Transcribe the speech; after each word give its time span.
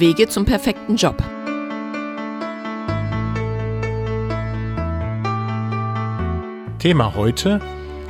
Wege 0.00 0.28
zum 0.28 0.46
perfekten 0.46 0.96
Job. 0.96 1.16
Thema 6.78 7.14
heute: 7.14 7.60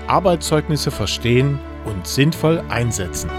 Arbeitszeugnisse 0.06 0.92
verstehen 0.92 1.58
und 1.84 2.06
sinnvoll 2.06 2.62
einsetzen. 2.68 3.30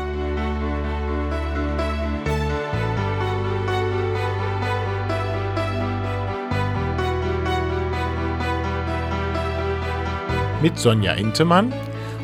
Mit 10.62 10.78
Sonja 10.78 11.14
Intemann 11.14 11.74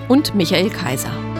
und 0.09 0.35
Michael 0.35 0.69
Kaiser. 0.69 1.36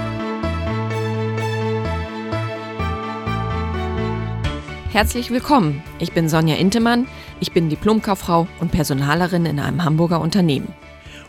Herzlich 4.98 5.30
willkommen. 5.30 5.84
Ich 6.00 6.14
bin 6.14 6.28
Sonja 6.28 6.56
Intemann. 6.56 7.08
Ich 7.40 7.52
bin 7.52 7.70
Diplomkauffrau 7.70 8.48
und 8.60 8.72
Personalerin 8.72 9.46
in 9.46 9.60
einem 9.60 9.84
Hamburger 9.84 10.20
Unternehmen. 10.20 10.74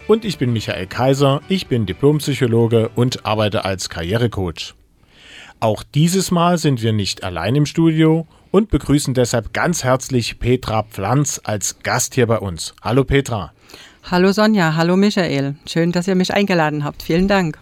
Und 0.06 0.24
ich 0.24 0.38
bin 0.38 0.54
Michael 0.54 0.86
Kaiser. 0.86 1.42
Ich 1.50 1.66
bin 1.66 1.84
Diplompsychologe 1.84 2.88
und 2.94 3.26
arbeite 3.26 3.66
als 3.66 3.90
Karrierecoach. 3.90 4.72
Auch 5.60 5.82
dieses 5.82 6.30
Mal 6.30 6.56
sind 6.56 6.80
wir 6.80 6.94
nicht 6.94 7.24
allein 7.24 7.56
im 7.56 7.66
Studio 7.66 8.26
und 8.52 8.70
begrüßen 8.70 9.12
deshalb 9.12 9.52
ganz 9.52 9.84
herzlich 9.84 10.38
Petra 10.38 10.84
Pflanz 10.84 11.38
als 11.44 11.80
Gast 11.82 12.14
hier 12.14 12.26
bei 12.26 12.38
uns. 12.38 12.74
Hallo 12.80 13.04
Petra. 13.04 13.52
Hallo 14.10 14.32
Sonja, 14.32 14.76
hallo 14.76 14.96
Michael. 14.96 15.56
Schön, 15.66 15.92
dass 15.92 16.08
ihr 16.08 16.14
mich 16.14 16.32
eingeladen 16.32 16.84
habt. 16.84 17.02
Vielen 17.02 17.28
Dank. 17.28 17.58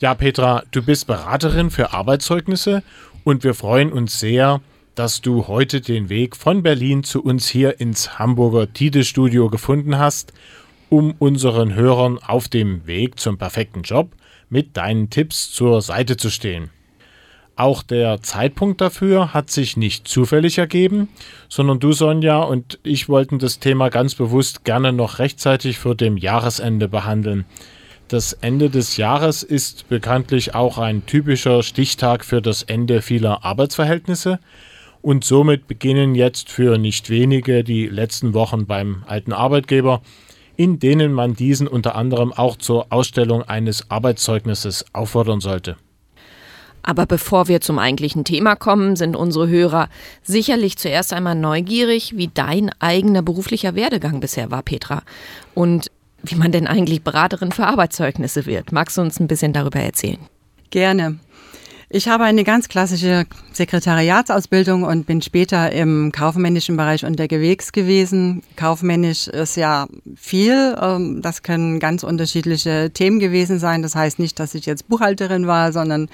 Ja, 0.00 0.14
Petra, 0.14 0.64
du 0.70 0.82
bist 0.82 1.06
Beraterin 1.06 1.70
für 1.70 1.94
Arbeitszeugnisse 1.94 2.82
und 3.24 3.42
wir 3.42 3.54
freuen 3.54 3.90
uns 3.90 4.20
sehr, 4.20 4.60
dass 4.94 5.20
du 5.20 5.48
heute 5.48 5.80
den 5.80 6.08
Weg 6.08 6.36
von 6.36 6.62
Berlin 6.62 7.04
zu 7.04 7.22
uns 7.22 7.48
hier 7.48 7.80
ins 7.80 8.18
Hamburger 8.18 8.72
Tide-Studio 8.72 9.48
gefunden 9.48 9.98
hast 9.98 10.32
um 10.94 11.14
unseren 11.18 11.74
Hörern 11.74 12.18
auf 12.18 12.48
dem 12.48 12.86
Weg 12.86 13.18
zum 13.18 13.36
perfekten 13.36 13.82
Job 13.82 14.12
mit 14.48 14.76
deinen 14.76 15.10
Tipps 15.10 15.50
zur 15.50 15.82
Seite 15.82 16.16
zu 16.16 16.30
stehen. 16.30 16.70
Auch 17.56 17.82
der 17.82 18.20
Zeitpunkt 18.22 18.80
dafür 18.80 19.34
hat 19.34 19.50
sich 19.50 19.76
nicht 19.76 20.06
zufällig 20.06 20.58
ergeben, 20.58 21.08
sondern 21.48 21.80
du, 21.80 21.92
Sonja, 21.92 22.42
und 22.42 22.78
ich 22.84 23.08
wollten 23.08 23.38
das 23.38 23.58
Thema 23.58 23.88
ganz 23.90 24.14
bewusst 24.14 24.64
gerne 24.64 24.92
noch 24.92 25.18
rechtzeitig 25.18 25.78
vor 25.78 25.96
dem 25.96 26.16
Jahresende 26.16 26.88
behandeln. 26.88 27.44
Das 28.06 28.32
Ende 28.32 28.70
des 28.70 28.96
Jahres 28.96 29.42
ist 29.42 29.88
bekanntlich 29.88 30.54
auch 30.54 30.78
ein 30.78 31.06
typischer 31.06 31.62
Stichtag 31.62 32.24
für 32.24 32.42
das 32.42 32.62
Ende 32.62 33.02
vieler 33.02 33.44
Arbeitsverhältnisse 33.44 34.38
und 35.04 35.24
somit 35.24 35.68
beginnen 35.68 36.14
jetzt 36.14 36.50
für 36.50 36.78
nicht 36.78 37.10
wenige 37.10 37.62
die 37.62 37.86
letzten 37.86 38.34
Wochen 38.34 38.66
beim 38.66 39.04
alten 39.06 39.32
Arbeitgeber 39.32 40.00
in 40.56 40.78
denen 40.78 41.12
man 41.12 41.34
diesen 41.34 41.66
unter 41.66 41.96
anderem 41.96 42.32
auch 42.32 42.56
zur 42.56 42.92
Ausstellung 42.92 43.42
eines 43.42 43.90
Arbeitszeugnisses 43.90 44.84
auffordern 44.92 45.40
sollte. 45.40 45.76
Aber 46.82 47.06
bevor 47.06 47.48
wir 47.48 47.60
zum 47.62 47.78
eigentlichen 47.78 48.24
Thema 48.24 48.56
kommen, 48.56 48.94
sind 48.94 49.16
unsere 49.16 49.48
Hörer 49.48 49.88
sicherlich 50.22 50.76
zuerst 50.76 51.14
einmal 51.14 51.34
neugierig, 51.34 52.16
wie 52.16 52.28
dein 52.32 52.70
eigener 52.78 53.22
beruflicher 53.22 53.74
Werdegang 53.74 54.20
bisher 54.20 54.50
war, 54.50 54.62
Petra. 54.62 55.02
Und 55.54 55.90
wie 56.22 56.34
man 56.36 56.52
denn 56.52 56.66
eigentlich 56.66 57.02
Beraterin 57.02 57.52
für 57.52 57.66
Arbeitszeugnisse 57.66 58.44
wird. 58.46 58.70
Magst 58.70 58.96
du 58.96 59.00
uns 59.00 59.18
ein 59.18 59.28
bisschen 59.28 59.54
darüber 59.54 59.80
erzählen? 59.80 60.18
Gerne. 60.70 61.18
Ich 61.90 62.08
habe 62.08 62.24
eine 62.24 62.44
ganz 62.44 62.68
klassische 62.68 63.26
Sekretariatsausbildung 63.52 64.84
und 64.84 65.06
bin 65.06 65.20
später 65.22 65.70
im 65.72 66.12
kaufmännischen 66.12 66.76
Bereich 66.76 67.04
unterwegs 67.04 67.72
gewesen. 67.72 68.42
Kaufmännisch 68.56 69.28
ist 69.28 69.56
ja 69.56 69.86
viel. 70.16 70.76
Ähm, 70.80 71.20
das 71.22 71.42
können 71.42 71.80
ganz 71.80 72.02
unterschiedliche 72.02 72.90
Themen 72.92 73.18
gewesen 73.18 73.58
sein. 73.58 73.82
Das 73.82 73.94
heißt 73.94 74.18
nicht, 74.18 74.40
dass 74.40 74.54
ich 74.54 74.66
jetzt 74.66 74.88
Buchhalterin 74.88 75.46
war, 75.46 75.72
sondern 75.72 76.08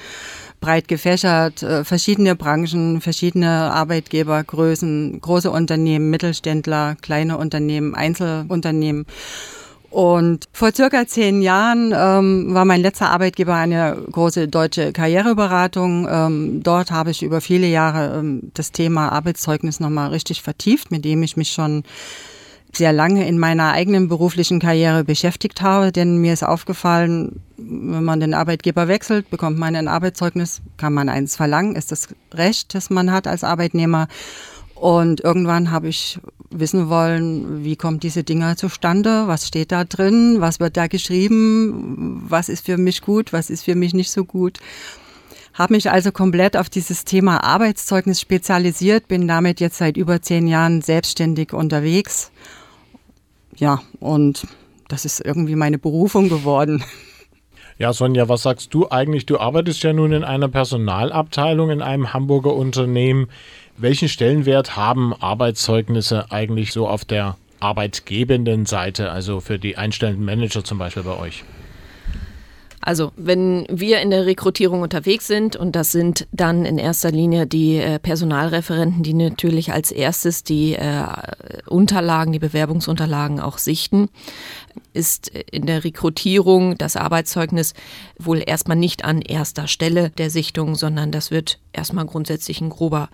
breit 0.60 0.88
gefächert, 0.88 1.62
äh, 1.62 1.84
verschiedene 1.84 2.36
Branchen, 2.36 3.00
verschiedene 3.00 3.72
Arbeitgebergrößen, 3.72 5.20
große 5.20 5.50
Unternehmen, 5.50 6.10
Mittelständler, 6.10 6.96
kleine 7.00 7.38
Unternehmen, 7.38 7.94
Einzelunternehmen. 7.94 9.06
Und 9.90 10.48
vor 10.52 10.72
circa 10.72 11.04
zehn 11.06 11.42
Jahren 11.42 11.92
ähm, 11.94 12.54
war 12.54 12.64
mein 12.64 12.80
letzter 12.80 13.10
Arbeitgeber 13.10 13.56
eine 13.56 13.96
große 14.12 14.46
deutsche 14.46 14.92
Karriereberatung. 14.92 16.06
Ähm, 16.08 16.62
dort 16.62 16.92
habe 16.92 17.10
ich 17.10 17.24
über 17.24 17.40
viele 17.40 17.66
Jahre 17.66 18.18
ähm, 18.18 18.52
das 18.54 18.70
Thema 18.70 19.10
Arbeitszeugnis 19.10 19.80
nochmal 19.80 20.10
richtig 20.10 20.42
vertieft, 20.42 20.92
mit 20.92 21.04
dem 21.04 21.24
ich 21.24 21.36
mich 21.36 21.50
schon 21.50 21.82
sehr 22.72 22.92
lange 22.92 23.26
in 23.26 23.38
meiner 23.38 23.72
eigenen 23.72 24.08
beruflichen 24.08 24.60
Karriere 24.60 25.02
beschäftigt 25.02 25.60
habe, 25.60 25.90
denn 25.90 26.18
mir 26.18 26.32
ist 26.32 26.44
aufgefallen, 26.44 27.40
wenn 27.56 28.04
man 28.04 28.20
den 28.20 28.32
Arbeitgeber 28.32 28.86
wechselt, 28.86 29.28
bekommt 29.28 29.58
man 29.58 29.74
ein 29.74 29.88
Arbeitszeugnis, 29.88 30.60
kann 30.76 30.94
man 30.94 31.08
eins 31.08 31.34
verlangen, 31.34 31.74
ist 31.74 31.90
das 31.90 32.08
Recht, 32.32 32.74
das 32.74 32.90
man 32.90 33.10
hat 33.10 33.26
als 33.26 33.42
Arbeitnehmer. 33.42 34.06
Und 34.74 35.20
irgendwann 35.20 35.70
habe 35.72 35.88
ich 35.88 36.20
wissen 36.50 36.88
wollen, 36.88 37.64
wie 37.64 37.76
kommt 37.76 38.02
diese 38.02 38.24
Dinger 38.24 38.56
zustande, 38.56 39.26
was 39.26 39.46
steht 39.46 39.72
da 39.72 39.84
drin, 39.84 40.36
was 40.40 40.60
wird 40.60 40.76
da 40.76 40.88
geschrieben, 40.88 42.24
was 42.28 42.48
ist 42.48 42.66
für 42.66 42.76
mich 42.76 43.02
gut, 43.02 43.32
was 43.32 43.50
ist 43.50 43.64
für 43.64 43.74
mich 43.74 43.94
nicht 43.94 44.10
so 44.10 44.24
gut. 44.24 44.58
Habe 45.54 45.74
mich 45.74 45.90
also 45.90 46.12
komplett 46.12 46.56
auf 46.56 46.68
dieses 46.68 47.04
Thema 47.04 47.42
Arbeitszeugnis 47.44 48.20
spezialisiert, 48.20 49.08
bin 49.08 49.28
damit 49.28 49.60
jetzt 49.60 49.78
seit 49.78 49.96
über 49.96 50.22
zehn 50.22 50.46
Jahren 50.46 50.82
selbstständig 50.82 51.52
unterwegs. 51.52 52.30
Ja, 53.56 53.82
und 53.98 54.46
das 54.88 55.04
ist 55.04 55.24
irgendwie 55.24 55.56
meine 55.56 55.78
Berufung 55.78 56.28
geworden. 56.28 56.84
Ja, 57.78 57.94
Sonja, 57.94 58.28
was 58.28 58.42
sagst 58.42 58.74
du 58.74 58.90
eigentlich? 58.90 59.24
Du 59.24 59.38
arbeitest 59.38 59.82
ja 59.82 59.94
nun 59.94 60.12
in 60.12 60.22
einer 60.22 60.48
Personalabteilung 60.48 61.70
in 61.70 61.80
einem 61.80 62.12
Hamburger 62.12 62.52
Unternehmen. 62.52 63.28
Welchen 63.82 64.10
Stellenwert 64.10 64.76
haben 64.76 65.14
Arbeitszeugnisse 65.14 66.30
eigentlich 66.30 66.70
so 66.72 66.86
auf 66.86 67.06
der 67.06 67.38
arbeitgebenden 67.60 68.66
Seite, 68.66 69.10
also 69.10 69.40
für 69.40 69.58
die 69.58 69.78
einstellenden 69.78 70.22
Manager 70.22 70.62
zum 70.62 70.76
Beispiel 70.76 71.02
bei 71.02 71.16
euch? 71.16 71.44
Also, 72.82 73.12
wenn 73.16 73.66
wir 73.70 74.00
in 74.00 74.10
der 74.10 74.24
Rekrutierung 74.24 74.80
unterwegs 74.82 75.26
sind, 75.26 75.54
und 75.54 75.76
das 75.76 75.92
sind 75.92 76.26
dann 76.32 76.64
in 76.64 76.78
erster 76.78 77.10
Linie 77.10 77.46
die 77.46 77.76
äh, 77.76 77.98
Personalreferenten, 77.98 79.02
die 79.02 79.12
natürlich 79.12 79.72
als 79.72 79.92
erstes 79.92 80.44
die 80.44 80.74
äh, 80.74 81.04
Unterlagen, 81.66 82.32
die 82.32 82.38
Bewerbungsunterlagen 82.38 83.38
auch 83.38 83.58
sichten, 83.58 84.08
ist 84.94 85.28
in 85.28 85.66
der 85.66 85.84
Rekrutierung 85.84 86.78
das 86.78 86.96
Arbeitszeugnis 86.96 87.74
wohl 88.18 88.42
erstmal 88.44 88.78
nicht 88.78 89.04
an 89.04 89.20
erster 89.20 89.68
Stelle 89.68 90.10
der 90.10 90.30
Sichtung, 90.30 90.74
sondern 90.74 91.12
das 91.12 91.30
wird 91.30 91.58
erstmal 91.74 92.06
grundsätzlich 92.06 92.62
ein 92.62 92.70
grober 92.70 93.10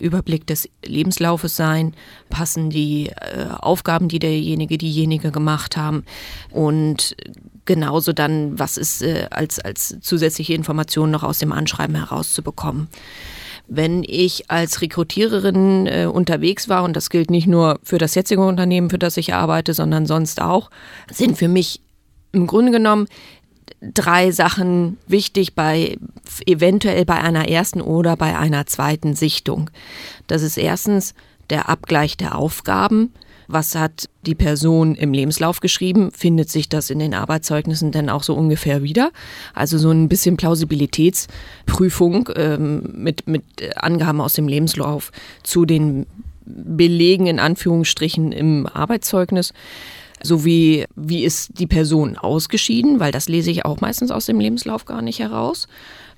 Überblick 0.00 0.46
des 0.46 0.68
Lebenslaufes 0.84 1.56
sein, 1.56 1.94
passen 2.28 2.70
die 2.70 3.08
äh, 3.08 3.46
Aufgaben, 3.58 4.08
die 4.08 4.18
derjenige, 4.18 4.78
diejenige 4.78 5.30
gemacht 5.30 5.76
haben 5.76 6.04
und 6.50 7.16
genauso 7.64 8.12
dann, 8.12 8.58
was 8.58 8.76
ist 8.76 9.02
äh, 9.02 9.26
als, 9.30 9.60
als 9.60 10.00
zusätzliche 10.00 10.54
Information 10.54 11.10
noch 11.10 11.22
aus 11.22 11.38
dem 11.38 11.52
Anschreiben 11.52 11.94
herauszubekommen. 11.94 12.88
Wenn 13.68 14.02
ich 14.02 14.50
als 14.50 14.80
Rekrutiererin 14.80 15.86
äh, 15.86 16.06
unterwegs 16.06 16.70
war, 16.70 16.82
und 16.84 16.96
das 16.96 17.10
gilt 17.10 17.30
nicht 17.30 17.46
nur 17.46 17.78
für 17.82 17.98
das 17.98 18.14
jetzige 18.14 18.40
Unternehmen, 18.40 18.88
für 18.88 18.98
das 18.98 19.18
ich 19.18 19.34
arbeite, 19.34 19.74
sondern 19.74 20.06
sonst 20.06 20.40
auch, 20.40 20.70
sind 21.12 21.36
für 21.36 21.48
mich 21.48 21.82
im 22.32 22.46
Grunde 22.46 22.72
genommen 22.72 23.06
drei 23.80 24.30
Sachen 24.30 24.98
wichtig 25.06 25.54
bei 25.54 25.96
eventuell 26.46 27.04
bei 27.04 27.16
einer 27.16 27.48
ersten 27.48 27.80
oder 27.80 28.16
bei 28.16 28.38
einer 28.38 28.66
zweiten 28.66 29.14
Sichtung. 29.14 29.70
Das 30.26 30.42
ist 30.42 30.58
erstens 30.58 31.14
der 31.50 31.68
Abgleich 31.68 32.16
der 32.16 32.36
Aufgaben 32.36 33.12
was 33.48 33.74
hat 33.74 34.08
die 34.26 34.34
Person 34.34 34.94
im 34.94 35.14
Lebenslauf 35.14 35.60
geschrieben, 35.60 36.12
findet 36.12 36.50
sich 36.50 36.68
das 36.68 36.90
in 36.90 36.98
den 36.98 37.14
Arbeitszeugnissen 37.14 37.90
denn 37.90 38.10
auch 38.10 38.22
so 38.22 38.34
ungefähr 38.34 38.82
wieder. 38.82 39.10
Also 39.54 39.78
so 39.78 39.90
ein 39.90 40.08
bisschen 40.08 40.36
Plausibilitätsprüfung 40.36 42.28
ähm, 42.36 42.82
mit, 42.94 43.26
mit 43.26 43.42
Angaben 43.76 44.20
aus 44.20 44.34
dem 44.34 44.48
Lebenslauf 44.48 45.10
zu 45.42 45.64
den 45.64 46.06
Belegen 46.44 47.26
in 47.26 47.40
Anführungsstrichen 47.40 48.32
im 48.32 48.66
Arbeitszeugnis 48.66 49.54
sowie 50.22 50.84
wie 50.96 51.24
ist 51.24 51.58
die 51.58 51.66
Person 51.66 52.16
ausgeschieden, 52.16 53.00
weil 53.00 53.12
das 53.12 53.28
lese 53.28 53.50
ich 53.50 53.64
auch 53.64 53.80
meistens 53.80 54.10
aus 54.10 54.26
dem 54.26 54.40
Lebenslauf 54.40 54.84
gar 54.84 55.02
nicht 55.02 55.18
heraus. 55.18 55.68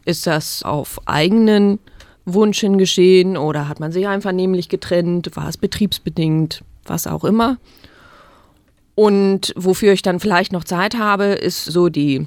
Ist 0.04 0.26
das 0.26 0.62
auf 0.62 1.00
eigenen 1.06 1.78
Wunsch 2.24 2.60
hin 2.60 2.78
geschehen 2.78 3.36
oder 3.36 3.68
hat 3.68 3.80
man 3.80 3.92
sich 3.92 4.06
einvernehmlich 4.06 4.68
getrennt? 4.68 5.30
War 5.34 5.48
es 5.48 5.56
betriebsbedingt? 5.56 6.62
was 6.90 7.06
auch 7.06 7.24
immer. 7.24 7.56
Und 8.94 9.54
wofür 9.56 9.92
ich 9.92 10.02
dann 10.02 10.20
vielleicht 10.20 10.52
noch 10.52 10.64
Zeit 10.64 10.98
habe, 10.98 11.24
ist 11.24 11.64
so 11.64 11.88
die 11.88 12.26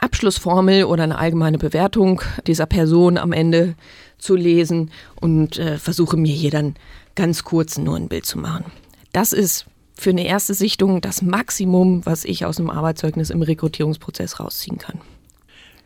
Abschlussformel 0.00 0.84
oder 0.84 1.04
eine 1.04 1.18
allgemeine 1.18 1.58
Bewertung 1.58 2.22
dieser 2.46 2.66
Person 2.66 3.18
am 3.18 3.32
Ende 3.32 3.74
zu 4.18 4.34
lesen 4.34 4.90
und 5.20 5.58
äh, 5.58 5.78
versuche 5.78 6.16
mir 6.16 6.34
hier 6.34 6.50
dann 6.50 6.74
ganz 7.14 7.44
kurz 7.44 7.78
nur 7.78 7.96
ein 7.96 8.08
Bild 8.08 8.26
zu 8.26 8.38
machen. 8.38 8.64
Das 9.12 9.32
ist 9.32 9.66
für 9.94 10.10
eine 10.10 10.26
erste 10.26 10.54
Sichtung 10.54 11.00
das 11.00 11.22
Maximum, 11.22 12.04
was 12.06 12.24
ich 12.24 12.44
aus 12.44 12.58
einem 12.58 12.70
Arbeitszeugnis 12.70 13.30
im 13.30 13.42
Rekrutierungsprozess 13.42 14.40
rausziehen 14.40 14.78
kann. 14.78 15.00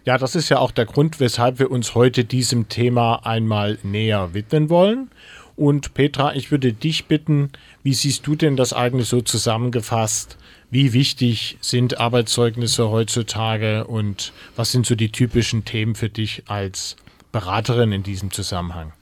Ja, 0.05 0.19
das 0.19 0.37
ist 0.37 0.49
ja 0.51 0.59
auch 0.59 0.71
der 0.71 0.87
Grund, 0.87 1.19
weshalb 1.19 1.59
wir 1.59 1.71
uns 1.71 1.97
heute 1.97 2.25
diesem 2.25 2.69
Thema 2.69 3.27
einmal 3.27 3.79
näher 3.83 4.35
widmen 4.35 4.71
wollen. 4.71 5.11
Und 5.57 5.95
Petra, 5.95 6.35
ich 6.37 6.51
würde 6.51 6.73
dich 6.73 7.07
bitten, 7.07 7.51
wie 7.83 7.95
siehst 7.95 8.27
du 8.27 8.37
denn 8.37 8.57
das 8.57 8.73
eigentlich 8.73 9.09
so 9.09 9.21
zusammengefasst? 9.21 10.37
Wie 10.71 10.93
wichtig 10.93 11.59
sind 11.61 11.99
Arbeitszeugnisse 11.99 12.91
heutzutage 12.91 13.87
und 13.87 14.33
was 14.55 14.71
sind 14.71 14.87
so 14.87 14.95
die 14.95 15.11
typischen 15.11 15.65
Themen 15.65 15.95
für 15.95 16.09
dich 16.09 16.45
als 16.47 16.97
Beraterin 17.33 17.93
in 17.93 18.03
diesem 18.03 18.31
Zusammenhang? 18.31 18.93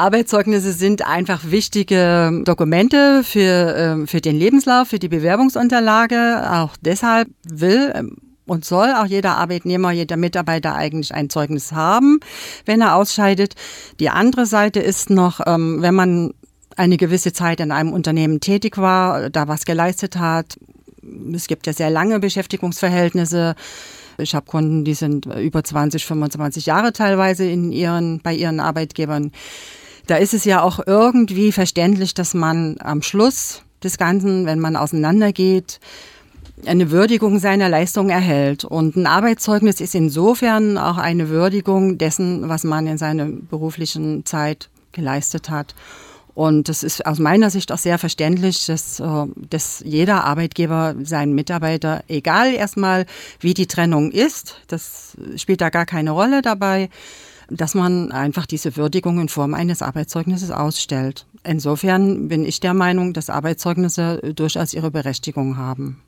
Arbeitszeugnisse 0.00 0.72
sind 0.72 1.06
einfach 1.06 1.42
wichtige 1.44 2.42
Dokumente 2.44 3.22
für, 3.22 3.74
ähm, 3.76 4.06
für 4.06 4.22
den 4.22 4.36
Lebenslauf, 4.36 4.88
für 4.88 4.98
die 4.98 5.08
Bewerbungsunterlage. 5.08 6.50
Auch 6.50 6.76
deshalb 6.80 7.28
will 7.46 7.92
ähm, 7.94 8.16
und 8.46 8.64
soll 8.64 8.92
auch 8.94 9.04
jeder 9.04 9.36
Arbeitnehmer, 9.36 9.92
jeder 9.92 10.16
Mitarbeiter 10.16 10.74
eigentlich 10.74 11.14
ein 11.14 11.28
Zeugnis 11.28 11.72
haben, 11.72 12.18
wenn 12.64 12.80
er 12.80 12.96
ausscheidet. 12.96 13.54
Die 14.00 14.08
andere 14.08 14.46
Seite 14.46 14.80
ist 14.80 15.10
noch, 15.10 15.40
ähm, 15.46 15.82
wenn 15.82 15.94
man 15.94 16.32
eine 16.76 16.96
gewisse 16.96 17.34
Zeit 17.34 17.60
in 17.60 17.70
einem 17.70 17.92
Unternehmen 17.92 18.40
tätig 18.40 18.78
war, 18.78 19.28
da 19.28 19.48
was 19.48 19.66
geleistet 19.66 20.16
hat. 20.16 20.58
Es 21.34 21.46
gibt 21.46 21.66
ja 21.66 21.74
sehr 21.74 21.90
lange 21.90 22.18
Beschäftigungsverhältnisse. 22.20 23.54
Ich 24.16 24.34
habe 24.34 24.46
Kunden, 24.46 24.84
die 24.84 24.94
sind 24.94 25.26
über 25.26 25.62
20, 25.62 26.04
25 26.06 26.66
Jahre 26.66 26.92
teilweise 26.94 27.44
in 27.44 27.70
ihren, 27.70 28.20
bei 28.20 28.34
ihren 28.34 28.60
Arbeitgebern. 28.60 29.32
Da 30.10 30.16
ist 30.16 30.34
es 30.34 30.44
ja 30.44 30.60
auch 30.60 30.80
irgendwie 30.84 31.52
verständlich, 31.52 32.14
dass 32.14 32.34
man 32.34 32.78
am 32.80 33.00
Schluss 33.00 33.62
des 33.84 33.96
Ganzen, 33.96 34.44
wenn 34.44 34.58
man 34.58 34.74
auseinandergeht, 34.74 35.78
eine 36.66 36.90
Würdigung 36.90 37.38
seiner 37.38 37.68
Leistung 37.68 38.10
erhält. 38.10 38.64
Und 38.64 38.96
ein 38.96 39.06
Arbeitszeugnis 39.06 39.80
ist 39.80 39.94
insofern 39.94 40.78
auch 40.78 40.96
eine 40.96 41.28
Würdigung 41.28 41.96
dessen, 41.96 42.48
was 42.48 42.64
man 42.64 42.88
in 42.88 42.98
seiner 42.98 43.26
beruflichen 43.26 44.26
Zeit 44.26 44.68
geleistet 44.90 45.48
hat. 45.48 45.76
Und 46.34 46.68
das 46.68 46.82
ist 46.82 47.06
aus 47.06 47.20
meiner 47.20 47.50
Sicht 47.50 47.70
auch 47.70 47.78
sehr 47.78 47.98
verständlich, 47.98 48.66
dass, 48.66 48.98
äh, 48.98 49.26
dass 49.48 49.80
jeder 49.86 50.24
Arbeitgeber 50.24 50.96
seinen 51.04 51.34
Mitarbeiter, 51.36 52.02
egal 52.08 52.52
erstmal 52.52 53.06
wie 53.38 53.54
die 53.54 53.68
Trennung 53.68 54.10
ist, 54.10 54.56
das 54.66 55.16
spielt 55.36 55.60
da 55.60 55.70
gar 55.70 55.86
keine 55.86 56.10
Rolle 56.10 56.42
dabei, 56.42 56.88
dass 57.50 57.74
man 57.74 58.12
einfach 58.12 58.46
diese 58.46 58.76
Würdigung 58.76 59.20
in 59.20 59.28
Form 59.28 59.54
eines 59.54 59.82
Arbeitszeugnisses 59.82 60.50
ausstellt. 60.50 61.26
Insofern 61.42 62.28
bin 62.28 62.44
ich 62.44 62.60
der 62.60 62.74
Meinung, 62.74 63.12
dass 63.12 63.30
Arbeitszeugnisse 63.30 64.32
durchaus 64.34 64.72
ihre 64.72 64.90
Berechtigung 64.90 65.56
haben. 65.56 66.00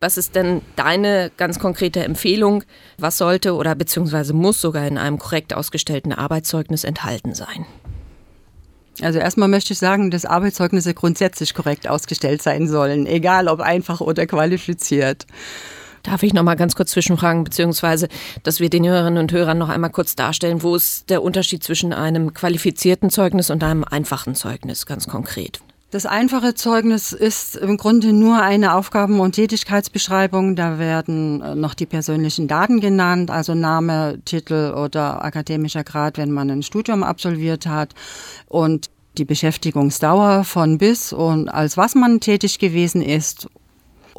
Was 0.00 0.16
ist 0.16 0.36
denn 0.36 0.62
deine 0.76 1.32
ganz 1.36 1.58
konkrete 1.58 2.04
Empfehlung? 2.04 2.62
Was 2.98 3.18
sollte 3.18 3.54
oder 3.54 3.74
beziehungsweise 3.74 4.32
muss 4.32 4.60
sogar 4.60 4.86
in 4.86 4.96
einem 4.96 5.18
korrekt 5.18 5.52
ausgestellten 5.52 6.12
Arbeitszeugnis 6.12 6.84
enthalten 6.84 7.34
sein? 7.34 7.66
Also 9.00 9.18
erstmal 9.18 9.48
möchte 9.48 9.72
ich 9.72 9.78
sagen, 9.78 10.10
dass 10.10 10.24
Arbeitszeugnisse 10.24 10.94
grundsätzlich 10.94 11.54
korrekt 11.54 11.88
ausgestellt 11.88 12.42
sein 12.42 12.68
sollen, 12.68 13.06
egal 13.06 13.48
ob 13.48 13.60
einfach 13.60 14.00
oder 14.00 14.26
qualifiziert. 14.26 15.26
Darf 16.02 16.22
ich 16.22 16.34
noch 16.34 16.42
mal 16.42 16.54
ganz 16.54 16.74
kurz 16.74 16.90
zwischenfragen, 16.90 17.44
beziehungsweise, 17.44 18.08
dass 18.42 18.60
wir 18.60 18.70
den 18.70 18.86
Hörerinnen 18.86 19.18
und 19.18 19.32
Hörern 19.32 19.58
noch 19.58 19.68
einmal 19.68 19.90
kurz 19.90 20.16
darstellen, 20.16 20.62
wo 20.62 20.74
ist 20.74 21.10
der 21.10 21.22
Unterschied 21.22 21.62
zwischen 21.62 21.92
einem 21.92 22.34
qualifizierten 22.34 23.10
Zeugnis 23.10 23.50
und 23.50 23.62
einem 23.64 23.84
einfachen 23.84 24.34
Zeugnis, 24.34 24.86
ganz 24.86 25.06
konkret? 25.08 25.60
Das 25.90 26.04
einfache 26.04 26.54
Zeugnis 26.54 27.12
ist 27.12 27.56
im 27.56 27.78
Grunde 27.78 28.12
nur 28.12 28.42
eine 28.42 28.74
Aufgaben- 28.74 29.20
und 29.20 29.32
Tätigkeitsbeschreibung. 29.32 30.54
Da 30.54 30.78
werden 30.78 31.40
äh, 31.40 31.54
noch 31.54 31.72
die 31.72 31.86
persönlichen 31.86 32.46
Daten 32.46 32.80
genannt, 32.80 33.30
also 33.30 33.54
Name, 33.54 34.18
Titel 34.26 34.74
oder 34.76 35.24
akademischer 35.24 35.84
Grad, 35.84 36.18
wenn 36.18 36.30
man 36.30 36.50
ein 36.50 36.62
Studium 36.62 37.02
absolviert 37.02 37.66
hat. 37.66 37.94
Und 38.48 38.90
die 39.16 39.24
Beschäftigungsdauer 39.24 40.44
von 40.44 40.76
bis 40.76 41.14
und 41.14 41.48
als 41.48 41.78
was 41.78 41.94
man 41.94 42.20
tätig 42.20 42.58
gewesen 42.58 43.00
ist 43.00 43.48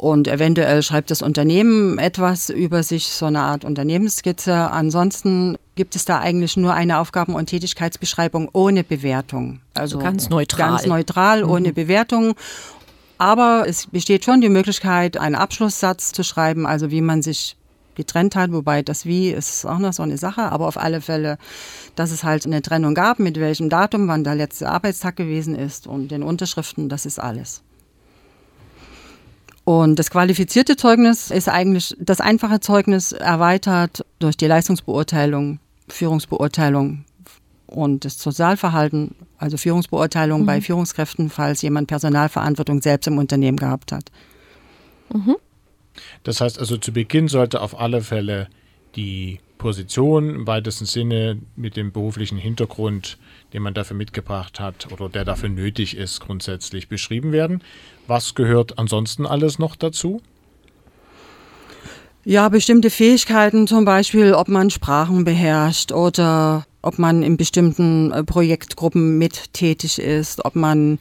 und 0.00 0.28
eventuell 0.28 0.82
schreibt 0.82 1.10
das 1.10 1.20
Unternehmen 1.20 1.98
etwas 1.98 2.48
über 2.48 2.82
sich, 2.82 3.08
so 3.08 3.26
eine 3.26 3.40
Art 3.40 3.66
Unternehmensskizze. 3.66 4.54
Ansonsten 4.54 5.58
gibt 5.74 5.94
es 5.94 6.06
da 6.06 6.20
eigentlich 6.20 6.56
nur 6.56 6.72
eine 6.72 7.00
Aufgaben- 7.00 7.34
und 7.34 7.50
Tätigkeitsbeschreibung 7.50 8.48
ohne 8.54 8.82
Bewertung. 8.82 9.60
Also, 9.74 9.98
also 9.98 9.98
ganz 9.98 10.30
neutral. 10.30 10.70
Ganz 10.70 10.86
neutral, 10.86 11.44
mhm. 11.44 11.50
ohne 11.50 11.72
Bewertung. 11.74 12.34
Aber 13.18 13.66
es 13.68 13.88
besteht 13.88 14.24
schon 14.24 14.40
die 14.40 14.48
Möglichkeit, 14.48 15.18
einen 15.18 15.34
Abschlusssatz 15.34 16.12
zu 16.12 16.24
schreiben, 16.24 16.66
also 16.66 16.90
wie 16.90 17.02
man 17.02 17.20
sich 17.20 17.58
getrennt 17.94 18.36
hat, 18.36 18.52
wobei 18.52 18.80
das 18.80 19.04
Wie 19.04 19.28
ist 19.28 19.66
auch 19.66 19.78
noch 19.78 19.92
so 19.92 20.02
eine 20.02 20.16
Sache, 20.16 20.50
aber 20.50 20.66
auf 20.66 20.78
alle 20.78 21.02
Fälle, 21.02 21.36
dass 21.94 22.10
es 22.10 22.24
halt 22.24 22.46
eine 22.46 22.62
Trennung 22.62 22.94
gab, 22.94 23.18
mit 23.18 23.38
welchem 23.38 23.68
Datum, 23.68 24.08
wann 24.08 24.24
der 24.24 24.34
letzte 24.34 24.70
Arbeitstag 24.70 25.16
gewesen 25.16 25.54
ist 25.54 25.86
und 25.86 26.10
den 26.10 26.22
Unterschriften, 26.22 26.88
das 26.88 27.04
ist 27.04 27.18
alles. 27.18 27.62
Und 29.70 30.00
das 30.00 30.10
qualifizierte 30.10 30.76
Zeugnis 30.76 31.30
ist 31.30 31.48
eigentlich 31.48 31.94
das 32.00 32.20
einfache 32.20 32.58
Zeugnis 32.58 33.12
erweitert 33.12 34.04
durch 34.18 34.36
die 34.36 34.48
Leistungsbeurteilung, 34.48 35.60
Führungsbeurteilung 35.88 37.04
und 37.68 38.04
das 38.04 38.18
Sozialverhalten, 38.18 39.14
also 39.38 39.56
Führungsbeurteilung 39.56 40.40
mhm. 40.40 40.46
bei 40.46 40.60
Führungskräften, 40.60 41.30
falls 41.30 41.62
jemand 41.62 41.86
Personalverantwortung 41.86 42.82
selbst 42.82 43.06
im 43.06 43.18
Unternehmen 43.18 43.58
gehabt 43.58 43.92
hat. 43.92 44.10
Mhm. 45.14 45.36
Das 46.24 46.40
heißt 46.40 46.58
also, 46.58 46.76
zu 46.76 46.90
Beginn 46.92 47.28
sollte 47.28 47.60
auf 47.60 47.78
alle 47.78 48.02
Fälle 48.02 48.48
die 48.96 49.38
Position 49.56 50.34
im 50.34 50.46
weitesten 50.48 50.86
Sinne 50.86 51.38
mit 51.54 51.76
dem 51.76 51.92
beruflichen 51.92 52.38
Hintergrund, 52.38 53.18
den 53.52 53.62
man 53.62 53.74
dafür 53.74 53.96
mitgebracht 53.96 54.60
hat 54.60 54.88
oder 54.92 55.08
der 55.08 55.24
dafür 55.24 55.48
nötig 55.48 55.96
ist, 55.96 56.20
grundsätzlich 56.20 56.88
beschrieben 56.88 57.32
werden. 57.32 57.62
Was 58.06 58.34
gehört 58.34 58.78
ansonsten 58.78 59.26
alles 59.26 59.58
noch 59.58 59.76
dazu? 59.76 60.20
Ja, 62.24 62.48
bestimmte 62.48 62.90
Fähigkeiten, 62.90 63.66
zum 63.66 63.84
Beispiel, 63.84 64.34
ob 64.34 64.48
man 64.48 64.70
Sprachen 64.70 65.24
beherrscht 65.24 65.90
oder 65.90 66.66
ob 66.82 66.98
man 66.98 67.22
in 67.22 67.36
bestimmten 67.36 68.12
äh, 68.12 68.24
Projektgruppen 68.24 69.18
mit 69.18 69.52
tätig 69.54 69.98
ist, 69.98 70.44
ob 70.44 70.54
man 70.54 70.98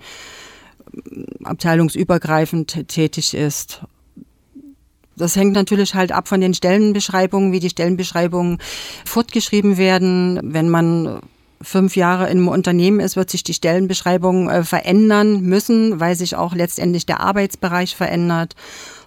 äh, 0.94 1.44
abteilungsübergreifend 1.44 2.88
tätig 2.88 3.34
ist, 3.34 3.82
das 5.20 5.36
hängt 5.36 5.54
natürlich 5.54 5.96
halt 5.96 6.14
ab 6.14 6.30
von 6.30 6.40
den 6.40 6.54
Stellenbeschreibungen, 6.54 7.52
wie 7.52 7.60
die 7.60 7.70
Stellenbeschreibungen 7.70 8.58
fortgeschrieben 9.04 9.78
werden. 9.78 10.40
Wenn 10.42 10.70
man 10.70 11.20
fünf 11.62 11.96
Jahre 11.96 12.26
in 12.26 12.38
einem 12.38 12.48
Unternehmen 12.48 13.00
ist, 13.00 13.16
wird 13.16 13.30
sich 13.30 13.44
die 13.44 13.54
Stellenbeschreibung 13.54 14.50
äh, 14.50 14.64
verändern 14.64 15.42
müssen, 15.42 16.00
weil 16.00 16.16
sich 16.16 16.36
auch 16.36 16.54
letztendlich 16.54 17.06
der 17.06 17.20
Arbeitsbereich 17.20 17.96
verändert. 17.96 18.56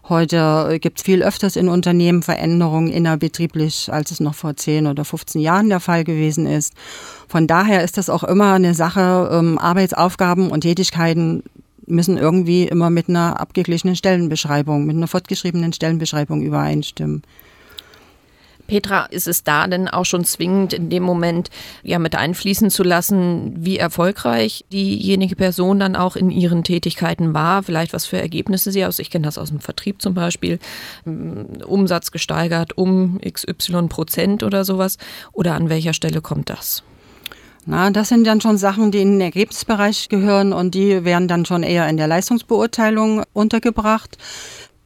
Heute 0.08 0.68
äh, 0.70 0.78
gibt 0.78 0.98
es 0.98 1.04
viel 1.04 1.22
öfters 1.22 1.56
in 1.56 1.68
Unternehmen 1.68 2.22
Veränderungen 2.22 2.90
innerbetrieblich, 2.90 3.88
als 3.92 4.10
es 4.10 4.20
noch 4.20 4.34
vor 4.34 4.56
10 4.56 4.86
oder 4.86 5.04
15 5.04 5.40
Jahren 5.40 5.68
der 5.68 5.80
Fall 5.80 6.04
gewesen 6.04 6.46
ist. 6.46 6.74
Von 7.28 7.46
daher 7.46 7.84
ist 7.84 7.96
das 7.96 8.10
auch 8.10 8.24
immer 8.24 8.52
eine 8.52 8.74
Sache, 8.74 9.30
ähm, 9.32 9.58
Arbeitsaufgaben 9.58 10.50
und 10.50 10.62
Tätigkeiten 10.62 11.44
müssen 11.86 12.16
irgendwie 12.18 12.64
immer 12.64 12.90
mit 12.90 13.08
einer 13.08 13.40
abgeglichenen 13.40 13.96
Stellenbeschreibung, 13.96 14.86
mit 14.86 14.96
einer 14.96 15.08
fortgeschriebenen 15.08 15.72
Stellenbeschreibung 15.72 16.42
übereinstimmen. 16.42 17.22
Petra, 18.66 19.04
ist 19.06 19.28
es 19.28 19.44
da 19.44 19.66
denn 19.66 19.88
auch 19.88 20.04
schon 20.04 20.24
zwingend 20.24 20.72
in 20.72 20.88
dem 20.88 21.02
Moment 21.02 21.50
ja 21.82 21.98
mit 21.98 22.14
einfließen 22.14 22.70
zu 22.70 22.82
lassen, 22.82 23.52
wie 23.56 23.78
erfolgreich 23.78 24.64
diejenige 24.72 25.36
Person 25.36 25.80
dann 25.80 25.96
auch 25.96 26.16
in 26.16 26.30
ihren 26.30 26.64
Tätigkeiten 26.64 27.34
war, 27.34 27.62
vielleicht 27.62 27.92
was 27.92 28.06
für 28.06 28.18
Ergebnisse 28.18 28.72
sie 28.72 28.84
aus, 28.84 28.98
ich 28.98 29.10
kenne 29.10 29.26
das 29.26 29.38
aus 29.38 29.50
dem 29.50 29.60
Vertrieb 29.60 30.00
zum 30.00 30.14
Beispiel, 30.14 30.58
Umsatz 31.04 32.10
gesteigert 32.10 32.76
um 32.78 33.20
XY 33.20 33.88
Prozent 33.88 34.42
oder 34.42 34.64
sowas, 34.64 34.98
oder 35.32 35.54
an 35.54 35.68
welcher 35.68 35.92
Stelle 35.92 36.20
kommt 36.20 36.50
das? 36.50 36.82
Na, 37.64 37.90
das 37.90 38.08
sind 38.08 38.26
dann 38.26 38.40
schon 38.40 38.58
Sachen, 38.58 38.90
die 38.90 39.02
in 39.02 39.12
den 39.12 39.20
Ergebnisbereich 39.20 40.08
gehören 40.08 40.52
und 40.52 40.74
die 40.74 41.04
werden 41.04 41.28
dann 41.28 41.44
schon 41.44 41.62
eher 41.62 41.88
in 41.88 41.96
der 41.96 42.08
Leistungsbeurteilung 42.08 43.22
untergebracht. 43.32 44.18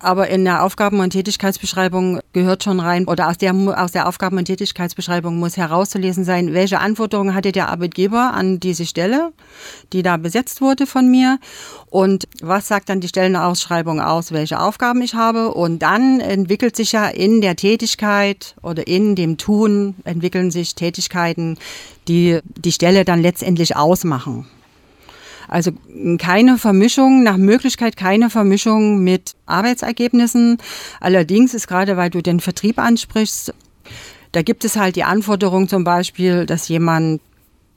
Aber 0.06 0.28
in 0.28 0.44
der 0.44 0.62
Aufgaben- 0.62 1.00
und 1.00 1.10
Tätigkeitsbeschreibung 1.10 2.20
gehört 2.32 2.62
schon 2.62 2.78
rein, 2.78 3.06
oder 3.06 3.28
aus 3.28 3.38
der, 3.38 3.52
aus 3.54 3.90
der 3.90 4.06
Aufgaben- 4.06 4.38
und 4.38 4.44
Tätigkeitsbeschreibung 4.44 5.36
muss 5.36 5.56
herauszulesen 5.56 6.24
sein, 6.24 6.54
welche 6.54 6.78
Anforderungen 6.78 7.34
hatte 7.34 7.50
der 7.50 7.68
Arbeitgeber 7.68 8.32
an 8.32 8.60
diese 8.60 8.86
Stelle, 8.86 9.32
die 9.92 10.02
da 10.02 10.16
besetzt 10.16 10.60
wurde 10.60 10.86
von 10.86 11.10
mir 11.10 11.40
und 11.90 12.28
was 12.40 12.68
sagt 12.68 12.88
dann 12.88 13.00
die 13.00 13.08
Stellenausschreibung 13.08 14.00
aus, 14.00 14.30
welche 14.30 14.60
Aufgaben 14.60 15.02
ich 15.02 15.14
habe 15.14 15.52
und 15.52 15.80
dann 15.80 16.20
entwickelt 16.20 16.76
sich 16.76 16.92
ja 16.92 17.08
in 17.08 17.40
der 17.40 17.56
Tätigkeit 17.56 18.54
oder 18.62 18.86
in 18.86 19.16
dem 19.16 19.38
Tun 19.38 19.96
entwickeln 20.04 20.52
sich 20.52 20.76
Tätigkeiten, 20.76 21.58
die 22.06 22.38
die 22.56 22.72
Stelle 22.72 23.04
dann 23.04 23.22
letztendlich 23.22 23.74
ausmachen. 23.74 24.46
Also 25.48 25.72
keine 26.18 26.58
Vermischung, 26.58 27.22
nach 27.22 27.36
Möglichkeit 27.36 27.96
keine 27.96 28.30
Vermischung 28.30 29.02
mit 29.02 29.34
Arbeitsergebnissen. 29.46 30.58
Allerdings 31.00 31.54
ist 31.54 31.68
gerade, 31.68 31.96
weil 31.96 32.10
du 32.10 32.22
den 32.22 32.40
Vertrieb 32.40 32.78
ansprichst, 32.78 33.54
da 34.32 34.42
gibt 34.42 34.64
es 34.64 34.76
halt 34.76 34.96
die 34.96 35.04
Anforderung 35.04 35.68
zum 35.68 35.84
Beispiel, 35.84 36.46
dass 36.46 36.68
jemand 36.68 37.20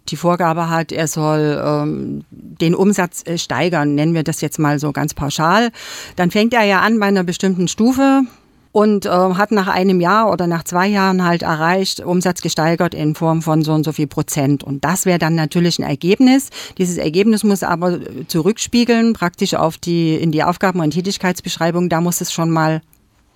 die 0.10 0.16
Vorgabe 0.16 0.70
hat, 0.70 0.92
er 0.92 1.08
soll 1.08 1.62
ähm, 1.64 2.26
den 2.32 2.76
Umsatz 2.76 3.24
äh, 3.26 3.38
steigern, 3.38 3.96
nennen 3.96 4.14
wir 4.14 4.24
das 4.24 4.42
jetzt 4.42 4.60
mal 4.60 4.80
so 4.80 4.92
ganz 4.92 5.14
pauschal, 5.14 5.70
dann 6.16 6.32
fängt 6.32 6.54
er 6.54 6.64
ja 6.64 6.82
an 6.82 7.00
bei 7.00 7.06
einer 7.06 7.24
bestimmten 7.24 7.68
Stufe, 7.68 8.24
und 8.72 9.06
äh, 9.06 9.10
hat 9.10 9.52
nach 9.52 9.68
einem 9.68 10.00
Jahr 10.00 10.32
oder 10.32 10.48
nach 10.48 10.64
zwei 10.64 10.88
Jahren 10.88 11.24
halt 11.24 11.42
erreicht, 11.42 12.02
Umsatz 12.02 12.42
gesteigert 12.42 12.94
in 12.94 13.16
Form 13.16 13.42
von 13.42 13.64
so 13.64 13.74
und 13.74 13.84
so 13.84 13.92
viel 13.92 14.08
Prozent. 14.08 14.64
Und 14.64 14.86
das 14.86 15.06
wäre 15.06 15.20
dann 15.20 15.36
natürlich 15.36 15.80
ein 15.80 15.84
Ergebnis. 15.84 16.50
Dieses 16.78 16.98
Ergebnis 16.98 17.44
muss 17.44 17.64
aber 17.64 18.00
zurückspiegeln, 18.28 19.14
praktisch 19.14 19.56
auf 19.56 19.78
die, 19.78 20.16
in 20.16 20.32
die 20.32 20.44
Aufgaben- 20.44 20.80
und 20.80 20.92
Tätigkeitsbeschreibung. 20.92 21.90
Da 21.90 22.02
muss 22.02 22.22
es 22.22 22.32
schon 22.32 22.52
mal 22.52 22.82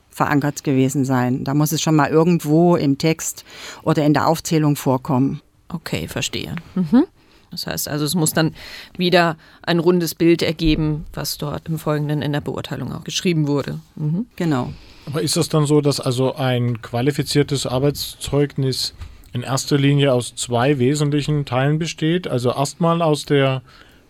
verankert 0.10 0.64
gewesen 0.64 1.06
sein. 1.06 1.44
Da 1.44 1.56
muss 1.56 1.72
es 1.72 1.82
schon 1.82 1.96
mal 1.96 2.10
irgendwo 2.10 2.76
im 2.76 3.00
Text 3.00 3.44
oder 3.82 4.06
in 4.06 4.14
der 4.14 4.28
Aufzählung 4.28 4.76
vorkommen. 4.76 5.42
Okay, 5.70 6.08
verstehe. 6.08 6.56
Mhm. 6.76 7.06
Das 7.50 7.68
heißt 7.68 7.88
also, 7.88 8.06
es 8.06 8.16
muss 8.16 8.34
dann 8.34 8.54
wieder 8.98 9.38
ein 9.62 9.80
rundes 9.80 10.16
Bild 10.16 10.42
ergeben, 10.42 11.06
was 11.14 11.38
dort 11.38 11.68
im 11.68 11.80
Folgenden 11.80 12.22
in 12.22 12.34
der 12.34 12.42
Beurteilung 12.42 12.92
auch 12.94 13.04
geschrieben 13.04 13.48
wurde. 13.48 13.80
Mhm. 13.96 14.26
Genau. 14.36 14.74
Aber 15.06 15.22
ist 15.22 15.36
das 15.36 15.50
dann 15.50 15.66
so, 15.66 15.82
dass 15.82 16.00
also 16.00 16.36
ein 16.36 16.82
qualifiziertes 16.82 17.66
Arbeitszeugnis 17.66 18.94
in 19.34 19.44
erster 19.44 19.78
Linie 19.78 20.14
aus 20.14 20.36
zwei 20.36 20.80
wesentlichen 20.80 21.46
Teilen 21.46 21.80
besteht? 21.80 22.28
Also 22.28 22.52
erstmal 22.52 23.02
aus 23.02 23.26
der 23.26 23.62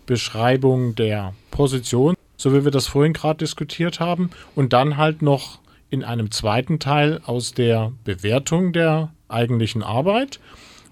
Beschreibung 0.06 0.96
der 0.96 1.34
Position, 1.50 2.16
so 2.38 2.54
wie 2.54 2.64
wir 2.64 2.72
das 2.72 2.88
vorhin 2.88 3.14
gerade 3.14 3.40
diskutiert 3.40 4.00
haben, 4.00 4.30
und 4.56 4.74
dann 4.74 4.98
halt 4.98 5.22
noch 5.22 5.60
in 5.90 6.04
einem 6.04 6.32
zweiten 6.32 6.80
Teil 6.80 7.22
aus 7.26 7.54
der 7.54 7.92
Bewertung 8.04 8.74
der 8.74 9.12
eigentlichen 9.28 9.84
Arbeit? 9.84 10.40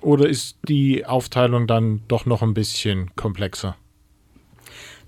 Oder 0.02 0.28
ist 0.28 0.58
die 0.68 1.06
Aufteilung 1.06 1.68
dann 1.68 2.02
doch 2.08 2.26
noch 2.26 2.42
ein 2.42 2.54
bisschen 2.54 3.16
komplexer? 3.16 3.76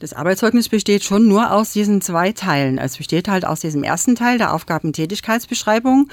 Das 0.03 0.11
Arbeitszeugnis 0.11 0.67
besteht 0.67 1.05
schon 1.05 1.29
nur 1.29 1.53
aus 1.53 1.71
diesen 1.71 2.01
zwei 2.01 2.33
Teilen. 2.33 2.77
Es 2.77 2.97
besteht 2.97 3.29
halt 3.29 3.45
aus 3.45 3.61
diesem 3.61 3.83
ersten 3.83 4.15
Teil 4.15 4.37
der 4.37 4.53
Aufgabentätigkeitsbeschreibung 4.53 6.09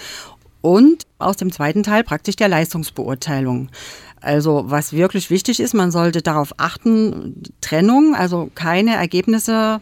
und 0.61 1.09
aus 1.19 1.37
dem 1.37 1.51
zweiten 1.51 1.83
Teil 1.83 2.05
praktisch 2.05 2.37
der 2.37 2.47
Leistungsbeurteilung. 2.47 3.69
Also 4.21 4.63
was 4.67 4.93
wirklich 4.93 5.29
wichtig 5.29 5.59
ist, 5.59 5.75
man 5.75 5.91
sollte 5.91 6.23
darauf 6.23 6.55
achten, 6.57 7.43
Trennung, 7.61 8.15
also 8.15 8.49
keine 8.55 8.95
Ergebnisse 8.95 9.81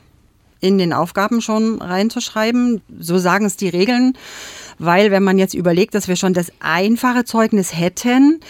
in 0.60 0.78
den 0.78 0.94
Aufgaben 0.94 1.42
schon 1.42 1.82
reinzuschreiben. 1.82 2.80
So 2.98 3.18
sagen 3.18 3.44
es 3.44 3.58
die 3.58 3.68
Regeln, 3.68 4.16
weil 4.78 5.10
wenn 5.10 5.22
man 5.22 5.36
jetzt 5.36 5.52
überlegt, 5.52 5.94
dass 5.94 6.08
wir 6.08 6.16
schon 6.16 6.32
das 6.32 6.50
einfache 6.60 7.26
Zeugnis 7.26 7.76
hätten, 7.76 8.40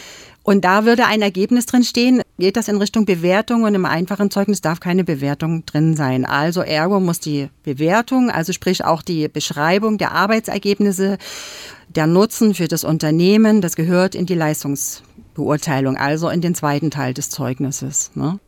und 0.44 0.64
da 0.64 0.86
würde 0.86 1.04
ein 1.04 1.20
Ergebnis 1.20 1.66
drin 1.66 1.84
stehen, 1.84 2.22
geht 2.38 2.56
das 2.56 2.68
in 2.68 2.76
Richtung 2.76 3.04
Bewertung 3.04 3.64
und 3.64 3.74
im 3.74 3.84
einfachen 3.84 4.30
Zeugnis 4.30 4.60
darf 4.60 4.80
keine 4.80 5.04
Bewertung 5.04 5.66
drin 5.66 5.96
sein. 5.96 6.24
Also 6.24 6.60
ergo 6.60 7.00
muss 7.00 7.20
die 7.20 7.48
Bewertung, 7.64 8.30
also 8.30 8.52
sprich 8.52 8.84
auch 8.84 9.02
die 9.02 9.28
Beschreibung 9.28 9.98
der 9.98 10.12
Arbeitsergebnisse, 10.12 11.18
der 11.88 12.06
Nutzen 12.06 12.54
für 12.54 12.68
das 12.68 12.84
Unternehmen, 12.84 13.60
das 13.60 13.74
gehört 13.74 14.14
in 14.14 14.26
die 14.26 14.34
Leistungsbeurteilung, 14.34 15.96
also 15.96 16.28
in 16.28 16.40
den 16.40 16.54
zweiten 16.54 16.90
Teil 16.90 17.14
des 17.14 17.30
Zeugnisses. 17.30 18.12
Ne? 18.14 18.38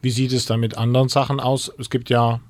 Wie 0.00 0.10
sieht 0.10 0.32
es 0.32 0.46
dann 0.46 0.60
mit 0.60 0.78
anderen 0.78 1.08
Sachen 1.08 1.40
aus? 1.40 1.70
Es 1.78 1.90
gibt 1.90 2.08
ja 2.10 2.40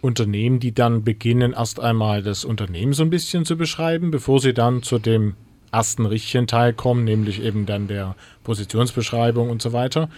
Unternehmen, 0.00 0.60
die 0.60 0.72
dann 0.72 1.04
beginnen, 1.04 1.52
erst 1.52 1.80
einmal 1.80 2.22
das 2.22 2.44
Unternehmen 2.44 2.92
so 2.92 3.02
ein 3.02 3.10
bisschen 3.10 3.44
zu 3.44 3.56
beschreiben, 3.56 4.10
bevor 4.10 4.40
sie 4.40 4.52
dann 4.52 4.82
zu 4.82 4.98
dem 4.98 5.34
ersten 5.72 6.06
richtigen 6.06 6.46
Teil 6.46 6.72
kommen, 6.72 7.04
nämlich 7.04 7.42
eben 7.42 7.66
dann 7.66 7.88
der 7.88 8.14
Positionsbeschreibung 8.44 9.50
und 9.50 9.62
so 9.62 9.72
weiter. 9.72 10.08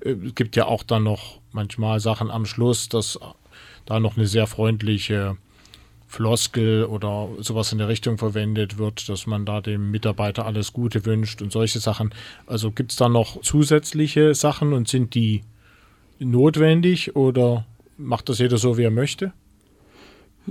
Äh, 0.00 0.16
es 0.26 0.34
gibt 0.34 0.56
ja 0.56 0.66
auch 0.66 0.82
dann 0.82 1.04
noch 1.04 1.40
manchmal 1.52 2.00
Sachen 2.00 2.30
am 2.30 2.46
Schluss, 2.46 2.88
dass 2.88 3.18
da 3.86 4.00
noch 4.00 4.16
eine 4.16 4.26
sehr 4.26 4.46
freundliche 4.46 5.36
Floskel 6.08 6.84
oder 6.84 7.28
sowas 7.40 7.72
in 7.72 7.78
der 7.78 7.88
Richtung 7.88 8.16
verwendet 8.16 8.78
wird, 8.78 9.08
dass 9.08 9.26
man 9.26 9.44
da 9.44 9.60
dem 9.60 9.90
Mitarbeiter 9.90 10.46
alles 10.46 10.72
Gute 10.72 11.04
wünscht 11.04 11.42
und 11.42 11.52
solche 11.52 11.80
Sachen. 11.80 12.14
Also 12.46 12.70
gibt 12.70 12.92
es 12.92 12.96
da 12.96 13.08
noch 13.08 13.40
zusätzliche 13.42 14.34
Sachen 14.34 14.72
und 14.72 14.88
sind 14.88 15.14
die 15.14 15.42
notwendig 16.18 17.16
oder 17.16 17.66
macht 17.98 18.28
das 18.28 18.38
jeder 18.38 18.56
so, 18.56 18.78
wie 18.78 18.84
er 18.84 18.90
möchte? 18.90 19.32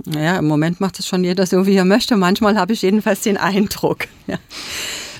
Naja, 0.04 0.38
im 0.38 0.46
Moment 0.46 0.80
macht 0.80 0.98
es 0.98 1.06
schon 1.06 1.24
jeder 1.24 1.46
so, 1.46 1.66
wie 1.66 1.74
er 1.74 1.84
möchte. 1.84 2.16
Manchmal 2.16 2.56
habe 2.56 2.72
ich 2.72 2.82
jedenfalls 2.82 3.22
den 3.22 3.36
Eindruck. 3.36 4.06
Ja. 4.26 4.38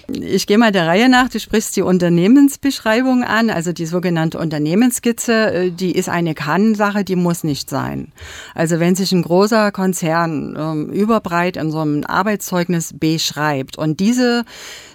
Ich 0.09 0.47
gehe 0.47 0.59
mal 0.59 0.71
der 0.71 0.87
Reihe 0.87 1.09
nach. 1.09 1.29
Du 1.29 1.41
sprichst 1.41 1.75
die 1.75 1.83
Unternehmensbeschreibung 1.83 3.25
an, 3.25 3.51
also 3.51 3.73
die 3.73 3.87
sogenannte 3.87 4.39
Unternehmensskizze. 4.39 5.53
Äh, 5.53 5.71
die 5.71 5.93
ist 5.93 6.09
eine 6.09 6.35
Kann-Sache, 6.35 7.03
die 7.03 7.17
muss 7.17 7.43
nicht 7.43 7.69
sein. 7.69 8.13
Also 8.55 8.79
wenn 8.79 8.95
sich 8.95 9.11
ein 9.13 9.23
großer 9.23 9.73
Konzern 9.73 10.57
ähm, 10.57 10.91
überbreit 10.91 11.57
in 11.57 11.73
so 11.73 11.81
einem 11.81 12.05
Arbeitszeugnis 12.05 12.95
beschreibt 12.97 13.79
und 13.79 13.99
diese 13.99 14.45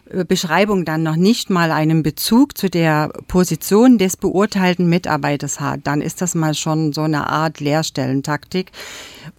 äh, 0.10 0.24
Beschreibung 0.24 0.86
dann 0.86 1.03
noch 1.03 1.18
nicht 1.18 1.50
mal 1.50 1.72
einen 1.72 2.03
Bezug 2.03 2.58
zu 2.58 2.70
der 2.70 3.10
Position 3.27 3.98
des 3.98 4.15
beurteilten 4.15 4.88
Mitarbeiters 4.88 5.60
hat, 5.60 5.82
dann 5.84 6.01
ist 6.01 6.22
das 6.22 6.36
mal 6.36 6.53
schon 6.53 6.94
so 6.94 7.01
eine 7.01 7.27
Art 7.27 7.60
Leerstellentaktik. 7.60 8.72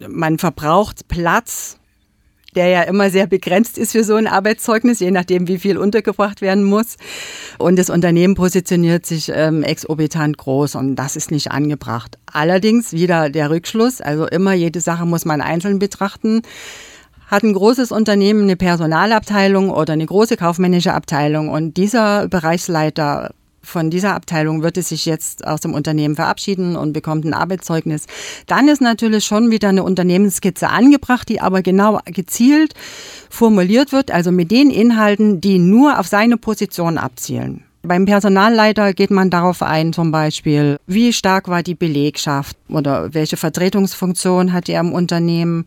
Man 0.06 0.38
verbraucht 0.38 1.08
Platz 1.08 1.78
der 2.54 2.68
ja 2.68 2.82
immer 2.82 3.10
sehr 3.10 3.26
begrenzt 3.26 3.78
ist 3.78 3.92
für 3.92 4.04
so 4.04 4.14
ein 4.14 4.26
Arbeitszeugnis, 4.26 5.00
je 5.00 5.10
nachdem, 5.10 5.48
wie 5.48 5.58
viel 5.58 5.78
untergebracht 5.78 6.40
werden 6.40 6.64
muss. 6.64 6.96
Und 7.58 7.78
das 7.78 7.90
Unternehmen 7.90 8.34
positioniert 8.34 9.06
sich 9.06 9.30
ähm, 9.34 9.62
exorbitant 9.62 10.36
groß 10.36 10.74
und 10.74 10.96
das 10.96 11.16
ist 11.16 11.30
nicht 11.30 11.50
angebracht. 11.50 12.18
Allerdings 12.30 12.92
wieder 12.92 13.30
der 13.30 13.50
Rückschluss, 13.50 14.00
also 14.00 14.26
immer 14.26 14.52
jede 14.52 14.80
Sache 14.80 15.06
muss 15.06 15.24
man 15.24 15.40
einzeln 15.40 15.78
betrachten. 15.78 16.42
Hat 17.26 17.44
ein 17.44 17.54
großes 17.54 17.92
Unternehmen 17.92 18.42
eine 18.42 18.56
Personalabteilung 18.56 19.70
oder 19.70 19.94
eine 19.94 20.04
große 20.04 20.36
kaufmännische 20.36 20.92
Abteilung 20.92 21.48
und 21.48 21.78
dieser 21.78 22.28
Bereichsleiter 22.28 23.30
von 23.62 23.90
dieser 23.90 24.14
Abteilung 24.14 24.62
wird 24.62 24.76
es 24.76 24.88
sich 24.88 25.06
jetzt 25.06 25.46
aus 25.46 25.60
dem 25.60 25.74
Unternehmen 25.74 26.16
verabschieden 26.16 26.76
und 26.76 26.92
bekommt 26.92 27.24
ein 27.24 27.34
Arbeitszeugnis. 27.34 28.06
Dann 28.46 28.68
ist 28.68 28.80
natürlich 28.80 29.24
schon 29.24 29.50
wieder 29.50 29.68
eine 29.68 29.84
Unternehmensskizze 29.84 30.68
angebracht, 30.68 31.28
die 31.28 31.40
aber 31.40 31.62
genau 31.62 32.00
gezielt 32.06 32.74
formuliert 33.30 33.92
wird, 33.92 34.10
also 34.10 34.32
mit 34.32 34.50
den 34.50 34.70
Inhalten, 34.70 35.40
die 35.40 35.58
nur 35.58 35.98
auf 35.98 36.06
seine 36.06 36.36
Position 36.36 36.98
abzielen. 36.98 37.64
Beim 37.84 38.04
Personalleiter 38.04 38.92
geht 38.92 39.10
man 39.10 39.28
darauf 39.28 39.60
ein, 39.60 39.92
zum 39.92 40.12
Beispiel, 40.12 40.78
wie 40.86 41.12
stark 41.12 41.48
war 41.48 41.64
die 41.64 41.74
Belegschaft 41.74 42.56
oder 42.68 43.12
welche 43.12 43.36
Vertretungsfunktion 43.36 44.52
hat 44.52 44.68
er 44.68 44.80
im 44.80 44.92
Unternehmen. 44.92 45.64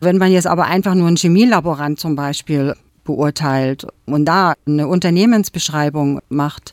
Wenn 0.00 0.18
man 0.18 0.30
jetzt 0.30 0.46
aber 0.46 0.66
einfach 0.66 0.94
nur 0.94 1.08
einen 1.08 1.16
Chemielaborant 1.16 1.98
zum 1.98 2.14
Beispiel 2.14 2.74
beurteilt 3.02 3.84
und 4.06 4.26
da 4.26 4.54
eine 4.64 4.86
Unternehmensbeschreibung 4.86 6.20
macht, 6.28 6.72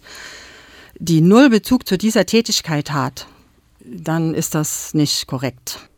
die 0.99 1.21
null 1.21 1.49
Bezug 1.49 1.87
zu 1.87 1.97
dieser 1.97 2.25
Tätigkeit 2.25 2.91
hat, 2.91 3.27
dann 3.83 4.33
ist 4.33 4.55
das 4.55 4.93
nicht 4.93 5.27
korrekt. 5.27 5.89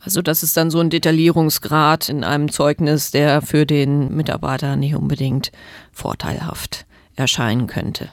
Also 0.00 0.20
das 0.20 0.42
ist 0.42 0.56
dann 0.56 0.70
so 0.70 0.80
ein 0.80 0.90
Detaillierungsgrad 0.90 2.10
in 2.10 2.24
einem 2.24 2.50
Zeugnis, 2.52 3.10
der 3.10 3.40
für 3.40 3.64
den 3.64 4.14
Mitarbeiter 4.14 4.76
nicht 4.76 4.94
unbedingt 4.94 5.50
vorteilhaft 5.92 6.84
erscheinen 7.16 7.66
könnte. 7.66 8.10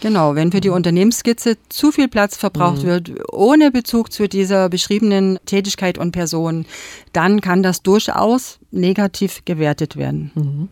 Genau, 0.00 0.34
wenn 0.34 0.50
für 0.50 0.60
die 0.60 0.68
Unternehmensskizze 0.68 1.56
zu 1.68 1.92
viel 1.92 2.08
Platz 2.08 2.36
verbraucht 2.36 2.82
mhm. 2.82 2.86
wird, 2.86 3.12
ohne 3.32 3.70
Bezug 3.70 4.12
zu 4.12 4.28
dieser 4.28 4.68
beschriebenen 4.68 5.38
Tätigkeit 5.46 5.96
und 5.96 6.10
Person, 6.10 6.66
dann 7.12 7.40
kann 7.40 7.62
das 7.62 7.82
durchaus 7.82 8.58
negativ 8.72 9.44
gewertet 9.44 9.96
werden. 9.96 10.32
Mhm. 10.34 10.68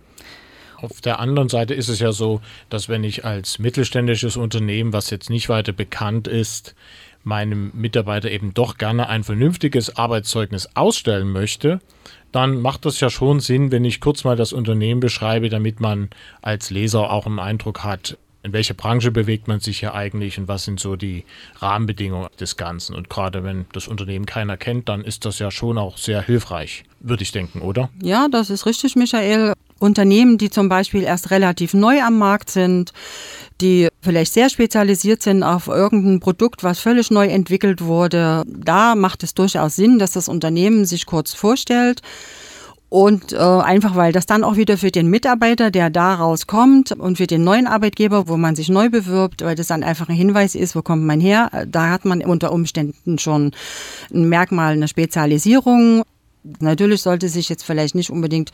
Auf 0.83 1.01
der 1.01 1.21
anderen 1.21 1.49
Seite 1.49 1.75
ist 1.75 1.89
es 1.89 2.01
ja 2.01 2.13
so, 2.13 2.41
dass 2.71 2.89
wenn 2.89 3.05
ich 3.05 3.25
als 3.25 3.59
mittelständisches 3.59 4.37
Unternehmen, 4.37 4.93
was 4.93 5.11
jetzt 5.11 5.31
nicht 5.31 5.49
weiter 5.49 5.73
bekannt 5.73 6.27
ist, 6.27 6.75
meinem 7.23 7.71
Mitarbeiter 7.75 8.31
eben 8.31 8.55
doch 8.55 8.79
gerne 8.79 9.09
ein 9.09 9.25
vernünftiges 9.25 9.97
Arbeitszeugnis 9.97 10.71
ausstellen 10.75 11.31
möchte, 11.31 11.81
dann 12.33 12.61
macht 12.61 12.87
das 12.87 13.01
ja 13.01 13.11
schon 13.11 13.41
Sinn, 13.41 13.73
wenn 13.73 13.85
ich 13.85 14.01
kurz 14.01 14.25
mal 14.25 14.37
das 14.37 14.53
Unternehmen 14.53 15.01
beschreibe, 15.01 15.49
damit 15.49 15.81
man 15.81 16.09
als 16.41 16.71
Leser 16.71 17.11
auch 17.11 17.27
einen 17.27 17.41
Eindruck 17.41 17.85
hat, 17.85 18.17
in 18.43 18.55
welcher 18.55 18.73
Branche 18.73 19.11
bewegt 19.11 19.49
man 19.49 19.61
sich 19.61 19.81
hier 19.81 19.93
eigentlich 19.95 20.39
und 20.39 20.49
was 20.49 20.65
sind 20.65 20.81
so 20.81 20.97
die 20.97 21.25
Rahmenbedingungen 21.59 22.31
des 22.39 22.57
Ganzen. 22.57 22.95
Und 22.95 23.11
gerade 23.11 23.45
wenn 23.45 23.67
das 23.73 23.87
Unternehmen 23.87 24.25
keiner 24.25 24.57
kennt, 24.57 24.89
dann 24.89 25.05
ist 25.05 25.27
das 25.27 25.39
ja 25.39 25.51
schon 25.51 25.77
auch 25.77 25.99
sehr 25.99 26.23
hilfreich, 26.23 26.85
würde 27.01 27.23
ich 27.23 27.33
denken, 27.33 27.61
oder? 27.61 27.91
Ja, 28.03 28.29
das 28.31 28.49
ist 28.49 28.65
richtig, 28.65 28.97
Michael. 28.97 29.53
Unternehmen, 29.81 30.39
die 30.39 30.51
zum 30.51 30.69
Beispiel 30.69 31.03
erst 31.03 31.31
relativ 31.31 31.75
neu 31.75 32.01
am 32.03 32.19
Markt 32.19 32.51
sind, 32.51 32.93
die 33.61 33.89
vielleicht 34.01 34.33
sehr 34.33 34.49
spezialisiert 34.49 35.23
sind 35.23 35.43
auf 35.43 35.67
irgendein 35.67 36.21
Produkt, 36.21 36.63
was 36.63 36.79
völlig 36.79 37.11
neu 37.11 37.27
entwickelt 37.27 37.83
wurde, 37.83 38.45
da 38.47 38.95
macht 38.95 39.23
es 39.23 39.35
durchaus 39.35 39.77
Sinn, 39.77 39.99
dass 39.99 40.13
das 40.13 40.29
Unternehmen 40.29 40.85
sich 40.85 41.07
kurz 41.07 41.35
vorstellt. 41.35 42.03
Und 42.91 43.33
äh, 43.33 43.37
einfach, 43.37 43.95
weil 43.95 44.13
das 44.13 44.27
dann 44.27 44.43
auch 44.43 44.57
wieder 44.57 44.77
für 44.77 44.91
den 44.91 45.07
Mitarbeiter, 45.07 45.71
der 45.71 45.91
da 45.91 46.17
rauskommt 46.17 46.91
und 46.91 47.19
für 47.19 47.29
den 47.29 47.45
neuen 47.45 47.69
Arbeitgeber, 47.69 48.27
wo 48.27 48.37
man 48.37 48.57
sich 48.57 48.69
neu 48.69 48.91
bewirbt, 48.91 49.43
weil 49.43 49.55
das 49.55 49.69
dann 49.69 49.85
einfach 49.85 50.09
ein 50.09 50.17
Hinweis 50.17 50.57
ist, 50.57 50.75
wo 50.75 50.83
kommt 50.83 51.05
man 51.05 51.21
her, 51.21 51.51
da 51.69 51.89
hat 51.89 52.05
man 52.05 52.21
unter 52.21 52.51
Umständen 52.51 53.19
schon 53.19 53.53
ein 54.13 54.29
Merkmal, 54.29 54.73
eine 54.73 54.89
Spezialisierung. 54.89 56.03
Natürlich 56.43 57.03
sollte 57.03 57.29
sich 57.29 57.49
jetzt 57.49 57.65
vielleicht 57.65 57.95
nicht 57.95 58.11
unbedingt 58.11 58.51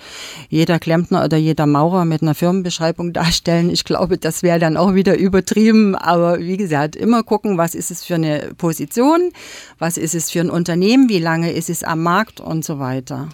jeder 0.49 0.79
Klempner 0.79 1.25
oder 1.25 1.37
jeder 1.37 1.67
Maurer 1.67 2.05
mit 2.05 2.23
einer 2.23 2.35
Firmenbeschreibung 2.35 3.13
darstellen. 3.13 3.71
Ich 3.71 3.85
glaube, 3.85 4.19
das 4.19 4.43
wäre 4.43 4.59
dann 4.59 4.77
auch 4.77 4.95
wieder 4.95 5.17
übertrieben. 5.17 5.95
Aber 5.95 6.41
wie 6.41 6.57
gesagt, 6.57 6.97
immer 6.97 7.23
gucken, 7.23 7.59
was 7.59 7.75
ist 7.75 7.91
es 7.91 8.05
für 8.05 8.17
eine 8.17 8.53
Position, 8.59 9.31
was 9.79 9.97
ist 9.97 10.15
es 10.15 10.31
für 10.31 10.41
ein 10.41 10.51
Unternehmen, 10.51 11.09
wie 11.09 11.21
lange 11.21 11.53
ist 11.53 11.71
es 11.71 11.85
am 11.85 12.03
Markt 12.03 12.41
und 12.41 12.65
so 12.65 12.79
weiter. 12.79 13.29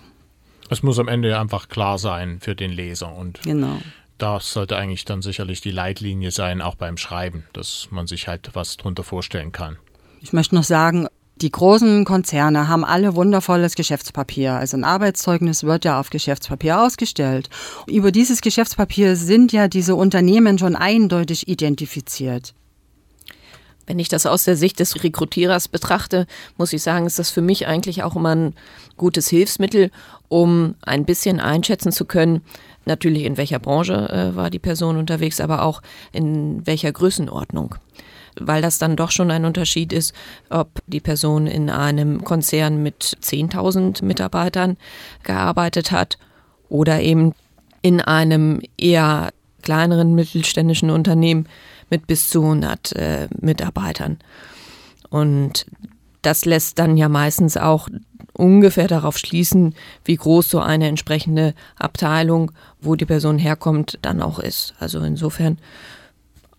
Es 0.68 0.82
muss 0.82 0.98
am 0.98 1.08
Ende 1.08 1.38
einfach 1.38 1.68
klar 1.68 1.98
sein 1.98 2.38
für 2.40 2.54
den 2.54 2.70
Leser 2.70 3.14
und 3.14 3.42
genau. 3.42 3.78
das 4.16 4.52
sollte 4.52 4.76
eigentlich 4.76 5.04
dann 5.04 5.20
sicherlich 5.20 5.60
die 5.60 5.70
Leitlinie 5.70 6.30
sein, 6.30 6.62
auch 6.62 6.76
beim 6.76 6.96
Schreiben, 6.96 7.44
dass 7.52 7.88
man 7.90 8.06
sich 8.06 8.26
halt 8.26 8.50
was 8.54 8.78
drunter 8.78 9.02
vorstellen 9.02 9.52
kann. 9.52 9.76
Ich 10.22 10.32
möchte 10.32 10.54
noch 10.54 10.64
sagen, 10.64 11.08
die 11.42 11.50
großen 11.50 12.04
Konzerne 12.04 12.68
haben 12.68 12.84
alle 12.84 13.16
wundervolles 13.16 13.74
Geschäftspapier. 13.74 14.54
Also 14.54 14.76
ein 14.76 14.84
Arbeitszeugnis 14.84 15.64
wird 15.64 15.84
ja 15.84 15.98
auf 15.98 16.10
Geschäftspapier 16.10 16.80
ausgestellt. 16.80 17.50
Über 17.88 18.12
dieses 18.12 18.40
Geschäftspapier 18.40 19.16
sind 19.16 19.52
ja 19.52 19.66
diese 19.66 19.96
Unternehmen 19.96 20.58
schon 20.58 20.76
eindeutig 20.76 21.48
identifiziert. 21.48 22.54
Wenn 23.86 23.98
ich 23.98 24.08
das 24.08 24.26
aus 24.26 24.44
der 24.44 24.56
Sicht 24.56 24.78
des 24.78 25.02
Rekrutierers 25.02 25.66
betrachte, 25.66 26.28
muss 26.56 26.72
ich 26.72 26.82
sagen, 26.82 27.06
ist 27.06 27.18
das 27.18 27.30
für 27.30 27.42
mich 27.42 27.66
eigentlich 27.66 28.04
auch 28.04 28.14
immer 28.14 28.34
ein 28.34 28.54
gutes 28.96 29.28
Hilfsmittel, 29.28 29.90
um 30.28 30.76
ein 30.82 31.04
bisschen 31.04 31.40
einschätzen 31.40 31.90
zu 31.90 32.04
können, 32.04 32.42
natürlich 32.84 33.24
in 33.24 33.36
welcher 33.36 33.58
Branche 33.58 34.08
äh, 34.08 34.36
war 34.36 34.50
die 34.50 34.60
Person 34.60 34.96
unterwegs, 34.96 35.40
aber 35.40 35.62
auch 35.62 35.82
in 36.12 36.64
welcher 36.64 36.92
Größenordnung 36.92 37.74
weil 38.40 38.62
das 38.62 38.78
dann 38.78 38.96
doch 38.96 39.10
schon 39.10 39.30
ein 39.30 39.44
Unterschied 39.44 39.92
ist, 39.92 40.14
ob 40.50 40.80
die 40.86 41.00
Person 41.00 41.46
in 41.46 41.70
einem 41.70 42.24
Konzern 42.24 42.82
mit 42.82 43.16
10.000 43.22 44.04
Mitarbeitern 44.04 44.76
gearbeitet 45.22 45.92
hat 45.92 46.18
oder 46.68 47.00
eben 47.00 47.34
in 47.82 48.00
einem 48.00 48.60
eher 48.78 49.30
kleineren 49.62 50.14
mittelständischen 50.14 50.90
Unternehmen 50.90 51.46
mit 51.90 52.06
bis 52.06 52.30
zu 52.30 52.42
100 52.42 52.92
äh, 52.96 53.28
Mitarbeitern. 53.40 54.18
Und 55.10 55.66
das 56.22 56.44
lässt 56.44 56.78
dann 56.78 56.96
ja 56.96 57.08
meistens 57.08 57.56
auch 57.56 57.88
ungefähr 58.32 58.88
darauf 58.88 59.18
schließen, 59.18 59.74
wie 60.04 60.16
groß 60.16 60.48
so 60.48 60.60
eine 60.60 60.88
entsprechende 60.88 61.54
Abteilung, 61.76 62.52
wo 62.80 62.94
die 62.94 63.04
Person 63.04 63.38
herkommt, 63.38 63.98
dann 64.02 64.22
auch 64.22 64.38
ist. 64.38 64.74
Also 64.78 65.00
insofern 65.00 65.58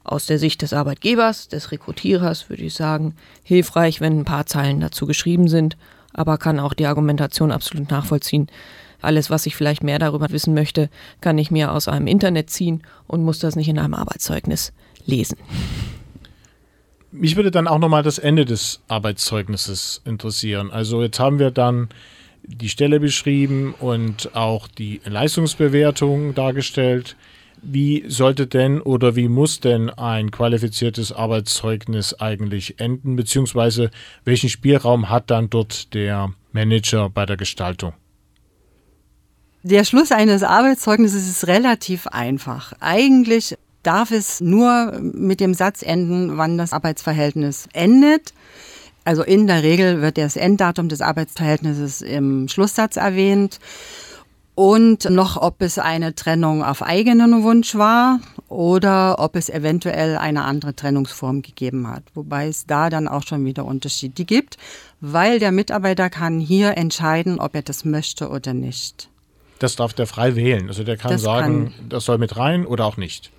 aus 0.04 0.26
der 0.26 0.40
Sicht 0.40 0.62
des 0.62 0.74
Arbeitgebers, 0.74 1.48
des 1.48 1.72
Rekrutierers, 1.72 2.50
würde 2.50 2.64
ich 2.64 2.74
sagen, 2.74 3.16
hilfreich, 3.44 4.02
wenn 4.02 4.20
ein 4.20 4.26
paar 4.26 4.46
Zeilen 4.46 4.80
dazu 4.80 5.06
geschrieben 5.06 5.48
sind, 5.48 5.78
aber 6.14 6.38
kann 6.38 6.60
auch 6.60 6.74
die 6.74 6.86
Argumentation 6.86 7.52
absolut 7.52 7.90
nachvollziehen. 7.90 8.48
Alles, 9.02 9.30
was 9.30 9.46
ich 9.46 9.56
vielleicht 9.56 9.84
mehr 9.84 10.00
darüber 10.00 10.30
wissen 10.32 10.54
möchte, 10.54 10.90
kann 11.20 11.38
ich 11.38 11.52
mir 11.52 11.72
aus 11.72 11.88
einem 11.88 12.08
Internet 12.08 12.50
ziehen 12.50 12.84
und 13.08 13.24
muss 13.24 13.40
das 13.40 13.56
nicht 13.56 13.68
in 13.68 13.80
einem 13.80 13.94
Arbeitszeugnis 13.94 14.72
lesen. 15.06 15.38
Mich 17.12 17.36
würde 17.36 17.52
dann 17.52 17.68
auch 17.68 17.80
nochmal 17.80 18.02
das 18.02 18.18
Ende 18.18 18.46
des 18.46 18.82
Arbeitszeugnisses 18.88 20.02
interessieren. 20.06 20.72
Also 20.72 21.04
jetzt 21.04 21.20
haben 21.20 21.38
wir 21.38 21.52
dann 21.52 21.90
die 22.44 22.70
Stelle 22.70 23.00
beschrieben 23.00 23.76
und 23.80 24.36
auch 24.36 24.68
die 24.68 25.00
Leistungsbewertung 25.06 26.34
dargestellt. 26.34 27.16
Wie 27.66 28.04
sollte 28.10 28.46
denn 28.46 28.82
oder 28.82 29.16
wie 29.16 29.30
muss 29.30 29.62
denn 29.62 29.90
ein 29.90 30.32
qualifiziertes 30.32 31.14
Arbeitszeugnis 31.14 32.14
eigentlich 32.14 32.80
enden, 32.82 33.16
beziehungsweise 33.16 33.90
welchen 34.26 34.50
Spielraum 34.50 35.10
hat 35.10 35.32
dann 35.32 35.50
dort 35.50 35.94
der 35.94 36.34
Manager 36.52 37.10
bei 37.10 37.26
der 37.26 37.38
Gestaltung? 37.38 37.94
Der 39.64 39.86
Schluss 39.86 40.12
eines 40.12 40.44
Arbeitszeugnisses 40.44 41.26
ist 41.26 41.48
relativ 41.48 42.08
einfach. 42.08 42.74
Eigentlich 42.82 43.58
darf 43.82 44.12
es 44.12 44.42
nur 44.42 45.00
mit 45.02 45.40
dem 45.40 45.54
Satz 45.54 45.84
enden, 45.84 46.38
wann 46.38 46.58
das 46.58 46.74
Arbeitsverhältnis 46.74 47.70
endet. 47.72 48.34
Also 49.06 49.24
in 49.24 49.48
der 49.48 49.64
Regel 49.64 50.02
wird 50.02 50.18
das 50.18 50.36
Enddatum 50.36 50.90
des 50.90 51.00
Arbeitsverhältnisses 51.00 52.02
im 52.02 52.50
Schlusssatz 52.50 52.98
erwähnt 52.98 53.60
und 54.56 55.10
noch, 55.10 55.38
ob 55.38 55.62
es 55.62 55.80
eine 55.80 56.14
Trennung 56.14 56.64
auf 56.64 56.84
eigenen 56.84 57.44
Wunsch 57.44 57.76
war 57.76 58.20
oder 58.50 59.18
ob 59.20 59.36
es 59.36 59.50
eventuell 59.50 60.18
eine 60.18 60.44
andere 60.44 60.76
Trennungsform 60.76 61.42
gegeben 61.42 61.88
hat. 61.88 62.04
Wobei 62.14 62.48
es 62.48 62.66
da 62.66 62.90
dann 62.90 63.08
auch 63.08 63.24
schon 63.24 63.46
wieder 63.46 63.66
Unterschiede 63.66 64.26
gibt, 64.26 64.58
weil 65.02 65.40
der 65.40 65.52
Mitarbeiter 65.52 66.10
kann 66.10 66.40
hier 66.40 66.78
entscheiden, 66.78 67.40
ob 67.40 67.56
er 67.56 67.64
das 67.64 67.84
möchte 67.84 68.30
oder 68.30 68.54
nicht. 68.54 69.10
Das 69.58 69.76
darf 69.76 69.94
der 69.94 70.08
frei 70.08 70.36
wählen. 70.36 70.68
Also 70.68 70.84
der 70.84 70.98
kann 70.98 71.14
das 71.14 71.22
sagen, 71.22 71.74
kann, 71.76 71.90
das 71.90 72.06
soll 72.06 72.18
mit 72.18 72.38
rein 72.38 72.66
oder 72.66 72.86
auch 72.86 72.98
nicht. 72.98 73.32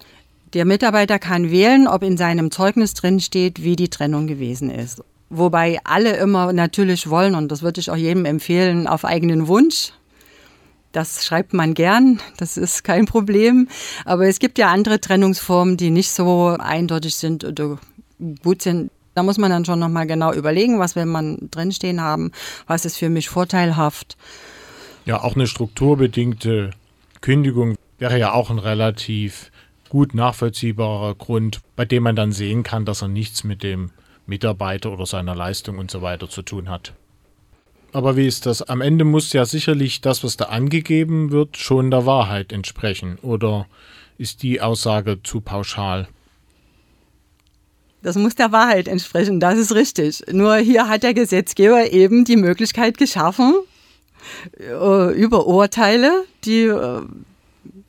Der 0.52 0.64
Mitarbeiter 0.64 1.18
kann 1.18 1.50
wählen, 1.50 1.86
ob 1.86 2.02
in 2.02 2.16
seinem 2.16 2.50
Zeugnis 2.50 2.94
drin 2.94 3.20
steht, 3.20 3.62
wie 3.62 3.76
die 3.76 3.88
Trennung 3.88 4.26
gewesen 4.26 4.70
ist. 4.70 5.02
Wobei 5.30 5.80
alle 5.84 6.16
immer 6.16 6.52
natürlich 6.52 7.10
wollen, 7.10 7.34
und 7.34 7.50
das 7.50 7.62
würde 7.62 7.80
ich 7.80 7.90
auch 7.90 7.96
jedem 7.96 8.24
empfehlen, 8.24 8.86
auf 8.86 9.04
eigenen 9.04 9.48
Wunsch 9.48 9.92
das 10.94 11.26
schreibt 11.26 11.52
man 11.52 11.74
gern, 11.74 12.20
das 12.36 12.56
ist 12.56 12.84
kein 12.84 13.06
Problem. 13.06 13.68
Aber 14.04 14.26
es 14.26 14.38
gibt 14.38 14.58
ja 14.58 14.70
andere 14.70 15.00
Trennungsformen, 15.00 15.76
die 15.76 15.90
nicht 15.90 16.10
so 16.10 16.56
eindeutig 16.58 17.16
sind 17.16 17.44
oder 17.44 17.78
gut 18.42 18.62
sind. 18.62 18.90
Da 19.14 19.22
muss 19.22 19.38
man 19.38 19.50
dann 19.50 19.64
schon 19.64 19.78
nochmal 19.78 20.06
genau 20.06 20.32
überlegen, 20.32 20.78
was 20.78 20.96
will 20.96 21.06
man 21.06 21.48
drinstehen 21.50 22.00
haben, 22.00 22.32
was 22.66 22.84
ist 22.84 22.96
für 22.96 23.10
mich 23.10 23.28
vorteilhaft. 23.28 24.16
Ja, 25.04 25.22
auch 25.22 25.34
eine 25.34 25.46
strukturbedingte 25.46 26.70
Kündigung 27.20 27.76
wäre 27.98 28.18
ja 28.18 28.32
auch 28.32 28.50
ein 28.50 28.58
relativ 28.58 29.50
gut 29.88 30.14
nachvollziehbarer 30.14 31.14
Grund, 31.14 31.60
bei 31.76 31.84
dem 31.84 32.04
man 32.04 32.16
dann 32.16 32.32
sehen 32.32 32.62
kann, 32.62 32.84
dass 32.84 33.02
er 33.02 33.08
nichts 33.08 33.44
mit 33.44 33.62
dem 33.62 33.90
Mitarbeiter 34.26 34.92
oder 34.92 35.06
seiner 35.06 35.34
Leistung 35.34 35.78
und 35.78 35.90
so 35.90 36.02
weiter 36.02 36.28
zu 36.28 36.42
tun 36.42 36.68
hat. 36.68 36.94
Aber 37.94 38.16
wie 38.16 38.26
ist 38.26 38.44
das? 38.44 38.60
Am 38.60 38.80
Ende 38.80 39.04
muss 39.04 39.32
ja 39.32 39.44
sicherlich 39.44 40.00
das, 40.00 40.24
was 40.24 40.36
da 40.36 40.46
angegeben 40.46 41.30
wird, 41.30 41.56
schon 41.56 41.92
der 41.92 42.06
Wahrheit 42.06 42.52
entsprechen. 42.52 43.18
Oder 43.22 43.68
ist 44.18 44.42
die 44.42 44.60
Aussage 44.60 45.22
zu 45.22 45.40
pauschal? 45.40 46.08
Das 48.02 48.16
muss 48.16 48.34
der 48.34 48.50
Wahrheit 48.50 48.88
entsprechen, 48.88 49.38
das 49.38 49.58
ist 49.58 49.76
richtig. 49.76 50.24
Nur 50.32 50.56
hier 50.56 50.88
hat 50.88 51.04
der 51.04 51.14
Gesetzgeber 51.14 51.92
eben 51.92 52.24
die 52.24 52.36
Möglichkeit 52.36 52.98
geschaffen, 52.98 53.54
äh, 54.58 55.14
über 55.14 55.46
Urteile, 55.46 56.24
die 56.44 56.64
äh, 56.64 57.02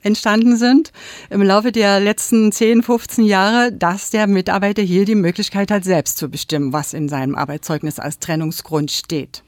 entstanden 0.02 0.56
sind 0.56 0.92
im 1.30 1.42
Laufe 1.42 1.72
der 1.72 1.98
letzten 1.98 2.52
10, 2.52 2.84
15 2.84 3.24
Jahre, 3.24 3.72
dass 3.72 4.10
der 4.10 4.28
Mitarbeiter 4.28 4.82
hier 4.82 5.04
die 5.04 5.16
Möglichkeit 5.16 5.72
hat, 5.72 5.82
selbst 5.82 6.16
zu 6.16 6.28
bestimmen, 6.28 6.72
was 6.72 6.94
in 6.94 7.08
seinem 7.08 7.34
Arbeitszeugnis 7.34 7.98
als 7.98 8.20
Trennungsgrund 8.20 8.92
steht. 8.92 9.42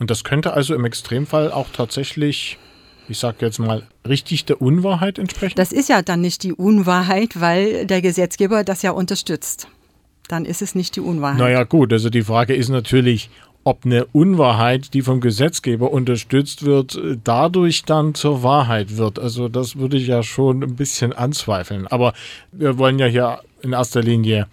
Und 0.00 0.10
das 0.10 0.24
könnte 0.24 0.54
also 0.54 0.74
im 0.74 0.84
Extremfall 0.84 1.52
auch 1.52 1.68
tatsächlich, 1.72 2.58
ich 3.06 3.18
sage 3.18 3.36
jetzt 3.40 3.58
mal, 3.58 3.86
richtig 4.08 4.46
der 4.46 4.60
Unwahrheit 4.60 5.18
entsprechen? 5.18 5.54
Das 5.56 5.72
ist 5.72 5.88
ja 5.88 6.02
dann 6.02 6.22
nicht 6.22 6.42
die 6.42 6.54
Unwahrheit, 6.54 7.38
weil 7.40 7.86
der 7.86 8.00
Gesetzgeber 8.00 8.64
das 8.64 8.82
ja 8.82 8.90
unterstützt. 8.90 9.68
Dann 10.26 10.46
ist 10.46 10.62
es 10.62 10.74
nicht 10.74 10.96
die 10.96 11.00
Unwahrheit. 11.00 11.38
Naja 11.38 11.64
gut, 11.64 11.92
also 11.92 12.08
die 12.08 12.22
Frage 12.22 12.54
ist 12.54 12.70
natürlich, 12.70 13.28
ob 13.62 13.84
eine 13.84 14.06
Unwahrheit, 14.06 14.94
die 14.94 15.02
vom 15.02 15.20
Gesetzgeber 15.20 15.90
unterstützt 15.90 16.64
wird, 16.64 16.98
dadurch 17.24 17.84
dann 17.84 18.14
zur 18.14 18.42
Wahrheit 18.42 18.96
wird. 18.96 19.18
Also 19.18 19.50
das 19.50 19.76
würde 19.76 19.98
ich 19.98 20.06
ja 20.06 20.22
schon 20.22 20.62
ein 20.62 20.76
bisschen 20.76 21.12
anzweifeln. 21.12 21.86
Aber 21.86 22.14
wir 22.52 22.78
wollen 22.78 22.98
ja 22.98 23.06
hier 23.06 23.40
in 23.60 23.74
erster 23.74 24.02
Linie 24.02 24.46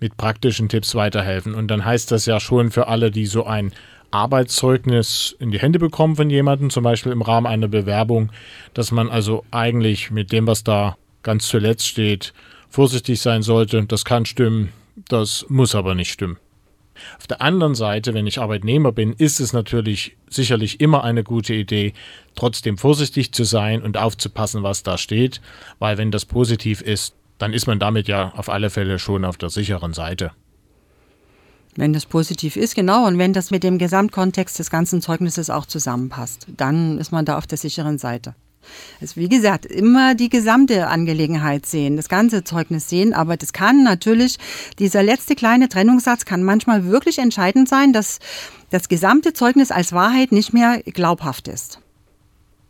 mit 0.00 0.16
praktischen 0.16 0.68
Tipps 0.68 0.96
weiterhelfen. 0.96 1.54
Und 1.54 1.68
dann 1.68 1.84
heißt 1.84 2.10
das 2.10 2.26
ja 2.26 2.40
schon 2.40 2.72
für 2.72 2.88
alle, 2.88 3.12
die 3.12 3.26
so 3.26 3.44
ein 3.44 3.72
Arbeitszeugnis 4.10 5.36
in 5.38 5.50
die 5.50 5.58
Hände 5.58 5.78
bekommen 5.78 6.16
von 6.16 6.30
jemandem, 6.30 6.70
zum 6.70 6.84
Beispiel 6.84 7.12
im 7.12 7.22
Rahmen 7.22 7.46
einer 7.46 7.68
Bewerbung, 7.68 8.30
dass 8.74 8.90
man 8.90 9.10
also 9.10 9.44
eigentlich 9.50 10.10
mit 10.10 10.32
dem, 10.32 10.46
was 10.46 10.64
da 10.64 10.96
ganz 11.22 11.48
zuletzt 11.48 11.86
steht, 11.86 12.32
vorsichtig 12.70 13.20
sein 13.20 13.42
sollte. 13.42 13.84
Das 13.84 14.04
kann 14.04 14.24
stimmen, 14.24 14.72
das 15.08 15.46
muss 15.48 15.74
aber 15.74 15.94
nicht 15.94 16.10
stimmen. 16.10 16.38
Auf 17.18 17.26
der 17.26 17.40
anderen 17.40 17.74
Seite, 17.74 18.14
wenn 18.14 18.26
ich 18.26 18.40
Arbeitnehmer 18.40 18.92
bin, 18.92 19.12
ist 19.12 19.40
es 19.40 19.52
natürlich 19.52 20.16
sicherlich 20.28 20.80
immer 20.80 21.04
eine 21.04 21.22
gute 21.22 21.54
Idee, 21.54 21.92
trotzdem 22.34 22.76
vorsichtig 22.76 23.32
zu 23.32 23.44
sein 23.44 23.82
und 23.82 23.96
aufzupassen, 23.96 24.62
was 24.62 24.82
da 24.82 24.98
steht, 24.98 25.40
weil 25.78 25.98
wenn 25.98 26.10
das 26.10 26.24
positiv 26.24 26.80
ist, 26.80 27.14
dann 27.38 27.52
ist 27.52 27.66
man 27.66 27.78
damit 27.78 28.08
ja 28.08 28.32
auf 28.34 28.48
alle 28.48 28.70
Fälle 28.70 28.98
schon 28.98 29.24
auf 29.24 29.36
der 29.36 29.50
sicheren 29.50 29.92
Seite. 29.92 30.32
Wenn 31.78 31.92
das 31.92 32.06
positiv 32.06 32.56
ist, 32.56 32.74
genau, 32.74 33.06
und 33.06 33.18
wenn 33.18 33.32
das 33.32 33.52
mit 33.52 33.62
dem 33.62 33.78
Gesamtkontext 33.78 34.58
des 34.58 34.68
ganzen 34.68 35.00
Zeugnisses 35.00 35.48
auch 35.48 35.64
zusammenpasst, 35.64 36.48
dann 36.56 36.98
ist 36.98 37.12
man 37.12 37.24
da 37.24 37.38
auf 37.38 37.46
der 37.46 37.56
sicheren 37.56 37.98
Seite. 37.98 38.34
Also 39.00 39.14
wie 39.14 39.28
gesagt, 39.28 39.64
immer 39.64 40.16
die 40.16 40.28
gesamte 40.28 40.88
Angelegenheit 40.88 41.66
sehen, 41.66 41.96
das 41.96 42.08
ganze 42.08 42.42
Zeugnis 42.42 42.88
sehen, 42.88 43.14
aber 43.14 43.36
das 43.36 43.52
kann 43.52 43.84
natürlich, 43.84 44.38
dieser 44.80 45.04
letzte 45.04 45.36
kleine 45.36 45.68
Trennungssatz 45.68 46.24
kann 46.24 46.42
manchmal 46.42 46.84
wirklich 46.86 47.20
entscheidend 47.20 47.68
sein, 47.68 47.92
dass 47.92 48.18
das 48.70 48.88
gesamte 48.88 49.32
Zeugnis 49.32 49.70
als 49.70 49.92
Wahrheit 49.92 50.32
nicht 50.32 50.52
mehr 50.52 50.82
glaubhaft 50.82 51.46
ist. 51.46 51.78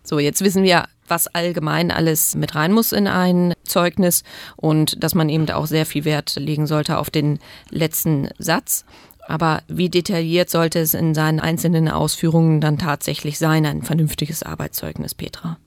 So, 0.04 0.18
jetzt 0.18 0.42
wissen 0.42 0.64
wir, 0.64 0.84
was 1.08 1.26
allgemein 1.28 1.90
alles 1.90 2.34
mit 2.34 2.54
rein 2.54 2.72
muss 2.72 2.92
in 2.92 3.06
ein 3.06 3.54
Zeugnis 3.64 4.24
und 4.56 5.02
dass 5.02 5.14
man 5.14 5.28
eben 5.28 5.48
auch 5.50 5.66
sehr 5.66 5.86
viel 5.86 6.04
Wert 6.04 6.36
legen 6.36 6.66
sollte 6.66 6.98
auf 6.98 7.10
den 7.10 7.38
letzten 7.70 8.28
Satz. 8.38 8.84
Aber 9.26 9.62
wie 9.68 9.90
detailliert 9.90 10.48
sollte 10.48 10.78
es 10.78 10.94
in 10.94 11.14
seinen 11.14 11.38
einzelnen 11.38 11.88
Ausführungen 11.88 12.62
dann 12.62 12.78
tatsächlich 12.78 13.38
sein, 13.38 13.66
ein 13.66 13.82
vernünftiges 13.82 14.42
Arbeitszeugnis, 14.42 15.14
Petra? 15.14 15.58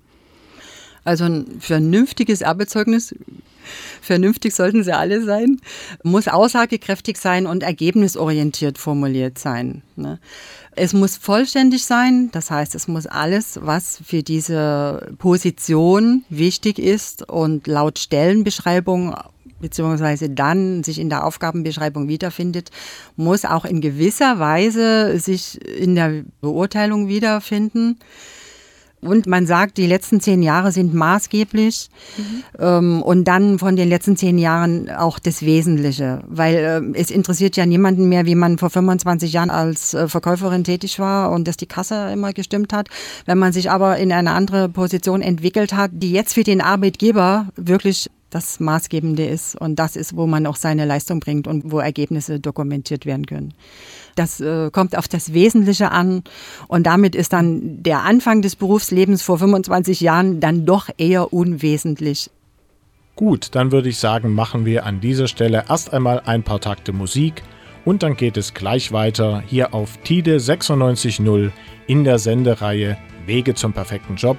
Also 1.04 1.25
ein 1.25 1.60
vernünftiges 1.60 2.43
Arbeitszeugnis, 2.43 3.15
vernünftig 4.01 4.54
sollten 4.54 4.84
sie 4.84 4.95
alle 4.95 5.23
sein, 5.23 5.60
muss 6.04 6.27
aussagekräftig 6.27 7.17
sein 7.17 7.47
und 7.47 7.63
ergebnisorientiert 7.63 8.77
formuliert 8.77 9.39
sein. 9.39 9.82
Ne? 9.95 10.19
Es 10.75 10.93
muss 10.93 11.17
vollständig 11.17 11.84
sein, 11.86 12.29
das 12.31 12.49
heißt, 12.49 12.75
es 12.75 12.88
muss 12.88 13.05
alles, 13.05 13.60
was 13.62 14.01
für 14.05 14.23
diese 14.23 15.13
Position 15.17 16.23
wichtig 16.29 16.79
ist 16.79 17.27
und 17.27 17.67
laut 17.67 17.99
Stellenbeschreibung 17.99 19.13
beziehungsweise 19.60 20.29
dann 20.29 20.84
sich 20.84 20.99
in 20.99 21.10
der 21.10 21.25
Aufgabenbeschreibung 21.25 22.07
wiederfindet, 22.07 22.71
muss 23.15 23.45
auch 23.45 23.63
in 23.63 23.79
gewisser 23.79 24.39
Weise 24.39 25.19
sich 25.19 25.63
in 25.65 25.95
der 25.95 26.23
Beurteilung 26.41 27.07
wiederfinden. 27.07 27.99
Und 29.01 29.25
man 29.25 29.47
sagt, 29.47 29.77
die 29.77 29.87
letzten 29.87 30.21
zehn 30.21 30.43
Jahre 30.43 30.71
sind 30.71 30.93
maßgeblich 30.93 31.89
mhm. 32.17 32.43
ähm, 32.59 33.01
und 33.01 33.23
dann 33.25 33.57
von 33.57 33.75
den 33.75 33.89
letzten 33.89 34.15
zehn 34.15 34.37
Jahren 34.37 34.89
auch 34.91 35.17
das 35.17 35.41
Wesentliche, 35.41 36.21
weil 36.27 36.55
äh, 36.55 36.99
es 36.99 37.09
interessiert 37.09 37.57
ja 37.57 37.65
niemanden 37.65 38.09
mehr, 38.09 38.27
wie 38.27 38.35
man 38.35 38.59
vor 38.59 38.69
25 38.69 39.33
Jahren 39.33 39.49
als 39.49 39.95
äh, 39.95 40.07
Verkäuferin 40.07 40.63
tätig 40.63 40.99
war 40.99 41.31
und 41.31 41.47
dass 41.47 41.57
die 41.57 41.65
Kasse 41.65 42.11
immer 42.13 42.31
gestimmt 42.33 42.73
hat. 42.73 42.89
Wenn 43.25 43.39
man 43.39 43.53
sich 43.53 43.71
aber 43.71 43.97
in 43.97 44.11
eine 44.11 44.31
andere 44.31 44.69
Position 44.69 45.21
entwickelt 45.21 45.73
hat, 45.73 45.91
die 45.93 46.11
jetzt 46.11 46.33
für 46.33 46.43
den 46.43 46.61
Arbeitgeber 46.61 47.47
wirklich 47.55 48.09
das 48.32 48.60
Maßgebende 48.60 49.26
ist 49.26 49.56
und 49.56 49.78
das 49.78 49.96
ist, 49.96 50.15
wo 50.15 50.26
man 50.26 50.48
auch 50.48 50.56
seine 50.56 50.86
Leistung 50.86 51.20
bringt 51.20 51.48
und 51.48 51.72
wo 51.72 51.80
Ergebnisse 51.80 52.39
dokumentiert 52.39 53.06
werden 53.06 53.26
können. 53.26 53.54
Das 54.15 54.39
äh, 54.39 54.72
kommt 54.72 54.98
auf 54.98 55.08
das 55.08 55.34
Wesentliche 55.34 55.91
an 55.91 56.24
und 56.67 56.88
damit 56.88 57.13
ist 57.13 57.34
dann 57.34 57.84
der 57.84 58.04
Anfang 58.04 58.41
des 58.41 58.56
Berufslebens 58.56 59.22
vor 59.22 59.38
25 59.38 60.02
Jahren 60.02 60.39
dann 60.39 60.65
doch 60.65 60.89
eher 60.98 61.34
unwesentlich. 61.34 62.30
Gut, 63.15 63.50
dann 63.54 63.72
würde 63.72 63.89
ich 63.89 63.98
sagen, 63.98 64.34
machen 64.34 64.65
wir 64.65 64.86
an 64.86 65.02
dieser 65.02 65.28
Stelle 65.28 65.65
erst 65.70 65.94
einmal 65.94 66.22
ein 66.26 66.44
paar 66.44 66.62
Takte 66.62 66.94
Musik 66.94 67.44
und 67.84 68.04
dann 68.04 68.15
geht 68.15 68.38
es 68.38 68.54
gleich 68.54 68.91
weiter 68.91 69.44
hier 69.46 69.74
auf 69.74 69.98
TIDE 69.98 70.38
96.0 70.38 71.52
in 71.88 72.04
der 72.04 72.17
Sendereihe 72.17 72.98
Wege 73.26 73.54
zum 73.54 73.74
perfekten 73.74 74.15
Job. 74.15 74.38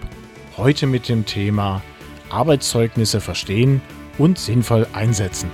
Heute 0.56 0.86
mit 0.86 1.08
dem 1.08 1.26
Thema 1.26 1.82
Arbeitszeugnisse 2.32 3.20
verstehen 3.20 3.80
und 4.18 4.38
sinnvoll 4.38 4.86
einsetzen. 4.92 5.50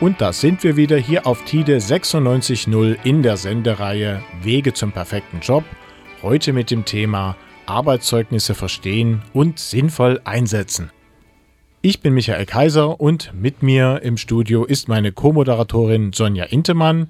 Und 0.00 0.20
da 0.20 0.32
sind 0.32 0.62
wir 0.62 0.76
wieder 0.76 0.96
hier 0.96 1.26
auf 1.26 1.44
TIDE 1.44 1.78
96.0 1.78 2.98
in 3.02 3.24
der 3.24 3.36
Sendereihe 3.36 4.22
Wege 4.42 4.72
zum 4.72 4.92
perfekten 4.92 5.40
Job. 5.40 5.64
Heute 6.22 6.52
mit 6.52 6.70
dem 6.70 6.84
Thema 6.84 7.36
Arbeitszeugnisse 7.66 8.54
verstehen 8.54 9.22
und 9.32 9.58
sinnvoll 9.58 10.20
einsetzen. 10.22 10.92
Ich 11.82 12.00
bin 12.00 12.14
Michael 12.14 12.46
Kaiser 12.46 13.00
und 13.00 13.32
mit 13.34 13.64
mir 13.64 14.00
im 14.04 14.18
Studio 14.18 14.64
ist 14.64 14.86
meine 14.86 15.10
Co-Moderatorin 15.10 16.12
Sonja 16.12 16.44
Intemann 16.44 17.08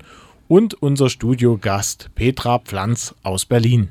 und 0.48 0.72
unser 0.72 1.10
Studiogast 1.10 2.08
Petra 2.14 2.58
Pflanz 2.58 3.14
aus 3.22 3.44
Berlin. 3.44 3.90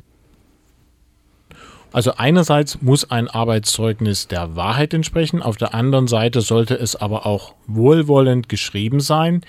Also 1.98 2.14
einerseits 2.16 2.80
muss 2.84 3.10
ein 3.10 3.28
Arbeitszeugnis 3.28 4.28
der 4.28 4.56
Wahrheit 4.56 4.94
entsprechen, 4.94 5.42
auf 5.42 5.58
der 5.58 5.74
anderen 5.74 6.06
Seite 6.06 6.42
sollte 6.42 6.76
es 6.76 6.96
aber 6.96 7.26
auch 7.26 7.56
wohlwollend 7.66 8.50
geschrieben 8.50 9.00
sein. 9.00 9.42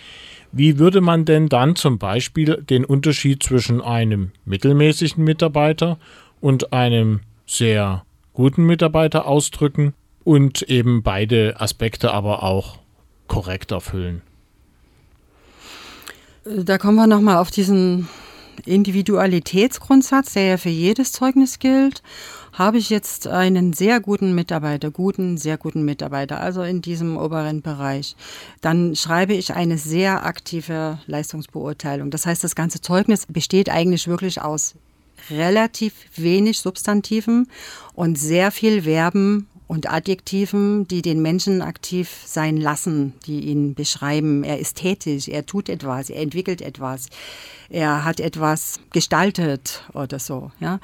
Wie 0.51 0.79
würde 0.79 1.03
man 1.03 1.27
denn 1.27 1.51
dann 1.51 1.77
zum 1.77 1.99
Beispiel 1.99 2.57
den 2.63 2.87
Unterschied 2.87 3.43
zwischen 3.43 3.83
einem 3.83 4.33
mittelmäßigen 4.47 5.23
Mitarbeiter 5.23 5.99
und 6.41 6.73
einem 6.73 7.21
sehr 7.45 8.07
guten 8.33 8.65
Mitarbeiter 8.65 9.27
ausdrücken 9.27 9.93
und 10.25 10.63
eben 10.63 11.03
beide 11.03 11.61
Aspekte 11.61 12.15
aber 12.15 12.43
auch 12.43 12.79
korrekt 13.27 13.73
erfüllen? 13.73 14.23
Da 16.47 16.79
kommen 16.79 16.97
wir 16.97 17.07
nochmal 17.07 17.37
auf 17.37 17.51
diesen 17.51 18.09
Individualitätsgrundsatz, 18.65 20.33
der 20.33 20.45
ja 20.45 20.57
für 20.57 20.69
jedes 20.69 21.13
Zeugnis 21.13 21.59
gilt, 21.59 22.03
habe 22.59 22.79
ich 22.79 22.91
jetzt 22.91 23.29
einen 23.29 23.73
sehr 23.73 24.01
guten 24.01 24.35
Mitarbeiter, 24.35 24.91
guten, 24.91 25.39
sehr 25.39 25.57
guten 25.57 25.85
Mitarbeiter, 25.85 26.41
also 26.41 26.63
in 26.63 26.83
diesem 26.83 27.17
oberen 27.17 27.63
Bereich, 27.63 28.17
dann 28.61 28.97
schreibe 28.97 29.35
ich 29.35 29.55
eine 29.55 29.79
sehr 29.79 30.27
aktive 30.27 30.99
Leistungsbeurteilung. 31.07 32.11
Das 32.11 32.27
heißt, 32.27 32.43
das 32.43 32.57
ganze 32.57 32.81
Zeugnis 32.81 33.27
besteht 33.27 33.71
eigentlich 33.71 34.09
wirklich 34.09 34.43
aus 34.43 34.75
relativ 35.31 35.95
wenig 36.17 36.59
Substantiven 36.59 37.49
und 37.95 38.19
sehr 38.19 38.51
viel 38.51 38.83
Verben 38.83 39.47
und 39.69 39.89
Adjektiven, 39.89 40.89
die 40.89 41.03
den 41.03 41.23
Menschen 41.23 41.63
aktiv 41.63 42.23
sein 42.25 42.57
lassen, 42.57 43.13
die 43.27 43.41
ihn 43.41 43.75
beschreiben. 43.75 44.43
Er 44.43 44.59
ist 44.59 44.79
tätig, 44.79 45.33
er 45.33 45.47
tut 45.47 45.69
etwas, 45.69 46.11
er 46.11 46.23
entwickelt 46.23 46.63
etwas, 46.63 47.09
er 47.69 48.05
hat 48.05 48.19
etwas 48.19 48.81
gestaltet 48.91 49.85
oder 49.93 50.19
so. 50.19 50.51
Ja. 50.59 50.81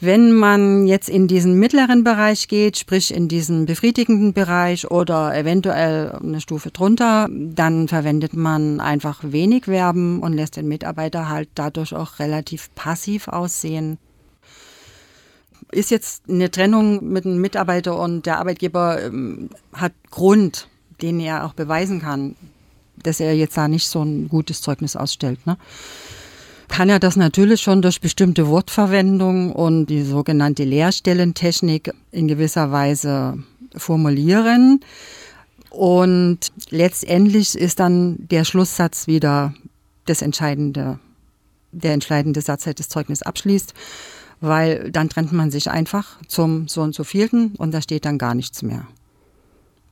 Wenn 0.00 0.32
man 0.32 0.86
jetzt 0.86 1.08
in 1.08 1.26
diesen 1.26 1.58
mittleren 1.58 2.04
Bereich 2.04 2.46
geht, 2.46 2.78
sprich 2.78 3.12
in 3.12 3.26
diesen 3.26 3.66
befriedigenden 3.66 4.32
Bereich 4.32 4.88
oder 4.88 5.36
eventuell 5.36 6.12
eine 6.12 6.40
Stufe 6.40 6.70
drunter, 6.70 7.28
dann 7.28 7.88
verwendet 7.88 8.32
man 8.32 8.78
einfach 8.78 9.18
wenig 9.24 9.64
Verben 9.64 10.20
und 10.20 10.34
lässt 10.34 10.56
den 10.56 10.68
Mitarbeiter 10.68 11.28
halt 11.28 11.48
dadurch 11.56 11.94
auch 11.94 12.20
relativ 12.20 12.72
passiv 12.76 13.26
aussehen. 13.26 13.98
Ist 15.72 15.90
jetzt 15.90 16.28
eine 16.28 16.48
Trennung 16.48 17.04
mit 17.04 17.26
einem 17.26 17.40
Mitarbeiter 17.40 17.98
und 17.98 18.24
der 18.24 18.38
Arbeitgeber 18.38 19.02
ähm, 19.02 19.50
hat 19.72 19.92
Grund, 20.10 20.68
den 21.02 21.18
er 21.18 21.44
auch 21.44 21.54
beweisen 21.54 22.00
kann, 22.00 22.36
dass 23.02 23.18
er 23.18 23.34
jetzt 23.34 23.56
da 23.56 23.66
nicht 23.66 23.88
so 23.88 24.02
ein 24.02 24.28
gutes 24.28 24.62
Zeugnis 24.62 24.94
ausstellt. 24.94 25.44
Ne? 25.44 25.56
Kann 26.68 26.88
er 26.88 26.98
das 26.98 27.16
natürlich 27.16 27.60
schon 27.60 27.82
durch 27.82 28.00
bestimmte 28.00 28.46
Wortverwendung 28.46 29.52
und 29.52 29.86
die 29.86 30.02
sogenannte 30.02 30.64
Leerstellentechnik 30.64 31.92
in 32.12 32.28
gewisser 32.28 32.70
Weise 32.70 33.42
formulieren. 33.74 34.80
Und 35.70 36.52
letztendlich 36.70 37.56
ist 37.56 37.80
dann 37.80 38.16
der 38.28 38.44
Schlusssatz 38.44 39.06
wieder 39.06 39.54
das 40.06 40.22
entscheidende, 40.22 40.98
der 41.72 41.92
entscheidende 41.92 42.40
Satz, 42.40 42.64
der 42.64 42.74
das 42.74 42.88
Zeugnis 42.88 43.22
abschließt, 43.22 43.74
weil 44.40 44.90
dann 44.90 45.08
trennt 45.08 45.32
man 45.32 45.50
sich 45.50 45.70
einfach 45.70 46.18
zum 46.26 46.68
so 46.68 46.82
und 46.82 46.94
so 46.94 47.04
vielten 47.04 47.54
und 47.56 47.72
da 47.72 47.82
steht 47.82 48.04
dann 48.04 48.18
gar 48.18 48.34
nichts 48.34 48.62
mehr. 48.62 48.86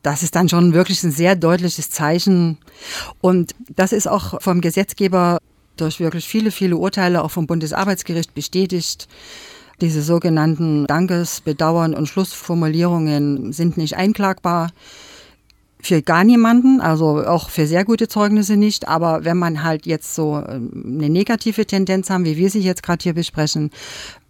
Das 0.02 0.22
ist 0.22 0.36
dann 0.36 0.48
schon 0.48 0.72
wirklich 0.72 1.02
ein 1.02 1.10
sehr 1.10 1.34
deutliches 1.34 1.90
Zeichen. 1.90 2.58
Und 3.20 3.56
das 3.74 3.92
ist 3.92 4.06
auch 4.06 4.40
vom 4.40 4.60
Gesetzgeber 4.60 5.38
durch 5.76 6.00
wirklich 6.00 6.26
viele, 6.26 6.50
viele 6.50 6.76
Urteile 6.76 7.22
auch 7.22 7.30
vom 7.30 7.46
Bundesarbeitsgericht 7.46 8.34
bestätigt. 8.34 9.08
Diese 9.80 10.02
sogenannten 10.02 10.86
Dankes-, 10.86 11.40
Bedauern- 11.40 11.94
und 11.94 12.06
Schlussformulierungen 12.06 13.52
sind 13.52 13.76
nicht 13.76 13.96
einklagbar. 13.96 14.70
Für 15.78 16.02
gar 16.02 16.24
niemanden, 16.24 16.80
also 16.80 17.24
auch 17.24 17.50
für 17.50 17.66
sehr 17.66 17.84
gute 17.84 18.08
Zeugnisse 18.08 18.56
nicht. 18.56 18.88
Aber 18.88 19.24
wenn 19.24 19.36
man 19.36 19.62
halt 19.62 19.86
jetzt 19.86 20.14
so 20.14 20.42
ähm, 20.48 20.96
eine 20.98 21.10
negative 21.10 21.66
Tendenz 21.66 22.10
haben, 22.10 22.24
wie 22.24 22.38
wir 22.38 22.50
sie 22.50 22.60
jetzt 22.60 22.82
gerade 22.82 23.02
hier 23.02 23.12
besprechen, 23.12 23.70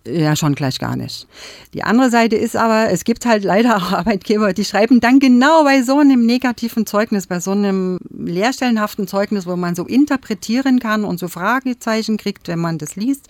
ja, 0.06 0.36
schon 0.36 0.54
gleich 0.54 0.78
gar 0.78 0.96
nicht. 0.96 1.26
Die 1.74 1.82
andere 1.82 2.10
Seite 2.10 2.36
ist 2.36 2.56
aber, 2.56 2.90
es 2.90 3.04
gibt 3.04 3.26
halt 3.26 3.44
leider 3.44 3.76
auch 3.76 3.92
Arbeitgeber, 3.92 4.52
die 4.52 4.64
schreiben 4.64 5.00
dann 5.00 5.18
genau 5.18 5.64
bei 5.64 5.82
so 5.82 5.98
einem 5.98 6.24
negativen 6.24 6.86
Zeugnis, 6.86 7.26
bei 7.26 7.40
so 7.40 7.52
einem 7.52 7.98
leerstellenhaften 8.10 9.06
Zeugnis, 9.06 9.46
wo 9.46 9.56
man 9.56 9.74
so 9.74 9.84
interpretieren 9.84 10.78
kann 10.78 11.04
und 11.04 11.18
so 11.18 11.28
Fragezeichen 11.28 12.16
kriegt, 12.16 12.48
wenn 12.48 12.58
man 12.58 12.78
das 12.78 12.96
liest, 12.96 13.28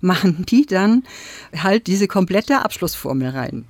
machen 0.00 0.44
die 0.48 0.66
dann 0.66 1.04
halt 1.56 1.86
diese 1.86 2.08
komplette 2.08 2.64
Abschlussformel 2.64 3.30
rein. 3.30 3.64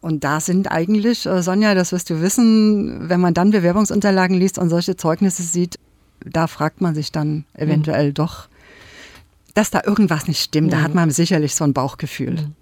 Und 0.00 0.24
da 0.24 0.40
sind 0.40 0.70
eigentlich, 0.70 1.26
äh, 1.26 1.42
Sonja, 1.42 1.74
das 1.74 1.92
wirst 1.92 2.08
du 2.08 2.22
wissen, 2.22 3.08
wenn 3.08 3.20
man 3.20 3.34
dann 3.34 3.50
Bewerbungsunterlagen 3.50 4.36
liest 4.36 4.58
und 4.58 4.70
solche 4.70 4.96
Zeugnisse 4.96 5.42
sieht, 5.42 5.78
da 6.24 6.46
fragt 6.46 6.80
man 6.80 6.94
sich 6.94 7.12
dann 7.12 7.44
eventuell 7.54 8.08
mhm. 8.08 8.14
doch, 8.14 8.48
dass 9.54 9.70
da 9.70 9.82
irgendwas 9.84 10.28
nicht 10.28 10.42
stimmt. 10.42 10.68
Mhm. 10.68 10.70
Da 10.70 10.82
hat 10.82 10.94
man 10.94 11.10
sicherlich 11.10 11.54
so 11.54 11.64
ein 11.64 11.72
Bauchgefühl. 11.72 12.52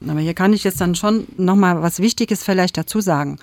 Mhm. 0.00 0.10
Aber 0.10 0.20
hier 0.20 0.34
kann 0.34 0.52
ich 0.52 0.64
jetzt 0.64 0.80
dann 0.80 0.94
schon 0.94 1.26
nochmal 1.36 1.82
was 1.82 2.00
Wichtiges 2.00 2.42
vielleicht 2.42 2.76
dazu 2.76 3.00
sagen. 3.00 3.38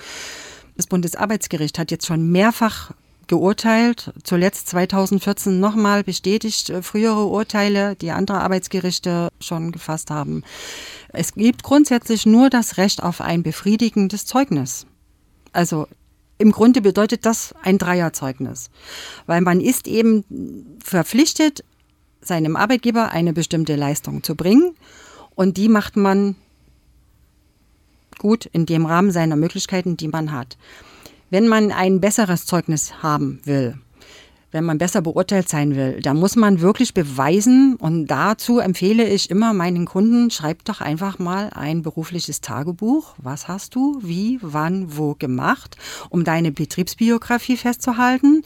Das 0.76 0.88
Bundesarbeitsgericht 0.88 1.80
hat 1.80 1.91
jetzt 1.91 2.06
schon 2.06 2.32
mehrfach 2.32 2.91
geurteilt, 3.28 4.12
zuletzt 4.24 4.67
2014 4.69 5.60
nochmal 5.60 6.04
bestätigt 6.04 6.69
äh, 6.69 6.82
frühere 6.82 7.26
Urteile, 7.26 7.95
die 7.95 8.12
andere 8.12 8.41
Arbeitsgerichte 8.41 9.30
schon 9.39 9.72
gefasst 9.72 10.10
haben. 10.10 10.43
Es 11.10 11.34
gibt 11.34 11.63
grundsätzlich 11.63 12.26
nur 12.26 12.50
das 12.50 12.78
Recht 12.78 13.02
auf 13.04 13.22
ein 13.22 13.43
befriedigendes 13.43 14.26
Zeugnis. 14.26 14.86
Also 15.54 15.88
im 16.39 16.52
Grunde 16.52 16.82
bedeutet 16.82 17.26
das 17.26 17.54
ein 17.62 17.78
Dreierzeugnis, 17.78 18.69
weil 19.28 19.41
man 19.41 19.62
ist 19.62 19.88
eben 19.88 20.78
verpflichtet, 20.84 21.63
seinem 22.21 22.55
Arbeitgeber 22.55 23.12
eine 23.12 23.34
bestimmte 23.34 23.75
Leistung 23.75 24.23
zu 24.23 24.36
bringen 24.36 24.75
und 25.36 25.58
die 25.58 25.69
macht 25.69 25.95
man 25.95 26.36
gut 28.17 28.45
in 28.45 28.65
dem 28.65 28.86
Rahmen 28.86 29.12
seiner 29.12 29.36
Möglichkeiten, 29.36 29.97
die 29.97 30.10
man 30.10 30.32
hat. 30.32 30.58
Wenn 31.29 31.47
man 31.47 31.71
ein 31.71 32.01
besseres 32.01 32.45
Zeugnis 32.45 33.01
haben 33.01 33.39
will, 33.45 33.77
wenn 34.52 34.64
man 34.64 34.78
besser 34.78 35.02
beurteilt 35.02 35.50
sein 35.50 35.76
will, 35.76 36.02
dann 36.02 36.18
muss 36.18 36.36
man 36.36 36.62
wirklich 36.62 36.94
beweisen 36.94 37.76
und 37.76 38.08
dazu 38.08 38.60
empfehle 38.60 39.08
ich 39.08 39.30
immer 39.30 39.54
meinen 39.54 39.86
Kunden, 39.86 40.32
schreib 40.32 40.66
doch 40.66 40.82
einfach 40.82 41.20
mal 41.20 41.50
ein 41.54 41.82
berufliches 41.82 42.42
Tagebuch. 42.42 43.16
Was 43.18 43.48
hast 43.48 43.76
du, 43.76 44.00
wie, 44.02 44.40
wann, 44.42 44.98
wo 44.98 45.16
gemacht, 45.16 45.78
um 46.10 46.24
deine 46.24 46.52
Betriebsbiografie 46.52 47.58
festzuhalten. 47.58 48.44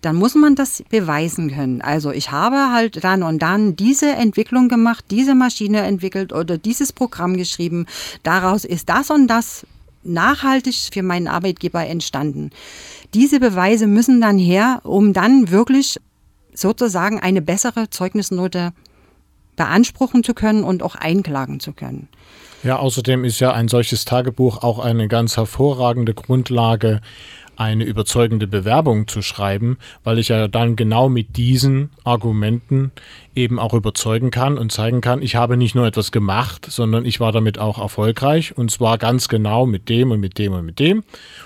Dann 0.00 0.16
muss 0.16 0.34
man 0.34 0.54
das 0.54 0.82
beweisen 0.88 1.50
können. 1.50 1.80
Also 1.80 2.12
ich 2.12 2.30
habe 2.30 2.72
halt 2.72 3.02
dann 3.02 3.22
und 3.22 3.40
dann 3.40 3.76
diese 3.76 4.10
Entwicklung 4.10 4.68
gemacht, 4.68 5.06
diese 5.10 5.34
Maschine 5.34 5.82
entwickelt 5.82 6.32
oder 6.32 6.58
dieses 6.58 6.92
Programm 6.92 7.36
geschrieben. 7.36 7.86
Daraus 8.22 8.64
ist 8.64 8.88
das 8.88 9.10
und 9.10 9.26
das 9.28 9.66
nachhaltig 10.06 10.88
für 10.92 11.02
meinen 11.02 11.28
Arbeitgeber 11.28 11.86
entstanden. 11.86 12.50
Diese 13.14 13.40
Beweise 13.40 13.86
müssen 13.86 14.20
dann 14.20 14.38
her, 14.38 14.80
um 14.84 15.12
dann 15.12 15.50
wirklich 15.50 15.98
sozusagen 16.54 17.20
eine 17.20 17.42
bessere 17.42 17.90
Zeugnisnote 17.90 18.72
beanspruchen 19.56 20.22
zu 20.22 20.34
können 20.34 20.64
und 20.64 20.82
auch 20.82 20.94
einklagen 20.94 21.60
zu 21.60 21.72
können. 21.72 22.08
Ja, 22.62 22.78
außerdem 22.78 23.24
ist 23.24 23.40
ja 23.40 23.52
ein 23.52 23.68
solches 23.68 24.04
Tagebuch 24.04 24.62
auch 24.62 24.78
eine 24.78 25.08
ganz 25.08 25.36
hervorragende 25.36 26.14
Grundlage, 26.14 27.00
eine 27.56 27.84
überzeugende 27.84 28.46
Bewerbung 28.46 29.08
zu 29.08 29.22
schreiben, 29.22 29.78
weil 30.04 30.18
ich 30.18 30.28
ja 30.28 30.48
dann 30.48 30.76
genau 30.76 31.08
mit 31.08 31.36
diesen 31.36 31.90
Argumenten 32.04 32.92
eben 33.34 33.58
auch 33.58 33.74
überzeugen 33.74 34.30
kann 34.30 34.58
und 34.58 34.72
zeigen 34.72 35.00
kann, 35.00 35.22
ich 35.22 35.36
habe 35.36 35.56
nicht 35.56 35.74
nur 35.74 35.86
etwas 35.86 36.12
gemacht, 36.12 36.66
sondern 36.70 37.04
ich 37.04 37.20
war 37.20 37.32
damit 37.32 37.58
auch 37.58 37.78
erfolgreich 37.78 38.56
und 38.56 38.70
zwar 38.70 38.98
ganz 38.98 39.28
genau 39.28 39.66
mit 39.66 39.88
dem 39.88 40.10
und 40.10 40.20
mit 40.20 40.38
dem 40.38 40.52
und 40.52 40.64
mit 40.64 40.78
dem. 40.78 41.02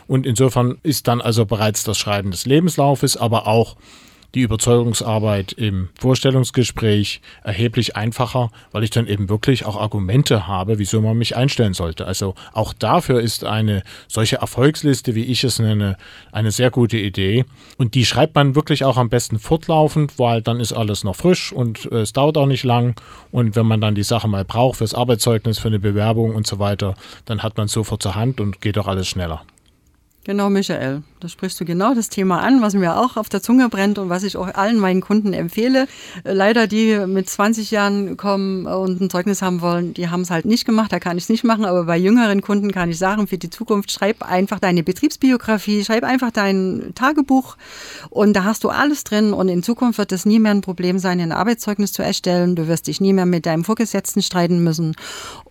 Und 0.06 0.26
insofern 0.26 0.78
ist 0.82 1.08
dann 1.08 1.20
also 1.20 1.46
bereits 1.46 1.84
das 1.84 1.98
Schreiben 1.98 2.30
des 2.30 2.46
Lebenslaufes, 2.46 3.16
aber 3.16 3.46
auch 3.46 3.76
die 4.34 4.42
Überzeugungsarbeit 4.42 5.52
im 5.52 5.88
Vorstellungsgespräch 5.98 7.20
erheblich 7.42 7.96
einfacher, 7.96 8.50
weil 8.72 8.84
ich 8.84 8.90
dann 8.90 9.06
eben 9.06 9.28
wirklich 9.28 9.66
auch 9.66 9.76
Argumente 9.76 10.46
habe, 10.46 10.78
wieso 10.78 11.00
man 11.00 11.18
mich 11.18 11.36
einstellen 11.36 11.74
sollte. 11.74 12.06
Also 12.06 12.34
auch 12.52 12.72
dafür 12.72 13.20
ist 13.20 13.44
eine 13.44 13.82
solche 14.08 14.36
Erfolgsliste, 14.36 15.14
wie 15.14 15.24
ich 15.24 15.44
es 15.44 15.58
nenne, 15.58 15.96
eine 16.32 16.50
sehr 16.50 16.70
gute 16.70 16.98
Idee. 16.98 17.44
Und 17.76 17.94
die 17.94 18.04
schreibt 18.04 18.34
man 18.34 18.54
wirklich 18.54 18.84
auch 18.84 18.96
am 18.96 19.08
besten 19.08 19.38
fortlaufend, 19.38 20.18
weil 20.18 20.42
dann 20.42 20.60
ist 20.60 20.72
alles 20.72 21.04
noch 21.04 21.16
frisch 21.16 21.52
und 21.52 21.86
es 21.86 22.12
dauert 22.12 22.36
auch 22.36 22.46
nicht 22.46 22.64
lang. 22.64 23.00
Und 23.30 23.56
wenn 23.56 23.66
man 23.66 23.80
dann 23.80 23.94
die 23.94 24.02
Sache 24.02 24.28
mal 24.28 24.44
braucht 24.44 24.78
fürs 24.78 24.94
Arbeitszeugnis, 24.94 25.58
für 25.58 25.68
eine 25.68 25.80
Bewerbung 25.80 26.34
und 26.34 26.46
so 26.46 26.58
weiter, 26.58 26.94
dann 27.24 27.42
hat 27.42 27.56
man 27.56 27.66
es 27.66 27.72
sofort 27.72 28.02
zur 28.02 28.14
Hand 28.14 28.40
und 28.40 28.60
geht 28.60 28.78
auch 28.78 28.86
alles 28.86 29.08
schneller. 29.08 29.42
Genau, 30.24 30.50
Michael. 30.50 31.02
Da 31.20 31.28
sprichst 31.28 31.60
du 31.60 31.66
genau 31.66 31.92
das 31.92 32.08
Thema 32.08 32.40
an, 32.40 32.62
was 32.62 32.72
mir 32.72 32.96
auch 32.96 33.18
auf 33.18 33.28
der 33.28 33.42
Zunge 33.42 33.68
brennt 33.68 33.98
und 33.98 34.08
was 34.08 34.22
ich 34.22 34.38
auch 34.38 34.54
allen 34.54 34.78
meinen 34.78 35.02
Kunden 35.02 35.34
empfehle. 35.34 35.86
Äh, 36.24 36.32
leider, 36.32 36.66
die 36.66 36.98
mit 37.06 37.28
20 37.28 37.70
Jahren 37.70 38.16
kommen 38.16 38.64
und 38.64 39.02
ein 39.02 39.10
Zeugnis 39.10 39.42
haben 39.42 39.60
wollen, 39.60 39.92
die 39.92 40.08
haben 40.08 40.22
es 40.22 40.30
halt 40.30 40.46
nicht 40.46 40.64
gemacht, 40.64 40.90
da 40.90 40.98
kann 40.98 41.18
ich 41.18 41.24
es 41.24 41.28
nicht 41.28 41.44
machen. 41.44 41.66
Aber 41.66 41.84
bei 41.84 41.98
jüngeren 41.98 42.40
Kunden 42.40 42.72
kann 42.72 42.88
ich 42.88 42.96
sagen, 42.96 43.26
für 43.26 43.36
die 43.36 43.50
Zukunft 43.50 43.92
schreib 43.92 44.22
einfach 44.22 44.60
deine 44.60 44.82
Betriebsbiografie, 44.82 45.84
schreib 45.84 46.04
einfach 46.04 46.30
dein 46.30 46.92
Tagebuch 46.94 47.58
und 48.08 48.32
da 48.32 48.44
hast 48.44 48.64
du 48.64 48.70
alles 48.70 49.04
drin. 49.04 49.34
Und 49.34 49.50
in 49.50 49.62
Zukunft 49.62 49.98
wird 49.98 50.12
es 50.12 50.24
nie 50.24 50.38
mehr 50.38 50.52
ein 50.52 50.62
Problem 50.62 50.98
sein, 50.98 51.20
ein 51.20 51.32
Arbeitszeugnis 51.32 51.92
zu 51.92 52.02
erstellen. 52.02 52.56
Du 52.56 52.66
wirst 52.66 52.86
dich 52.86 52.98
nie 52.98 53.12
mehr 53.12 53.26
mit 53.26 53.44
deinem 53.44 53.64
Vorgesetzten 53.64 54.22
streiten 54.22 54.64
müssen. 54.64 54.96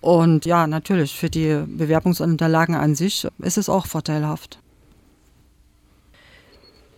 Und 0.01 0.45
ja, 0.45 0.65
natürlich, 0.65 1.15
für 1.15 1.29
die 1.29 1.61
Bewerbungsunterlagen 1.67 2.73
an 2.73 2.95
sich 2.95 3.27
ist 3.37 3.59
es 3.59 3.69
auch 3.69 3.85
vorteilhaft. 3.85 4.57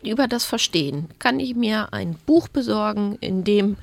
Über 0.04 0.28
das 0.28 0.46
Verstehen 0.46 1.10
kann 1.20 1.40
ich 1.40 1.56
mir 1.56 1.94
ein 1.94 2.16
Buch 2.26 2.48
besorgen, 2.48 3.18
in 3.22 3.44
dem 3.44 3.78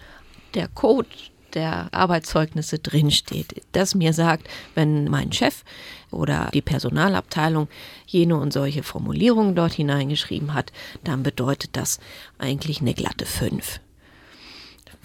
der 0.55 0.69
Code 0.69 1.09
der 1.55 1.89
Arbeitszeugnisse 1.93 2.79
drinsteht, 2.79 3.63
das 3.73 3.95
mir 3.95 4.13
sagt, 4.13 4.49
wenn 4.75 5.05
mein 5.09 5.33
Chef 5.33 5.65
oder 6.11 6.51
die 6.53 6.61
Personalabteilung 6.61 7.69
jene 8.07 8.37
und 8.37 8.53
solche 8.53 8.83
Formulierungen 8.83 9.55
dort 9.55 9.73
hineingeschrieben 9.73 10.55
hat, 10.55 10.73
dann 11.05 11.23
bedeutet 11.23 11.71
das 11.73 12.01
eigentlich 12.39 12.81
eine 12.81 12.95
glatte 12.95 13.25
5. 13.25 13.81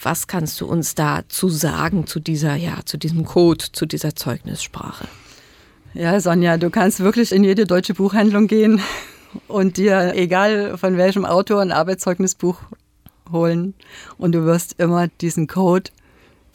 Was 0.02 0.28
kannst 0.28 0.60
du 0.60 0.66
uns 0.66 0.96
dazu 0.96 1.48
sagen 1.48 2.08
zu 2.08 2.20
dieser, 2.20 2.56
ja, 2.56 2.80
zu 2.84 2.98
diesem 2.98 3.24
Code, 3.24 3.66
zu 3.72 3.86
dieser 3.86 4.16
Zeugnissprache? 4.16 5.08
Ja, 5.94 6.20
Sonja, 6.20 6.58
du 6.58 6.70
kannst 6.72 7.00
wirklich 7.00 7.32
in 7.32 7.44
jede 7.44 7.66
deutsche 7.66 7.94
Buchhandlung 7.94 8.48
gehen 8.48 8.82
und 9.48 9.78
dir, 9.78 10.14
egal 10.16 10.78
von 10.78 10.98
welchem 10.98 11.26
Autor, 11.26 11.62
ein 11.62 11.72
Arbeitszeugnisbuch 11.72 12.58
holen 13.32 13.74
und 14.18 14.34
du 14.34 14.46
wirst 14.46 14.80
immer 14.80 15.08
diesen 15.08 15.48
Code, 15.48 15.92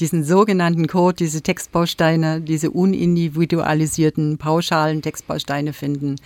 diesen 0.01 0.23
sogenannten 0.23 0.87
Code, 0.87 1.17
diese 1.17 1.43
Textbausteine, 1.43 2.41
diese 2.41 2.71
unindividualisierten, 2.71 4.39
pauschalen 4.39 5.03
Textbausteine 5.03 5.73
finden. 5.73 6.17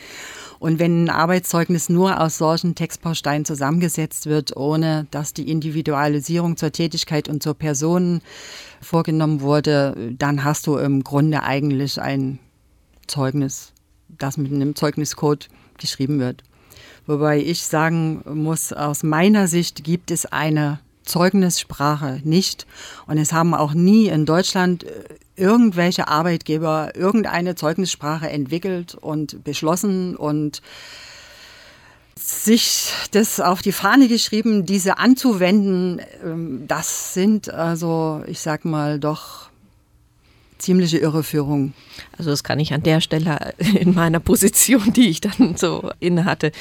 Und 0.58 0.78
wenn 0.78 1.04
ein 1.04 1.10
Arbeitszeugnis 1.10 1.88
nur 1.88 2.20
aus 2.20 2.38
solchen 2.38 2.74
Textbausteinen 2.74 3.44
zusammengesetzt 3.44 4.26
wird, 4.26 4.56
ohne 4.56 5.06
dass 5.10 5.32
die 5.32 5.50
Individualisierung 5.50 6.56
zur 6.56 6.70
Tätigkeit 6.70 7.28
und 7.28 7.42
zur 7.42 7.54
Person 7.54 8.20
vorgenommen 8.80 9.40
wurde, 9.40 10.14
dann 10.18 10.44
hast 10.44 10.66
du 10.66 10.76
im 10.76 11.02
Grunde 11.02 11.42
eigentlich 11.42 12.00
ein 12.00 12.38
Zeugnis, 13.06 13.72
das 14.08 14.36
mit 14.36 14.52
einem 14.52 14.76
Zeugniscode 14.76 15.48
geschrieben 15.78 16.18
wird. 16.18 16.42
Wobei 17.06 17.40
ich 17.40 17.62
sagen 17.64 18.22
muss, 18.26 18.72
aus 18.72 19.02
meiner 19.02 19.48
Sicht 19.48 19.82
gibt 19.84 20.10
es 20.10 20.26
eine 20.26 20.80
Zeugnissprache 21.04 22.20
nicht. 22.24 22.66
Und 23.06 23.18
es 23.18 23.32
haben 23.32 23.54
auch 23.54 23.74
nie 23.74 24.06
in 24.06 24.26
Deutschland 24.26 24.84
äh, 24.84 24.90
irgendwelche 25.36 26.08
Arbeitgeber 26.08 26.92
irgendeine 26.94 27.54
Zeugnissprache 27.54 28.28
entwickelt 28.28 28.94
und 28.94 29.42
beschlossen 29.44 30.16
und 30.16 30.62
sich 32.14 32.92
das 33.10 33.40
auf 33.40 33.62
die 33.62 33.72
Fahne 33.72 34.06
geschrieben, 34.06 34.64
diese 34.64 34.98
anzuwenden, 34.98 36.00
ähm, 36.24 36.64
das 36.68 37.14
sind 37.14 37.50
also, 37.50 38.22
ich 38.26 38.40
sag 38.40 38.64
mal, 38.64 39.00
doch 39.00 39.48
ziemliche 40.62 40.98
Irreführung. 40.98 41.74
Also 42.16 42.30
das 42.30 42.44
kann 42.44 42.60
ich 42.60 42.72
an 42.72 42.82
der 42.82 43.00
Stelle 43.00 43.54
in 43.58 43.94
meiner 43.94 44.20
Position, 44.20 44.92
die 44.92 45.10
ich 45.10 45.20
dann 45.20 45.56
so 45.56 45.90
inne 46.00 46.24
hatte, 46.24 46.52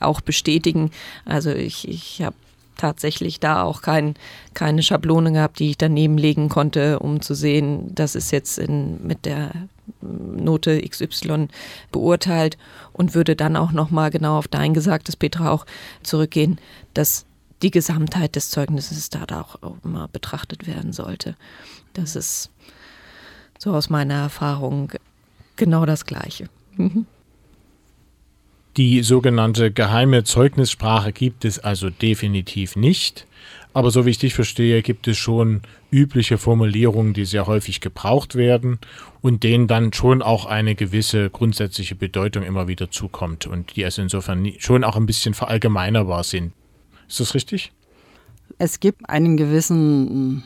auch 0.00 0.20
bestätigen. 0.20 0.90
Also 1.24 1.50
ich, 1.50 1.88
ich 1.88 2.22
habe 2.22 2.36
tatsächlich 2.76 3.40
da 3.40 3.62
auch 3.62 3.82
kein, 3.82 4.14
keine 4.54 4.82
Schablone 4.82 5.32
gehabt, 5.32 5.58
die 5.58 5.70
ich 5.70 5.78
daneben 5.78 6.18
legen 6.18 6.48
konnte, 6.48 6.98
um 6.98 7.20
zu 7.20 7.34
sehen, 7.34 7.94
das 7.94 8.14
ist 8.14 8.30
jetzt 8.30 8.58
in, 8.58 9.04
mit 9.06 9.24
der 9.24 9.52
Note 10.00 10.80
XY 10.80 11.48
beurteilt 11.90 12.58
und 12.92 13.14
würde 13.14 13.36
dann 13.36 13.56
auch 13.56 13.72
nochmal 13.72 14.10
genau 14.10 14.38
auf 14.38 14.48
dein 14.48 14.74
Gesagtes, 14.74 15.16
Petra, 15.16 15.50
auch 15.50 15.64
zurückgehen, 16.02 16.58
dass 16.94 17.24
die 17.62 17.70
Gesamtheit 17.70 18.36
des 18.36 18.50
Zeugnisses 18.50 19.08
da 19.08 19.24
auch 19.30 19.56
immer 19.82 20.08
betrachtet 20.08 20.66
werden 20.66 20.92
sollte. 20.92 21.36
Das 21.94 22.14
ist 22.14 22.50
so 23.58 23.72
aus 23.72 23.90
meiner 23.90 24.14
Erfahrung 24.14 24.92
genau 25.56 25.86
das 25.86 26.04
Gleiche. 26.04 26.48
Mhm. 26.76 27.06
Die 28.76 29.02
sogenannte 29.02 29.72
geheime 29.72 30.24
Zeugnissprache 30.24 31.12
gibt 31.12 31.46
es 31.46 31.58
also 31.58 31.88
definitiv 31.88 32.76
nicht. 32.76 33.26
Aber 33.72 33.90
so 33.90 34.06
wie 34.06 34.10
ich 34.10 34.18
dich 34.18 34.34
verstehe, 34.34 34.82
gibt 34.82 35.08
es 35.08 35.16
schon 35.16 35.62
übliche 35.90 36.36
Formulierungen, 36.38 37.14
die 37.14 37.24
sehr 37.24 37.46
häufig 37.46 37.80
gebraucht 37.80 38.34
werden 38.34 38.78
und 39.20 39.42
denen 39.42 39.66
dann 39.66 39.92
schon 39.92 40.22
auch 40.22 40.46
eine 40.46 40.74
gewisse 40.74 41.30
grundsätzliche 41.30 41.94
Bedeutung 41.94 42.42
immer 42.42 42.68
wieder 42.68 42.90
zukommt 42.90 43.46
und 43.46 43.76
die 43.76 43.84
also 43.84 44.02
insofern 44.02 44.50
schon 44.58 44.84
auch 44.84 44.96
ein 44.96 45.06
bisschen 45.06 45.34
verallgemeinerbar 45.34 46.24
sind. 46.24 46.52
Ist 47.08 47.20
das 47.20 47.34
richtig? 47.34 47.72
Es 48.58 48.80
gibt 48.80 49.08
einen 49.08 49.36
gewissen 49.36 50.42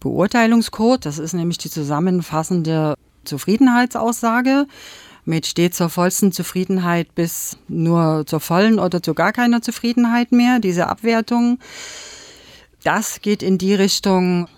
Beurteilungscode. 0.00 1.06
Das 1.06 1.18
ist 1.18 1.32
nämlich 1.32 1.58
die 1.58 1.70
zusammenfassende 1.70 2.94
Zufriedenheitsaussage 3.24 4.66
mit 5.26 5.46
steht 5.46 5.74
zur 5.74 5.90
vollsten 5.90 6.32
Zufriedenheit 6.32 7.14
bis 7.14 7.58
nur 7.68 8.24
zur 8.26 8.40
vollen 8.40 8.78
oder 8.78 9.02
zu 9.02 9.12
gar 9.12 9.32
keiner 9.32 9.60
Zufriedenheit 9.60 10.32
mehr, 10.32 10.60
diese 10.60 10.86
Abwertung. 10.86 11.58
Das 12.84 13.20
geht 13.20 13.42
in 13.42 13.58
die 13.58 13.74
Richtung, 13.74 14.48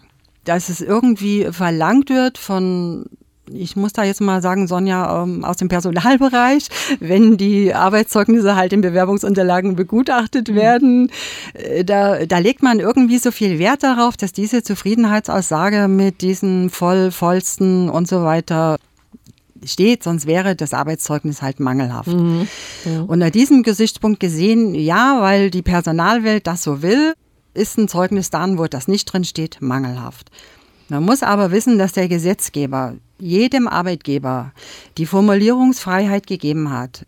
dass 0.44 0.68
es 0.68 0.82
irgendwie 0.82 1.48
verlangt 1.50 2.10
wird 2.10 2.36
von 2.36 3.06
ich 3.52 3.76
muss 3.76 3.92
da 3.92 4.04
jetzt 4.04 4.20
mal 4.20 4.42
sagen, 4.42 4.66
Sonja, 4.66 5.22
ähm, 5.22 5.44
aus 5.44 5.56
dem 5.56 5.68
Personalbereich, 5.68 6.68
wenn 7.00 7.36
die 7.36 7.74
Arbeitszeugnisse 7.74 8.56
halt 8.56 8.72
in 8.72 8.80
Bewerbungsunterlagen 8.80 9.76
begutachtet 9.76 10.48
mhm. 10.48 10.54
werden, 10.54 11.12
äh, 11.54 11.84
da, 11.84 12.26
da 12.26 12.38
legt 12.38 12.62
man 12.62 12.80
irgendwie 12.80 13.18
so 13.18 13.30
viel 13.30 13.58
Wert 13.58 13.82
darauf, 13.82 14.16
dass 14.16 14.32
diese 14.32 14.62
Zufriedenheitsaussage 14.62 15.88
mit 15.88 16.22
diesen 16.22 16.70
voll, 16.70 17.10
vollsten 17.10 17.88
und 17.88 18.08
so 18.08 18.24
weiter 18.24 18.76
steht, 19.64 20.04
sonst 20.04 20.26
wäre 20.26 20.54
das 20.54 20.72
Arbeitszeugnis 20.72 21.42
halt 21.42 21.60
mangelhaft. 21.60 22.08
Mhm. 22.08 22.46
Ja. 22.84 23.02
Unter 23.02 23.30
diesem 23.30 23.62
Gesichtspunkt 23.62 24.20
gesehen, 24.20 24.74
ja, 24.74 25.20
weil 25.20 25.50
die 25.50 25.62
Personalwelt 25.62 26.46
das 26.46 26.62
so 26.62 26.82
will, 26.82 27.14
ist 27.54 27.76
ein 27.76 27.88
Zeugnis 27.88 28.30
dann, 28.30 28.58
wo 28.58 28.66
das 28.66 28.88
nicht 28.88 29.06
drin 29.06 29.24
steht, 29.24 29.58
mangelhaft. 29.60 30.30
Man 30.88 31.04
muss 31.04 31.22
aber 31.22 31.50
wissen, 31.50 31.78
dass 31.78 31.92
der 31.92 32.08
Gesetzgeber 32.08 32.94
jedem 33.18 33.68
Arbeitgeber 33.68 34.52
die 34.96 35.06
Formulierungsfreiheit 35.06 36.26
gegeben 36.26 36.70
hat. 36.70 37.04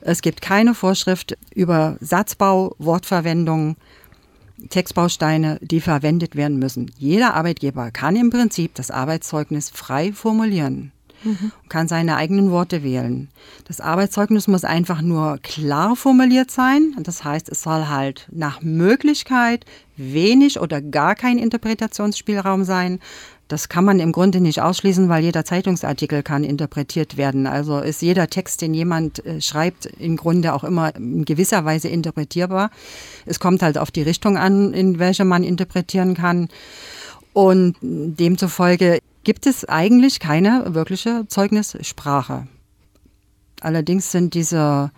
Es 0.00 0.20
gibt 0.20 0.42
keine 0.42 0.74
Vorschrift 0.74 1.38
über 1.54 1.96
Satzbau, 2.00 2.74
Wortverwendung, 2.78 3.76
Textbausteine, 4.68 5.58
die 5.62 5.80
verwendet 5.80 6.36
werden 6.36 6.58
müssen. 6.58 6.90
Jeder 6.98 7.34
Arbeitgeber 7.34 7.90
kann 7.90 8.16
im 8.16 8.30
Prinzip 8.30 8.74
das 8.74 8.90
Arbeitszeugnis 8.90 9.70
frei 9.70 10.12
formulieren 10.12 10.92
mhm. 11.24 11.52
und 11.62 11.70
kann 11.70 11.88
seine 11.88 12.16
eigenen 12.16 12.50
Worte 12.50 12.82
wählen. 12.82 13.28
Das 13.66 13.80
Arbeitszeugnis 13.80 14.48
muss 14.48 14.64
einfach 14.64 15.02
nur 15.02 15.38
klar 15.42 15.96
formuliert 15.96 16.50
sein. 16.50 16.94
Das 17.00 17.24
heißt, 17.24 17.48
es 17.48 17.62
soll 17.62 17.88
halt 17.88 18.28
nach 18.30 18.62
Möglichkeit 18.62 19.64
wenig 19.96 20.60
oder 20.60 20.80
gar 20.80 21.14
kein 21.14 21.38
Interpretationsspielraum 21.38 22.64
sein. 22.64 22.98
Das 23.52 23.68
kann 23.68 23.84
man 23.84 24.00
im 24.00 24.12
Grunde 24.12 24.40
nicht 24.40 24.62
ausschließen, 24.62 25.10
weil 25.10 25.22
jeder 25.22 25.44
Zeitungsartikel 25.44 26.22
kann 26.22 26.42
interpretiert 26.42 27.18
werden. 27.18 27.46
Also 27.46 27.80
ist 27.80 28.00
jeder 28.00 28.28
Text, 28.28 28.62
den 28.62 28.72
jemand 28.72 29.26
äh, 29.26 29.42
schreibt, 29.42 29.84
im 29.84 30.16
Grunde 30.16 30.54
auch 30.54 30.64
immer 30.64 30.96
in 30.96 31.26
gewisser 31.26 31.62
Weise 31.66 31.88
interpretierbar. 31.88 32.70
Es 33.26 33.40
kommt 33.40 33.60
halt 33.60 33.76
auf 33.76 33.90
die 33.90 34.00
Richtung 34.00 34.38
an, 34.38 34.72
in 34.72 34.98
welcher 34.98 35.26
man 35.26 35.44
interpretieren 35.44 36.14
kann. 36.14 36.48
Und 37.34 37.76
demzufolge 37.82 39.00
gibt 39.24 39.46
es 39.46 39.64
eigentlich 39.64 40.20
keine 40.20 40.74
wirkliche 40.74 41.26
Zeugnissprache. 41.28 42.46
Allerdings 43.60 44.10
sind 44.10 44.34
diese 44.34 44.90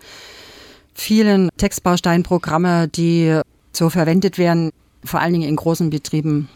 vielen 0.93 1.49
Textbausteinprogramme, 1.57 2.87
die 2.87 3.39
so 3.71 3.89
verwendet 3.89 4.37
werden, 4.37 4.71
vor 5.03 5.19
allen 5.19 5.33
Dingen 5.33 5.49
in 5.49 5.55
großen 5.55 5.89
Betrieben 5.89 6.49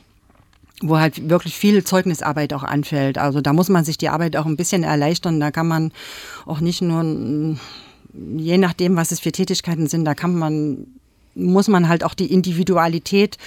wo 0.82 0.98
halt 0.98 1.30
wirklich 1.30 1.56
viel 1.56 1.84
Zeugnisarbeit 1.84 2.54
auch 2.54 2.64
anfällt. 2.64 3.18
Also 3.18 3.42
da 3.42 3.54
muss 3.54 3.70
man 3.70 3.84
sich 3.84 3.98
die 3.98 4.10
Arbeit 4.10 4.38
auch 4.38 4.46
ein 4.46 4.58
bisschen 4.58 4.84
erleichtern. 4.84 5.40
Da 5.40 5.52
kann 5.52 5.68
man 5.68 5.92
auch 6.46 6.60
nicht 6.60 6.82
nur, 6.82 7.58
je 8.14 8.58
nachdem, 8.58 8.96
was 8.96 9.12
es 9.12 9.20
für 9.20 9.32
Tätigkeiten 9.32 9.88
sind, 9.88 10.06
da 10.06 10.16
kann 10.16 10.36
man 10.36 10.88
muss 11.36 11.68
man 11.68 11.90
halt 11.90 12.04
auch 12.04 12.14
die 12.14 12.32
Individualität 12.32 13.38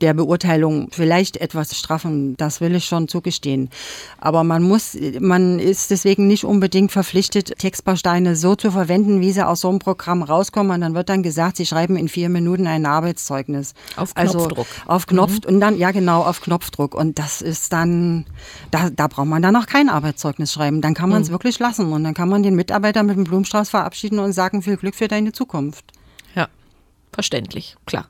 der 0.00 0.14
Beurteilung 0.14 0.88
vielleicht 0.90 1.36
etwas 1.36 1.76
straffen. 1.76 2.36
Das 2.36 2.60
will 2.60 2.74
ich 2.74 2.84
schon 2.84 3.08
zugestehen. 3.08 3.70
Aber 4.18 4.44
man 4.44 4.62
muss, 4.62 4.96
man 5.20 5.58
ist 5.58 5.90
deswegen 5.90 6.26
nicht 6.26 6.44
unbedingt 6.44 6.92
verpflichtet, 6.92 7.58
Textbausteine 7.58 8.36
so 8.36 8.54
zu 8.54 8.70
verwenden, 8.70 9.20
wie 9.20 9.32
sie 9.32 9.46
aus 9.46 9.60
so 9.60 9.68
einem 9.68 9.78
Programm 9.78 10.22
rauskommen. 10.22 10.72
Und 10.72 10.80
dann 10.80 10.94
wird 10.94 11.08
dann 11.08 11.22
gesagt, 11.22 11.56
sie 11.56 11.66
schreiben 11.66 11.96
in 11.96 12.08
vier 12.08 12.28
Minuten 12.28 12.66
ein 12.66 12.86
Arbeitszeugnis. 12.86 13.74
Auf 13.96 14.10
also 14.14 14.38
Knopfdruck. 14.38 14.66
Also 14.80 14.90
auf 14.90 15.06
Knopf 15.06 15.32
mhm. 15.32 15.54
und 15.54 15.60
dann, 15.60 15.78
ja 15.78 15.90
genau, 15.92 16.22
auf 16.22 16.40
Knopfdruck. 16.40 16.94
Und 16.94 17.18
das 17.18 17.42
ist 17.42 17.72
dann, 17.72 18.26
da, 18.70 18.90
da 18.90 19.06
braucht 19.06 19.28
man 19.28 19.42
dann 19.42 19.56
auch 19.56 19.66
kein 19.66 19.88
Arbeitszeugnis 19.88 20.52
schreiben. 20.52 20.80
Dann 20.80 20.94
kann 20.94 21.10
man 21.10 21.22
es 21.22 21.28
mhm. 21.28 21.34
wirklich 21.34 21.58
lassen. 21.58 21.92
Und 21.92 22.04
dann 22.04 22.14
kann 22.14 22.28
man 22.28 22.42
den 22.42 22.54
Mitarbeiter 22.54 23.02
mit 23.02 23.16
dem 23.16 23.24
Blumenstrauß 23.24 23.70
verabschieden 23.70 24.18
und 24.18 24.32
sagen, 24.32 24.62
viel 24.62 24.76
Glück 24.76 24.94
für 24.94 25.08
deine 25.08 25.32
Zukunft. 25.32 25.92
Verständlich, 27.12 27.76
klar. 27.86 28.08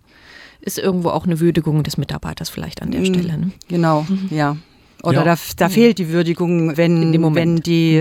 Ist 0.61 0.79
irgendwo 0.79 1.11
auch 1.11 1.25
eine 1.25 1.41
Würdigung 1.41 1.83
des 1.83 1.97
Mitarbeiters 1.97 2.49
vielleicht 2.49 2.83
an 2.83 2.93
der 2.93 3.01
mhm, 3.01 3.07
Stelle. 3.07 3.39
Ne? 3.39 3.51
Genau, 3.69 4.07
mhm. 4.09 4.29
ja. 4.31 4.57
Oder 5.03 5.25
ja. 5.27 5.35
da, 5.35 5.37
da 5.57 5.69
fehlt 5.69 5.99
die 5.99 6.11
Würdigung, 6.11 6.77
wenn, 6.77 7.13
wenn 7.35 7.57
die, 7.57 8.01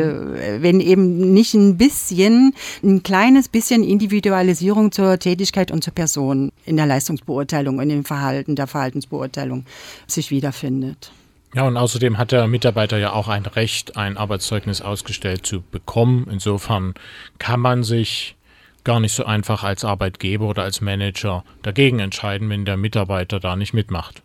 wenn 0.60 0.80
eben 0.80 1.34
nicht 1.34 1.56
ein 1.56 1.78
bisschen, 1.78 2.54
ein 2.84 3.02
kleines 3.02 3.50
bisschen 3.50 3.84
Individualisierung 3.84 4.92
zur 4.92 5.18
Tätigkeit 5.18 5.72
und 5.72 5.84
zur 5.84 5.94
Person 5.94 6.52
in 6.66 6.78
der 6.78 6.86
Leistungsbeurteilung 6.86 7.80
und 7.80 7.90
im 7.90 8.06
Verhalten, 8.06 8.56
der 8.56 8.68
Verhaltensbeurteilung 8.68 9.66
sich 10.06 10.30
wiederfindet. 10.30 11.12
Ja, 11.54 11.68
und 11.68 11.76
außerdem 11.76 12.18
hat 12.18 12.32
der 12.32 12.48
Mitarbeiter 12.48 12.98
ja 12.98 13.12
auch 13.14 13.28
ein 13.28 13.46
Recht, 13.46 13.98
ein 13.98 14.16
Arbeitszeugnis 14.16 14.82
ausgestellt 14.82 15.46
zu 15.46 15.62
bekommen. 15.62 16.28
Insofern 16.32 16.94
kann 17.40 17.60
man 17.60 17.84
sich 17.84 18.36
gar 18.84 19.00
nicht 19.00 19.14
so 19.14 19.26
einfach 19.26 19.64
als 19.64 19.86
Arbeitgeber 19.86 20.46
oder 20.48 20.64
als 20.64 20.82
Manager 20.82 21.44
dagegen 21.62 22.00
entscheiden, 22.00 22.50
wenn 22.50 22.66
der 22.66 22.78
Mitarbeiter 22.78 23.40
da 23.40 23.56
nicht 23.56 23.74
mitmacht. 23.74 24.24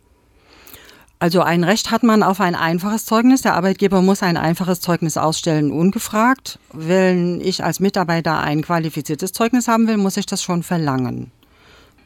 Also 1.19 1.41
ein 1.41 1.63
Recht 1.63 1.89
hat 1.89 2.03
man 2.03 2.21
auf 2.21 2.39
ein 2.39 2.53
einfaches 2.53 3.05
Zeugnis. 3.05 3.41
Der 3.41 3.55
Arbeitgeber 3.55 4.01
muss 4.01 4.21
ein 4.21 4.37
einfaches 4.37 4.81
Zeugnis 4.81 5.17
ausstellen, 5.17 5.71
ungefragt. 5.71 6.59
Wenn 6.73 7.41
ich 7.41 7.63
als 7.63 7.79
Mitarbeiter 7.79 8.39
ein 8.39 8.61
qualifiziertes 8.61 9.31
Zeugnis 9.31 9.67
haben 9.67 9.87
will, 9.87 9.97
muss 9.97 10.17
ich 10.17 10.27
das 10.27 10.43
schon 10.43 10.61
verlangen. 10.61 11.31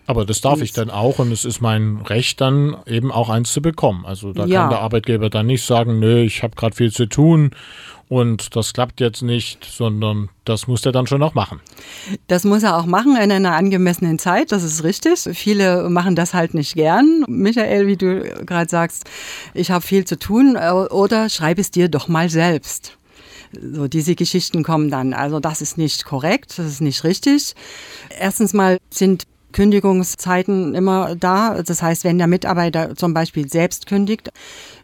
Aber 0.07 0.25
das 0.25 0.41
darf 0.41 0.61
ich 0.61 0.73
dann 0.73 0.89
auch 0.89 1.19
und 1.19 1.31
es 1.31 1.45
ist 1.45 1.61
mein 1.61 1.97
Recht 2.05 2.41
dann 2.41 2.75
eben 2.85 3.11
auch 3.11 3.29
eins 3.29 3.51
zu 3.51 3.61
bekommen. 3.61 4.05
Also 4.05 4.33
da 4.33 4.45
ja. 4.45 4.61
kann 4.61 4.69
der 4.69 4.79
Arbeitgeber 4.79 5.29
dann 5.29 5.45
nicht 5.45 5.65
sagen, 5.65 5.99
nö, 5.99 6.21
ich 6.21 6.41
habe 6.41 6.55
gerade 6.55 6.75
viel 6.75 6.91
zu 6.91 7.05
tun 7.05 7.51
und 8.11 8.57
das 8.57 8.73
klappt 8.73 8.99
jetzt 8.99 9.21
nicht, 9.21 9.63
sondern 9.63 10.27
das 10.43 10.67
muss 10.67 10.85
er 10.85 10.91
dann 10.91 11.07
schon 11.07 11.21
noch 11.21 11.33
machen. 11.33 11.61
Das 12.27 12.43
muss 12.43 12.61
er 12.61 12.75
auch 12.75 12.85
machen 12.85 13.15
in 13.15 13.31
einer 13.31 13.55
angemessenen 13.55 14.19
Zeit, 14.19 14.51
das 14.51 14.63
ist 14.63 14.83
richtig. 14.83 15.29
Viele 15.31 15.89
machen 15.89 16.17
das 16.17 16.33
halt 16.33 16.53
nicht 16.53 16.75
gern. 16.75 17.23
Michael, 17.29 17.87
wie 17.87 17.95
du 17.95 18.19
gerade 18.45 18.69
sagst, 18.69 19.05
ich 19.53 19.71
habe 19.71 19.81
viel 19.81 20.03
zu 20.03 20.19
tun 20.19 20.57
oder 20.57 21.29
schreib 21.29 21.57
es 21.57 21.71
dir 21.71 21.87
doch 21.87 22.09
mal 22.09 22.29
selbst. 22.29 22.97
So, 23.53 23.87
diese 23.87 24.15
Geschichten 24.15 24.61
kommen 24.61 24.91
dann. 24.91 25.13
Also 25.13 25.39
das 25.39 25.61
ist 25.61 25.77
nicht 25.77 26.03
korrekt, 26.03 26.59
das 26.59 26.65
ist 26.65 26.81
nicht 26.81 27.05
richtig. 27.05 27.53
Erstens 28.19 28.51
mal 28.51 28.77
sind 28.89 29.23
Kündigungszeiten 29.51 30.75
immer 30.75 31.15
da. 31.15 31.61
Das 31.63 31.81
heißt, 31.81 32.03
wenn 32.03 32.17
der 32.17 32.27
Mitarbeiter 32.27 32.95
zum 32.95 33.13
Beispiel 33.13 33.49
selbst 33.49 33.85
kündigt, 33.85 34.29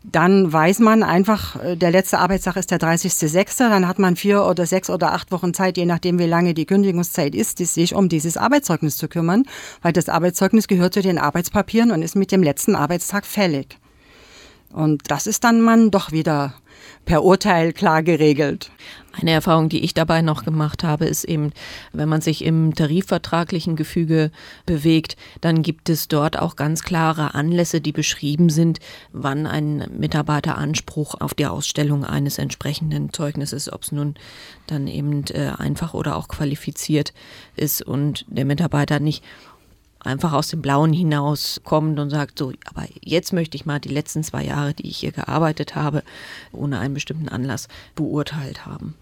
dann 0.03 0.51
weiß 0.51 0.79
man 0.79 1.03
einfach, 1.03 1.61
äh, 1.61 1.75
der 1.75 1.91
letzte 1.91 2.19
Arbeitstag 2.19 2.55
ist 2.55 2.71
der 2.71 2.79
30.06., 2.79 3.69
dann 3.69 3.87
hat 3.87 3.99
man 3.99 4.15
vier 4.15 4.45
oder 4.45 4.65
sechs 4.65 4.89
oder 4.89 5.13
acht 5.13 5.31
Wochen 5.31 5.53
Zeit, 5.53 5.77
je 5.77 5.85
nachdem, 5.85 6.19
wie 6.19 6.25
lange 6.25 6.53
die 6.53 6.65
Kündigungszeit 6.65 7.35
ist, 7.35 7.57
sich 7.57 7.95
um 7.95 8.09
dieses 8.09 8.37
Arbeitszeugnis 8.37 8.97
zu 8.97 9.07
kümmern, 9.07 9.43
weil 9.81 9.93
das 9.93 10.09
Arbeitszeugnis 10.09 10.67
gehört 10.67 10.93
zu 10.93 11.01
den 11.01 11.17
Arbeitspapieren 11.17 11.91
und 11.91 12.01
ist 12.01 12.15
mit 12.15 12.31
dem 12.31 12.43
letzten 12.43 12.75
Arbeitstag 12.75 13.25
fällig. 13.25 13.77
Und 14.73 15.09
das 15.09 15.27
ist 15.27 15.43
dann 15.43 15.61
man 15.61 15.91
doch 15.91 16.11
wieder 16.11 16.53
per 17.07 17.23
Urteil 17.23 17.71
klar 17.71 18.03
geregelt. 18.03 18.69
Eine 19.13 19.31
Erfahrung, 19.31 19.69
die 19.69 19.79
ich 19.79 19.93
dabei 19.93 20.21
noch 20.21 20.43
gemacht 20.43 20.83
habe, 20.83 21.05
ist 21.05 21.23
eben, 21.23 21.51
wenn 21.93 22.09
man 22.09 22.19
sich 22.19 22.43
im 22.43 22.75
tarifvertraglichen 22.75 23.77
Gefüge 23.77 24.29
bewegt, 24.65 25.15
dann 25.39 25.63
gibt 25.63 25.89
es 25.89 26.09
dort 26.09 26.37
auch 26.37 26.57
ganz 26.57 26.83
klare 26.83 27.33
Anlässe, 27.33 27.79
die 27.79 27.93
beschrieben 27.93 28.49
sind, 28.49 28.79
wann 29.13 29.47
ein 29.47 29.89
Mitarbeiter 29.97 30.57
Anspruch 30.57 31.15
auf 31.19 31.33
die 31.33 31.47
Ausstellung 31.47 32.03
eines 32.03 32.37
entsprechenden 32.37 33.13
Zeugnisses, 33.13 33.71
ob 33.71 33.83
es 33.83 33.93
nun 33.93 34.15
dann 34.67 34.85
eben 34.85 35.23
äh, 35.31 35.53
einfach 35.57 35.93
oder 35.93 36.17
auch 36.17 36.27
qualifiziert 36.27 37.13
ist 37.55 37.81
und 37.81 38.25
der 38.27 38.45
Mitarbeiter 38.45 38.99
nicht 38.99 39.23
einfach 39.99 40.33
aus 40.33 40.47
dem 40.47 40.61
Blauen 40.61 40.93
hinaus 40.93 41.61
kommt 41.63 41.99
und 41.99 42.09
sagt, 42.09 42.39
so, 42.39 42.51
aber 42.65 42.87
jetzt 43.01 43.33
möchte 43.33 43.55
ich 43.55 43.65
mal 43.65 43.79
die 43.79 43.89
letzten 43.89 44.23
zwei 44.23 44.43
Jahre, 44.43 44.73
die 44.73 44.87
ich 44.87 44.97
hier 44.97 45.11
gearbeitet 45.11 45.75
habe, 45.75 46.03
ohne 46.51 46.79
einen 46.79 46.93
bestimmten 46.93 47.29
Anlass 47.29 47.67
beurteilt 47.95 48.65
haben. 48.65 48.95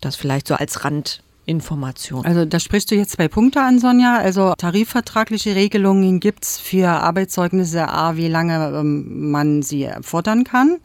Das 0.00 0.16
vielleicht 0.16 0.48
so 0.48 0.54
als 0.54 0.84
Randinformation. 0.84 2.24
Also 2.24 2.44
da 2.44 2.60
sprichst 2.60 2.90
du 2.90 2.94
jetzt 2.94 3.12
zwei 3.12 3.28
Punkte 3.28 3.60
an, 3.60 3.78
Sonja. 3.78 4.18
Also 4.18 4.54
tarifvertragliche 4.56 5.54
Regelungen 5.54 6.20
gibt 6.20 6.44
es 6.44 6.58
für 6.58 6.88
Arbeitszeugnisse 6.88 7.88
A, 7.88 8.16
wie 8.16 8.28
lange 8.28 8.78
ähm, 8.78 9.30
man 9.30 9.62
sie 9.62 9.90
fordern 10.02 10.44
kann. 10.44 10.78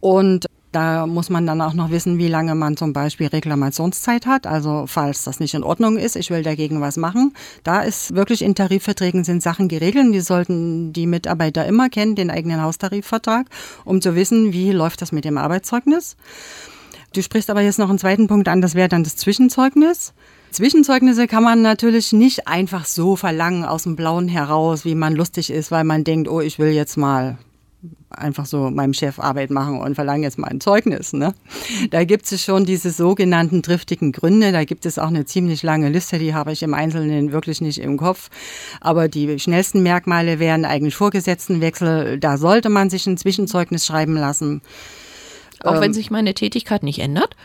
Und 0.00 0.46
da 0.72 1.06
muss 1.06 1.30
man 1.30 1.46
dann 1.46 1.60
auch 1.60 1.74
noch 1.74 1.90
wissen, 1.90 2.18
wie 2.18 2.28
lange 2.28 2.54
man 2.54 2.76
zum 2.76 2.92
Beispiel 2.92 3.26
Reklamationszeit 3.28 4.26
hat. 4.26 4.46
Also 4.46 4.86
falls 4.88 5.24
das 5.24 5.38
nicht 5.38 5.54
in 5.54 5.62
Ordnung 5.62 5.98
ist, 5.98 6.16
ich 6.16 6.30
will 6.30 6.42
dagegen 6.42 6.80
was 6.80 6.96
machen. 6.96 7.34
Da 7.62 7.82
ist 7.82 8.14
wirklich 8.14 8.42
in 8.42 8.54
Tarifverträgen 8.54 9.22
sind 9.24 9.42
Sachen 9.42 9.68
geregelt. 9.68 10.12
Die 10.12 10.20
sollten 10.20 10.92
die 10.92 11.06
Mitarbeiter 11.06 11.66
immer 11.66 11.90
kennen, 11.90 12.16
den 12.16 12.30
eigenen 12.30 12.62
Haustarifvertrag, 12.62 13.46
um 13.84 14.00
zu 14.00 14.14
wissen, 14.14 14.52
wie 14.52 14.72
läuft 14.72 15.02
das 15.02 15.12
mit 15.12 15.24
dem 15.24 15.38
Arbeitszeugnis. 15.38 16.16
Du 17.12 17.22
sprichst 17.22 17.50
aber 17.50 17.60
jetzt 17.60 17.78
noch 17.78 17.90
einen 17.90 17.98
zweiten 17.98 18.26
Punkt 18.26 18.48
an, 18.48 18.62
das 18.62 18.74
wäre 18.74 18.88
dann 18.88 19.04
das 19.04 19.16
Zwischenzeugnis. 19.16 20.14
Zwischenzeugnisse 20.50 21.26
kann 21.26 21.42
man 21.42 21.60
natürlich 21.60 22.12
nicht 22.12 22.48
einfach 22.48 22.86
so 22.86 23.16
verlangen 23.16 23.64
aus 23.64 23.82
dem 23.82 23.96
Blauen 23.96 24.28
heraus, 24.28 24.86
wie 24.86 24.94
man 24.94 25.14
lustig 25.14 25.50
ist, 25.50 25.70
weil 25.70 25.84
man 25.84 26.04
denkt, 26.04 26.28
oh, 26.28 26.40
ich 26.40 26.58
will 26.58 26.70
jetzt 26.70 26.96
mal 26.96 27.36
einfach 28.10 28.46
so 28.46 28.70
meinem 28.70 28.94
Chef 28.94 29.18
Arbeit 29.18 29.50
machen 29.50 29.80
und 29.80 29.94
verlange 29.94 30.24
jetzt 30.24 30.38
mal 30.38 30.48
ein 30.48 30.60
Zeugnis. 30.60 31.12
Ne? 31.12 31.34
Da 31.90 32.04
gibt 32.04 32.30
es 32.30 32.42
schon 32.42 32.64
diese 32.64 32.90
sogenannten 32.90 33.62
driftigen 33.62 34.12
Gründe. 34.12 34.52
Da 34.52 34.64
gibt 34.64 34.86
es 34.86 34.98
auch 34.98 35.08
eine 35.08 35.24
ziemlich 35.24 35.62
lange 35.62 35.88
Liste, 35.88 36.18
die 36.18 36.34
habe 36.34 36.52
ich 36.52 36.62
im 36.62 36.74
Einzelnen 36.74 37.32
wirklich 37.32 37.60
nicht 37.60 37.78
im 37.78 37.96
Kopf. 37.96 38.30
Aber 38.80 39.08
die 39.08 39.38
schnellsten 39.38 39.82
Merkmale 39.82 40.38
wären 40.38 40.64
eigentlich 40.64 40.94
Vorgesetztenwechsel. 40.94 42.18
Da 42.18 42.36
sollte 42.36 42.68
man 42.68 42.90
sich 42.90 43.06
ein 43.06 43.16
Zwischenzeugnis 43.16 43.86
schreiben 43.86 44.14
lassen. 44.14 44.62
Auch 45.64 45.74
ähm, 45.74 45.80
wenn 45.80 45.94
sich 45.94 46.10
meine 46.10 46.34
Tätigkeit 46.34 46.82
nicht 46.82 47.00
ändert? 47.00 47.36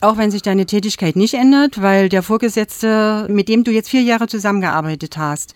Auch 0.00 0.16
wenn 0.16 0.30
sich 0.30 0.42
deine 0.42 0.64
Tätigkeit 0.66 1.16
nicht 1.16 1.34
ändert, 1.34 1.82
weil 1.82 2.08
der 2.08 2.22
Vorgesetzte, 2.22 3.26
mit 3.28 3.48
dem 3.48 3.64
du 3.64 3.72
jetzt 3.72 3.88
vier 3.88 4.02
Jahre 4.02 4.28
zusammengearbeitet 4.28 5.16
hast 5.16 5.54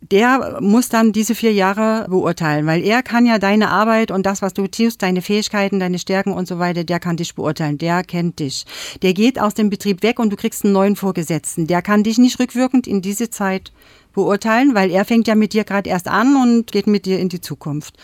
der 0.00 0.58
muss 0.60 0.88
dann 0.88 1.12
diese 1.12 1.34
vier 1.34 1.52
Jahre 1.52 2.06
beurteilen, 2.08 2.66
weil 2.66 2.84
er 2.84 3.02
kann 3.02 3.26
ja 3.26 3.38
deine 3.38 3.68
Arbeit 3.70 4.10
und 4.10 4.26
das, 4.26 4.42
was 4.42 4.54
du 4.54 4.68
tust, 4.68 5.02
deine 5.02 5.22
Fähigkeiten, 5.22 5.80
deine 5.80 5.98
Stärken 5.98 6.32
und 6.32 6.46
so 6.46 6.58
weiter, 6.58 6.84
der 6.84 7.00
kann 7.00 7.16
dich 7.16 7.34
beurteilen, 7.34 7.78
der 7.78 8.04
kennt 8.04 8.38
dich. 8.38 8.64
Der 9.02 9.12
geht 9.12 9.40
aus 9.40 9.54
dem 9.54 9.70
Betrieb 9.70 10.02
weg 10.02 10.18
und 10.18 10.30
du 10.30 10.36
kriegst 10.36 10.64
einen 10.64 10.72
neuen 10.72 10.96
Vorgesetzten. 10.96 11.66
Der 11.66 11.82
kann 11.82 12.04
dich 12.04 12.18
nicht 12.18 12.38
rückwirkend 12.38 12.86
in 12.86 13.02
diese 13.02 13.30
Zeit 13.30 13.72
beurteilen, 14.12 14.74
weil 14.74 14.90
er 14.90 15.04
fängt 15.04 15.26
ja 15.26 15.34
mit 15.34 15.52
dir 15.52 15.64
gerade 15.64 15.90
erst 15.90 16.08
an 16.08 16.36
und 16.36 16.72
geht 16.72 16.86
mit 16.86 17.04
dir 17.04 17.18
in 17.18 17.28
die 17.28 17.40
Zukunft. 17.40 17.96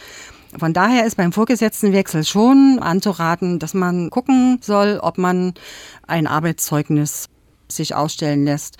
Von 0.58 0.72
daher 0.72 1.04
ist 1.04 1.16
beim 1.16 1.32
Vorgesetztenwechsel 1.32 2.24
schon 2.24 2.78
anzuraten, 2.80 3.58
dass 3.58 3.74
man 3.74 4.10
gucken 4.10 4.58
soll, 4.60 4.98
ob 5.02 5.18
man 5.18 5.54
ein 6.06 6.26
Arbeitszeugnis 6.26 7.28
sich 7.68 7.94
ausstellen 7.94 8.44
lässt. 8.44 8.76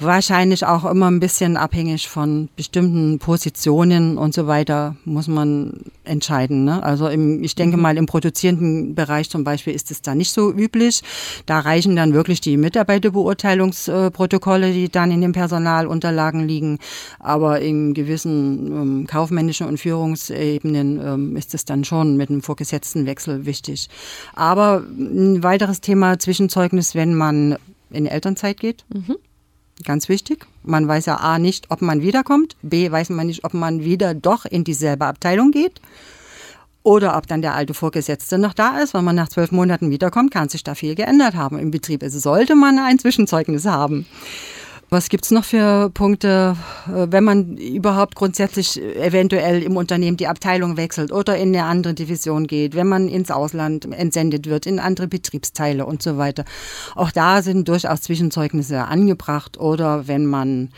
Wahrscheinlich 0.00 0.64
auch 0.64 0.84
immer 0.84 1.10
ein 1.10 1.18
bisschen 1.18 1.56
abhängig 1.56 2.08
von 2.08 2.48
bestimmten 2.54 3.18
Positionen 3.18 4.16
und 4.16 4.32
so 4.32 4.46
weiter 4.46 4.94
muss 5.04 5.26
man 5.26 5.80
entscheiden. 6.04 6.64
Ne? 6.64 6.80
Also 6.84 7.08
im, 7.08 7.42
ich 7.42 7.56
denke 7.56 7.76
mhm. 7.76 7.82
mal, 7.82 7.96
im 7.96 8.06
produzierenden 8.06 8.94
Bereich 8.94 9.28
zum 9.28 9.42
Beispiel 9.42 9.74
ist 9.74 9.90
es 9.90 10.00
da 10.00 10.14
nicht 10.14 10.30
so 10.30 10.52
üblich. 10.52 11.02
Da 11.46 11.58
reichen 11.58 11.96
dann 11.96 12.14
wirklich 12.14 12.40
die 12.40 12.56
Mitarbeiterbeurteilungsprotokolle, 12.56 14.72
die 14.72 14.88
dann 14.88 15.10
in 15.10 15.20
den 15.20 15.32
Personalunterlagen 15.32 16.46
liegen. 16.46 16.78
Aber 17.18 17.60
in 17.60 17.92
gewissen 17.92 18.66
ähm, 18.68 19.04
kaufmännischen 19.08 19.66
und 19.66 19.78
Führungsebenen 19.78 21.00
ähm, 21.04 21.36
ist 21.36 21.54
es 21.54 21.64
dann 21.64 21.82
schon 21.82 22.16
mit 22.16 22.30
einem 22.30 22.42
Vorgesetztenwechsel 22.42 23.46
wichtig. 23.46 23.88
Aber 24.36 24.84
ein 24.96 25.42
weiteres 25.42 25.80
Thema 25.80 26.20
Zwischenzeugnis, 26.20 26.94
wenn 26.94 27.16
man 27.16 27.56
in 27.90 28.06
Elternzeit 28.06 28.60
geht. 28.60 28.84
Mhm. 28.94 29.16
Ganz 29.84 30.08
wichtig. 30.08 30.46
Man 30.64 30.88
weiß 30.88 31.06
ja 31.06 31.16
A 31.16 31.38
nicht, 31.38 31.70
ob 31.70 31.82
man 31.82 32.02
wiederkommt. 32.02 32.56
B 32.62 32.90
weiß 32.90 33.10
man 33.10 33.26
nicht, 33.26 33.44
ob 33.44 33.54
man 33.54 33.84
wieder 33.84 34.14
doch 34.14 34.44
in 34.44 34.64
dieselbe 34.64 35.06
Abteilung 35.06 35.50
geht. 35.50 35.80
Oder 36.82 37.16
ob 37.16 37.26
dann 37.26 37.42
der 37.42 37.54
alte 37.54 37.74
Vorgesetzte 37.74 38.38
noch 38.38 38.54
da 38.54 38.78
ist. 38.78 38.94
Wenn 38.94 39.04
man 39.04 39.16
nach 39.16 39.28
zwölf 39.28 39.52
Monaten 39.52 39.90
wiederkommt, 39.90 40.32
kann 40.32 40.48
sich 40.48 40.64
da 40.64 40.74
viel 40.74 40.94
geändert 40.94 41.34
haben 41.34 41.58
im 41.58 41.70
Betrieb. 41.70 42.02
Also 42.02 42.18
sollte 42.18 42.54
man 42.54 42.78
ein 42.78 42.98
Zwischenzeugnis 42.98 43.66
haben. 43.66 44.06
Was 44.90 45.10
gibt's 45.10 45.30
noch 45.30 45.44
für 45.44 45.90
Punkte, 45.90 46.56
äh, 46.86 47.08
wenn 47.10 47.22
man 47.22 47.58
überhaupt 47.58 48.14
grundsätzlich 48.14 48.82
eventuell 48.82 49.62
im 49.62 49.76
Unternehmen 49.76 50.16
die 50.16 50.28
Abteilung 50.28 50.78
wechselt 50.78 51.12
oder 51.12 51.36
in 51.36 51.54
eine 51.54 51.64
andere 51.64 51.92
Division 51.92 52.46
geht, 52.46 52.74
wenn 52.74 52.88
man 52.88 53.06
ins 53.08 53.30
Ausland 53.30 53.84
entsendet 53.92 54.46
wird, 54.46 54.64
in 54.64 54.78
andere 54.78 55.06
Betriebsteile 55.06 55.84
und 55.84 56.02
so 56.02 56.16
weiter. 56.16 56.46
Auch 56.94 57.10
da 57.10 57.42
sind 57.42 57.68
durchaus 57.68 58.00
Zwischenzeugnisse 58.00 58.84
angebracht 58.84 59.58
oder 59.58 60.08
wenn 60.08 60.24
man 60.24 60.70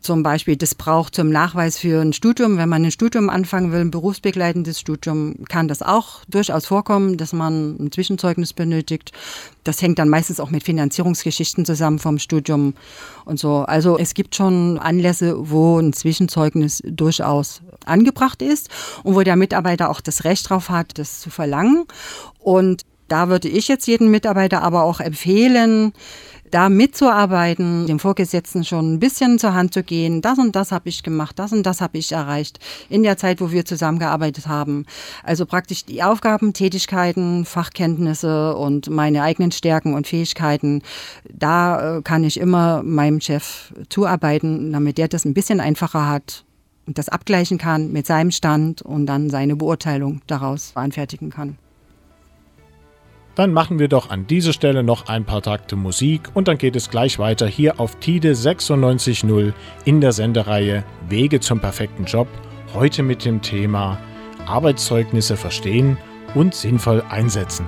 zum 0.00 0.22
Beispiel 0.22 0.56
das 0.56 0.74
braucht 0.74 1.14
zum 1.14 1.30
Nachweis 1.30 1.76
für 1.76 2.00
ein 2.00 2.12
Studium. 2.12 2.56
Wenn 2.56 2.68
man 2.68 2.84
ein 2.84 2.90
Studium 2.90 3.28
anfangen 3.28 3.72
will, 3.72 3.80
ein 3.80 3.90
berufsbegleitendes 3.90 4.78
Studium, 4.80 5.44
kann 5.48 5.68
das 5.68 5.82
auch 5.82 6.24
durchaus 6.28 6.66
vorkommen, 6.66 7.16
dass 7.16 7.32
man 7.32 7.76
ein 7.78 7.92
Zwischenzeugnis 7.92 8.52
benötigt. 8.52 9.12
Das 9.64 9.82
hängt 9.82 9.98
dann 9.98 10.08
meistens 10.08 10.40
auch 10.40 10.50
mit 10.50 10.62
Finanzierungsgeschichten 10.64 11.64
zusammen 11.64 11.98
vom 11.98 12.18
Studium 12.18 12.74
und 13.24 13.38
so. 13.38 13.58
Also 13.58 13.98
es 13.98 14.14
gibt 14.14 14.34
schon 14.34 14.78
Anlässe, 14.78 15.50
wo 15.50 15.78
ein 15.78 15.92
Zwischenzeugnis 15.92 16.82
durchaus 16.84 17.62
angebracht 17.84 18.42
ist 18.42 18.68
und 19.02 19.14
wo 19.14 19.22
der 19.22 19.36
Mitarbeiter 19.36 19.90
auch 19.90 20.00
das 20.00 20.24
Recht 20.24 20.48
drauf 20.48 20.70
hat, 20.70 20.98
das 20.98 21.20
zu 21.20 21.30
verlangen. 21.30 21.84
Und 22.38 22.84
da 23.08 23.28
würde 23.28 23.48
ich 23.48 23.68
jetzt 23.68 23.86
jedem 23.86 24.10
Mitarbeiter 24.10 24.62
aber 24.62 24.84
auch 24.84 25.00
empfehlen, 25.00 25.92
da 26.50 26.68
mitzuarbeiten, 26.68 27.86
dem 27.86 27.98
Vorgesetzten 27.98 28.64
schon 28.64 28.94
ein 28.94 28.98
bisschen 28.98 29.38
zur 29.38 29.54
Hand 29.54 29.74
zu 29.74 29.82
gehen. 29.82 30.22
Das 30.22 30.38
und 30.38 30.56
das 30.56 30.72
habe 30.72 30.88
ich 30.88 31.02
gemacht, 31.02 31.38
das 31.38 31.52
und 31.52 31.64
das 31.64 31.80
habe 31.80 31.98
ich 31.98 32.12
erreicht 32.12 32.58
in 32.88 33.02
der 33.02 33.16
Zeit, 33.16 33.40
wo 33.40 33.50
wir 33.50 33.64
zusammengearbeitet 33.64 34.46
haben. 34.46 34.86
Also 35.22 35.46
praktisch 35.46 35.84
die 35.84 36.02
Aufgaben, 36.02 36.52
Tätigkeiten, 36.52 37.44
Fachkenntnisse 37.44 38.56
und 38.56 38.90
meine 38.90 39.22
eigenen 39.22 39.52
Stärken 39.52 39.94
und 39.94 40.06
Fähigkeiten, 40.06 40.82
da 41.32 41.98
äh, 41.98 42.02
kann 42.02 42.24
ich 42.24 42.38
immer 42.38 42.82
meinem 42.82 43.20
Chef 43.20 43.72
zuarbeiten, 43.88 44.72
damit 44.72 44.98
der 44.98 45.08
das 45.08 45.24
ein 45.24 45.34
bisschen 45.34 45.60
einfacher 45.60 46.08
hat 46.08 46.44
und 46.86 46.98
das 46.98 47.08
abgleichen 47.08 47.58
kann 47.58 47.92
mit 47.92 48.06
seinem 48.06 48.30
Stand 48.30 48.82
und 48.82 49.06
dann 49.06 49.30
seine 49.30 49.56
Beurteilung 49.56 50.22
daraus 50.26 50.72
anfertigen 50.74 51.30
kann. 51.30 51.56
Dann 53.40 53.54
machen 53.54 53.78
wir 53.78 53.88
doch 53.88 54.10
an 54.10 54.26
dieser 54.26 54.52
Stelle 54.52 54.82
noch 54.82 55.08
ein 55.08 55.24
paar 55.24 55.40
Takte 55.40 55.74
Musik 55.74 56.28
und 56.34 56.46
dann 56.46 56.58
geht 56.58 56.76
es 56.76 56.90
gleich 56.90 57.18
weiter 57.18 57.46
hier 57.46 57.80
auf 57.80 57.98
TIDE 57.98 58.32
96.0 58.32 59.54
in 59.86 60.02
der 60.02 60.12
Sendereihe 60.12 60.84
Wege 61.08 61.40
zum 61.40 61.58
perfekten 61.58 62.04
Job. 62.04 62.28
Heute 62.74 63.02
mit 63.02 63.24
dem 63.24 63.40
Thema 63.40 63.98
Arbeitszeugnisse 64.44 65.38
verstehen 65.38 65.96
und 66.34 66.54
sinnvoll 66.54 67.02
einsetzen. 67.08 67.64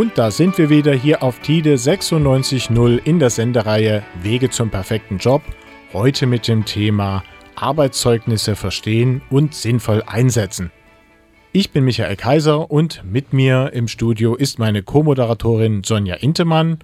Und 0.00 0.16
da 0.16 0.30
sind 0.30 0.56
wir 0.56 0.70
wieder 0.70 0.94
hier 0.94 1.22
auf 1.22 1.40
TIDE 1.40 1.74
96.0 1.74 3.04
in 3.04 3.18
der 3.18 3.28
Sendereihe 3.28 4.02
Wege 4.22 4.48
zum 4.48 4.70
perfekten 4.70 5.18
Job. 5.18 5.42
Heute 5.92 6.24
mit 6.24 6.48
dem 6.48 6.64
Thema 6.64 7.22
Arbeitszeugnisse 7.54 8.56
verstehen 8.56 9.20
und 9.28 9.54
sinnvoll 9.54 10.02
einsetzen. 10.06 10.70
Ich 11.52 11.72
bin 11.72 11.84
Michael 11.84 12.16
Kaiser 12.16 12.70
und 12.70 13.04
mit 13.04 13.34
mir 13.34 13.74
im 13.74 13.88
Studio 13.88 14.36
ist 14.36 14.58
meine 14.58 14.82
Co-Moderatorin 14.82 15.84
Sonja 15.84 16.14
Intemann 16.14 16.78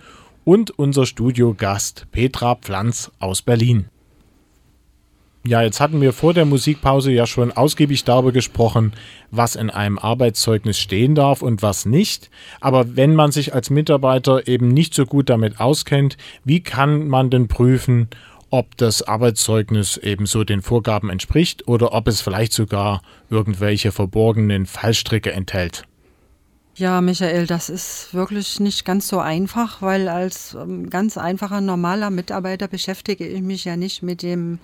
und 0.45 0.79
unser 0.79 1.07
Studiogast 1.07 2.09
Petra 2.13 2.57
Pflanz 2.57 3.11
aus 3.19 3.41
Berlin. 3.41 3.87
Ja, 5.47 5.63
jetzt 5.63 5.79
hatten 5.79 6.01
wir 6.01 6.13
vor 6.13 6.35
der 6.35 6.45
Musikpause 6.45 7.13
ja 7.13 7.25
schon 7.25 7.53
ausgiebig 7.53 8.03
darüber 8.03 8.33
gesprochen, 8.33 8.93
was 9.31 9.55
in 9.55 9.71
einem 9.71 9.97
Arbeitszeugnis 9.97 10.77
stehen 10.77 11.15
darf 11.15 11.41
und 11.41 11.63
was 11.63 11.87
nicht. 11.87 12.31
Aber 12.61 12.97
wenn 12.97 13.15
man 13.15 13.31
sich 13.31 13.55
als 13.55 13.71
Mitarbeiter 13.71 14.49
eben 14.49 14.67
nicht 14.67 14.93
so 14.93 15.07
gut 15.07 15.31
damit 15.31 15.61
auskennt, 15.61 16.17
wie 16.45 16.65
kann 16.65 17.07
man 17.07 17.31
denn 17.31 17.47
prüfen, 17.47 18.09
ob 18.51 18.77
das 18.77 19.03
Arbeitszeugnis 19.03 19.99
eben 19.99 20.27
so 20.27 20.43
den 20.43 20.63
Vorgaben 20.63 21.11
entspricht 21.11 21.69
oder 21.69 21.93
ob 21.93 22.09
es 22.09 22.21
vielleicht 22.21 22.53
sogar 22.53 23.01
irgendwelche 23.31 23.93
verborgenen 23.93 24.67
Fallstricke 24.67 25.31
enthält? 25.31 25.85
Ja, 26.75 27.01
Michael, 27.01 27.47
das 27.47 27.71
ist 27.71 28.13
wirklich 28.13 28.59
nicht 28.59 28.85
ganz 28.85 29.07
so 29.07 29.21
einfach, 29.21 29.81
weil 29.81 30.09
als 30.09 30.55
ähm, 30.61 30.91
ganz 30.91 31.17
einfacher 31.17 31.61
normaler 31.61 32.11
Mitarbeiter 32.11 32.67
beschäftige 32.67 33.27
ich 33.27 33.43
mich 33.43 33.65
ja 33.65 33.77
nicht 33.77 34.03
mit 34.03 34.23
dem 34.23 34.59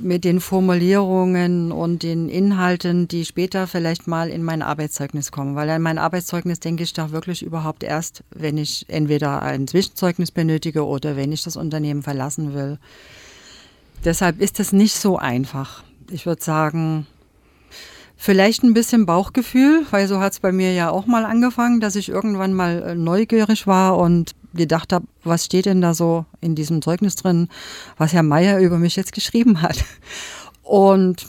mit 0.00 0.24
den 0.24 0.40
Formulierungen 0.40 1.72
und 1.72 2.02
den 2.02 2.28
Inhalten, 2.28 3.08
die 3.08 3.24
später 3.24 3.66
vielleicht 3.66 4.06
mal 4.06 4.28
in 4.28 4.42
mein 4.42 4.62
Arbeitszeugnis 4.62 5.32
kommen. 5.32 5.56
Weil 5.56 5.70
an 5.70 5.82
mein 5.82 5.98
Arbeitszeugnis 5.98 6.60
denke 6.60 6.82
ich 6.82 6.92
da 6.92 7.10
wirklich 7.10 7.42
überhaupt 7.42 7.82
erst, 7.82 8.22
wenn 8.30 8.58
ich 8.58 8.86
entweder 8.88 9.42
ein 9.42 9.66
Zwischenzeugnis 9.66 10.30
benötige 10.30 10.84
oder 10.84 11.16
wenn 11.16 11.32
ich 11.32 11.42
das 11.42 11.56
Unternehmen 11.56 12.02
verlassen 12.02 12.54
will. 12.54 12.78
Deshalb 14.04 14.40
ist 14.40 14.60
es 14.60 14.72
nicht 14.72 14.94
so 14.94 15.16
einfach. 15.16 15.84
Ich 16.10 16.26
würde 16.26 16.42
sagen, 16.42 17.06
Vielleicht 18.24 18.62
ein 18.62 18.72
bisschen 18.72 19.04
Bauchgefühl, 19.04 19.84
weil 19.90 20.06
so 20.06 20.20
hat 20.20 20.34
es 20.34 20.38
bei 20.38 20.52
mir 20.52 20.72
ja 20.72 20.90
auch 20.90 21.06
mal 21.06 21.24
angefangen, 21.24 21.80
dass 21.80 21.96
ich 21.96 22.08
irgendwann 22.08 22.52
mal 22.52 22.80
äh, 22.80 22.94
neugierig 22.94 23.66
war 23.66 23.98
und 23.98 24.36
gedacht 24.54 24.92
habe, 24.92 25.06
was 25.24 25.44
steht 25.44 25.66
denn 25.66 25.80
da 25.80 25.94
so 25.94 26.24
in 26.40 26.54
diesem 26.54 26.82
Zeugnis 26.82 27.16
drin, 27.16 27.48
was 27.98 28.12
Herr 28.12 28.22
Meier 28.22 28.58
über 28.60 28.78
mich 28.78 28.96
jetzt 28.96 29.12
geschrieben 29.12 29.62
hat. 29.62 29.84
Und 30.62 31.26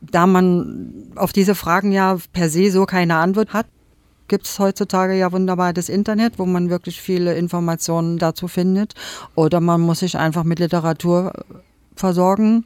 da 0.00 0.26
man 0.26 0.92
auf 1.16 1.32
diese 1.32 1.54
Fragen 1.54 1.92
ja 1.92 2.18
per 2.32 2.50
se 2.50 2.70
so 2.70 2.86
keine 2.86 3.16
Antwort 3.16 3.52
hat, 3.52 3.66
gibt 4.28 4.46
es 4.46 4.58
heutzutage 4.58 5.14
ja 5.14 5.32
wunderbar 5.32 5.72
das 5.72 5.88
Internet, 5.88 6.38
wo 6.38 6.46
man 6.46 6.70
wirklich 6.70 7.00
viele 7.00 7.36
Informationen 7.36 8.18
dazu 8.18 8.48
findet. 8.48 8.94
Oder 9.34 9.60
man 9.60 9.80
muss 9.80 10.00
sich 10.00 10.18
einfach 10.18 10.44
mit 10.44 10.58
Literatur 10.58 11.32
versorgen, 11.94 12.64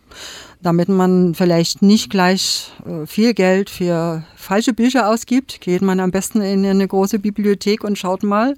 damit 0.60 0.88
man 0.88 1.34
vielleicht 1.34 1.82
nicht 1.82 2.10
gleich 2.10 2.72
äh, 2.84 3.06
viel 3.06 3.32
Geld 3.32 3.70
für 3.70 4.24
falsche 4.34 4.72
Bücher 4.72 5.08
ausgibt. 5.08 5.60
Geht 5.60 5.82
man 5.82 6.00
am 6.00 6.10
besten 6.10 6.40
in 6.40 6.66
eine 6.66 6.88
große 6.88 7.18
Bibliothek 7.18 7.84
und 7.84 7.96
schaut 7.96 8.22
mal, 8.22 8.56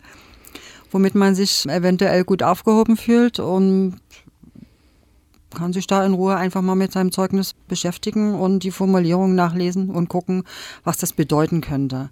womit 0.92 1.14
man 1.14 1.34
sich 1.34 1.66
eventuell 1.66 2.24
gut 2.24 2.42
aufgehoben 2.42 2.96
fühlt 2.96 3.40
und 3.40 3.96
kann 5.54 5.72
sich 5.72 5.86
da 5.86 6.04
in 6.04 6.14
Ruhe 6.14 6.36
einfach 6.36 6.62
mal 6.62 6.74
mit 6.74 6.92
seinem 6.92 7.12
Zeugnis 7.12 7.54
beschäftigen 7.68 8.34
und 8.34 8.60
die 8.60 8.70
Formulierung 8.70 9.34
nachlesen 9.34 9.90
und 9.90 10.08
gucken, 10.08 10.44
was 10.84 10.96
das 10.98 11.12
bedeuten 11.12 11.60
könnte. 11.60 12.10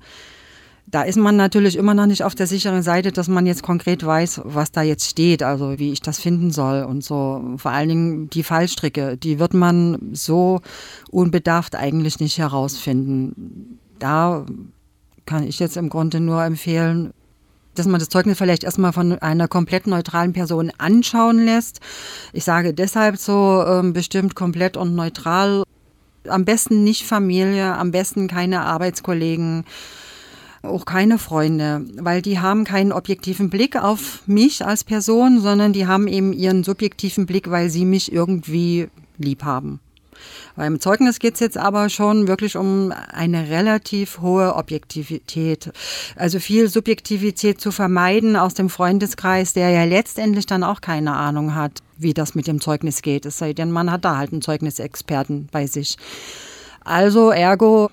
Da 0.87 1.03
ist 1.03 1.17
man 1.17 1.37
natürlich 1.37 1.77
immer 1.77 1.95
noch 1.95 2.07
nicht 2.07 2.25
auf 2.25 2.35
der 2.35 2.49
sicheren 2.49 2.83
Seite, 2.83 3.13
dass 3.13 3.29
man 3.29 3.47
jetzt 3.47 3.63
konkret 3.63 4.05
weiß, 4.05 4.41
was 4.45 4.73
da 4.73 4.83
jetzt 4.83 5.09
steht, 5.09 5.43
also 5.43 5.79
wie 5.79 5.93
ich 5.93 6.03
das 6.03 6.19
finden 6.19 6.51
soll 6.51 6.83
und 6.83 7.05
so. 7.05 7.55
Vor 7.59 7.71
allen 7.71 7.89
Dingen 7.89 8.31
die 8.31 8.43
Fallstricke, 8.43 9.17
die 9.17 9.39
wird 9.39 9.55
man 9.55 10.11
so 10.13 10.61
unbedarft 11.11 11.77
eigentlich 11.77 12.19
nicht 12.19 12.39
herausfinden. 12.39 13.79
Da 14.01 14.45
kann 15.27 15.45
ich 15.45 15.61
jetzt 15.61 15.77
im 15.77 15.91
Grunde 15.91 16.19
nur 16.19 16.43
empfehlen, 16.43 17.13
dass 17.75 17.87
man 17.87 18.01
das 18.01 18.09
Zeugnis 18.09 18.39
vielleicht 18.39 18.65
erstmal 18.65 18.93
von 18.93 19.19
einer 19.19 19.49
komplett 19.49 19.87
neutralen 19.87 20.33
Person 20.33 20.73
anschauen 20.79 21.45
lässt. 21.45 21.81
Ich 22.33 22.45
sage 22.45 22.75
deshalb 22.75 23.17
so 23.17 23.65
ähm, 23.67 23.93
bestimmt 23.93 24.35
komplett 24.35 24.77
und 24.77 24.95
neutral. 24.95 25.63
Am 26.29 26.45
besten 26.45 26.85
nicht 26.85 27.07
Familie, 27.07 27.77
am 27.77 27.91
besten 27.93 28.29
keine 28.29 28.63
Arbeitskollegen 28.63 29.65
auch 30.63 30.85
keine 30.85 31.19
Freunde, 31.19 31.87
weil 31.97 32.21
die 32.23 32.39
haben 32.39 32.65
keinen 32.65 32.93
objektiven 32.93 33.49
Blick 33.49 33.77
auf 33.77 34.23
mich 34.27 34.65
als 34.65 34.85
Person, 34.85 35.41
sondern 35.41 35.73
die 35.73 35.87
haben 35.87 36.07
eben 36.07 36.33
ihren 36.33 36.65
subjektiven 36.65 37.27
Blick, 37.27 37.51
weil 37.51 37.71
sie 37.71 37.85
mich 37.85 38.13
irgendwie 38.13 38.89
lieb 39.17 39.43
haben. 39.43 39.81
Beim 40.57 40.81
Zeugnis 40.81 41.19
geht 41.19 41.35
es 41.35 41.41
jetzt 41.41 41.59
aber 41.59 41.89
schon 41.89 42.29
wirklich 42.29 42.57
um 42.57 42.93
eine 43.13 43.49
relativ 43.49 44.21
hohe 44.21 44.55
Objektivität. 44.55 45.73
Also 46.17 46.39
viel 46.39 46.69
Subjektivität 46.69 47.61
zu 47.61 47.73
vermeiden 47.73 48.37
aus 48.37 48.55
dem 48.55 48.69
Freundeskreis, 48.69 49.53
der 49.53 49.71
ja 49.71 49.85
letztendlich 49.85 50.47
dann 50.47 50.65
auch 50.65 50.81
keine 50.81 51.13
Ahnung 51.15 51.55
hat, 51.55 51.81
wie 51.99 52.15
das 52.15 52.35
mit 52.35 52.47
dem 52.47 52.61
Zeugnis 52.61 53.03
geht. 53.03 53.27
Es 53.27 53.39
sei 53.39 53.53
denn, 53.53 53.71
man 53.71 53.91
hat 53.91 54.05
da 54.05 54.17
halt 54.17 54.33
einen 54.33 54.43
Zeugnisexperten 54.43 55.49
bei 55.51 55.67
sich. 55.67 55.97
Also 56.83 57.31
ergo 57.31 57.91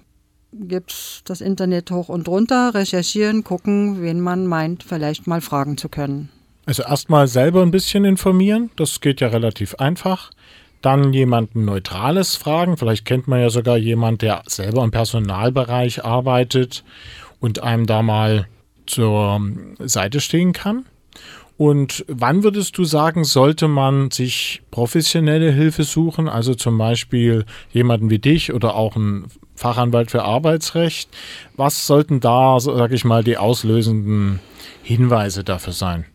gibt 0.54 1.22
das 1.26 1.42
Internet 1.42 1.92
hoch 1.92 2.10
und 2.10 2.28
runter, 2.28 2.74
recherchieren, 2.74 3.44
gucken, 3.44 4.02
wen 4.02 4.20
man 4.20 4.48
meint, 4.48 4.84
vielleicht 4.84 5.28
mal 5.28 5.42
fragen 5.42 5.78
zu 5.78 5.90
können. 5.90 6.30
Also 6.66 6.84
erstmal 6.84 7.28
selber 7.28 7.62
ein 7.62 7.72
bisschen 7.72 8.06
informieren, 8.06 8.72
das 8.76 9.00
geht 9.00 9.22
ja 9.22 9.30
relativ 9.30 9.76
einfach. 9.76 10.32
Dann 10.88 11.12
jemanden 11.12 11.66
Neutrales 11.66 12.38
fragen, 12.38 12.78
vielleicht 12.78 13.04
kennt 13.04 13.28
man 13.28 13.42
ja 13.42 13.50
sogar 13.50 13.76
jemanden, 13.76 14.20
der 14.20 14.44
selber 14.46 14.86
im 14.86 14.92
Personalbereich 14.92 16.06
arbeitet 16.06 16.86
und 17.42 17.62
einem 17.62 17.86
da 17.86 18.02
mal 18.02 18.48
zur 18.86 19.42
Seite 19.80 20.22
stehen 20.22 20.54
kann. 20.54 20.86
Und 21.58 22.06
wann 22.08 22.42
würdest 22.42 22.78
du 22.78 22.86
sagen, 22.86 23.26
sollte 23.26 23.68
man 23.68 24.12
sich 24.12 24.62
professionelle 24.72 25.52
Hilfe 25.52 25.84
suchen? 25.84 26.30
Also 26.30 26.56
zum 26.56 26.78
Beispiel 26.78 27.44
jemanden 27.74 28.10
wie 28.10 28.20
dich 28.20 28.54
oder 28.54 28.76
auch 28.76 28.96
einen 28.96 29.28
Fachanwalt 29.56 30.10
für 30.10 30.24
Arbeitsrecht. 30.24 31.10
Was 31.58 31.86
sollten 31.86 32.22
da, 32.22 32.62
sage 32.62 32.96
ich 32.96 33.04
mal, 33.04 33.26
die 33.26 33.36
auslösenden 33.36 34.40
Hinweise 34.84 35.44
dafür 35.44 35.74
sein? 35.74 36.06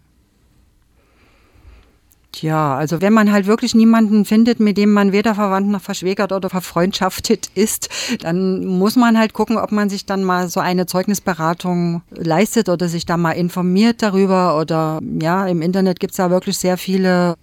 Tja, 2.33 2.77
also 2.77 3.03
wenn 3.03 3.13
man 3.13 3.31
halt 3.31 3.47
wirklich 3.47 3.75
niemanden 3.75 4.25
findet, 4.25 4.59
mit 4.59 4.79
dem 4.79 4.91
man 4.91 5.13
weder 5.13 5.35
verwandt 5.35 5.69
noch 5.69 5.83
verschwägert 5.83 6.33
oder 6.33 6.49
verfreundschaftet 6.49 7.51
ist, 7.55 7.91
dann 8.23 8.65
muss 8.65 8.97
man 8.97 9.19
halt 9.19 9.35
gucken, 9.35 9.59
ob 9.59 9.71
man 9.71 9.91
sich 9.91 10.07
dann 10.07 10.25
mal 10.25 10.49
so 10.49 10.59
eine 10.59 10.87
Zeugnisberatung 10.87 12.01
leistet 12.11 12.71
oder 12.71 12.89
sich 12.89 13.05
da 13.05 13.19
mal 13.19 13.33
informiert 13.33 14.03
darüber. 14.03 14.59
Oder 14.59 15.01
ja, 15.21 15.47
im 15.47 15.61
Internet 15.61 16.01
gibt 16.01 16.13
es 16.13 16.19
ja 16.19 16.31
wirklich 16.31 16.57
sehr 16.57 16.79
viele 16.79 17.37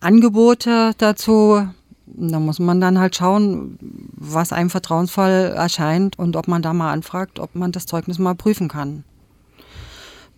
Angebote 0.00 0.90
dazu. 0.98 1.62
Da 2.06 2.40
muss 2.40 2.58
man 2.58 2.80
dann 2.80 2.98
halt 2.98 3.14
schauen, 3.14 3.78
was 3.80 4.52
einem 4.52 4.70
vertrauensvoll 4.70 5.52
erscheint 5.54 6.18
und 6.18 6.34
ob 6.34 6.48
man 6.48 6.62
da 6.62 6.72
mal 6.72 6.92
anfragt, 6.92 7.38
ob 7.38 7.54
man 7.54 7.70
das 7.70 7.86
Zeugnis 7.86 8.18
mal 8.18 8.34
prüfen 8.34 8.68
kann. 8.68 9.04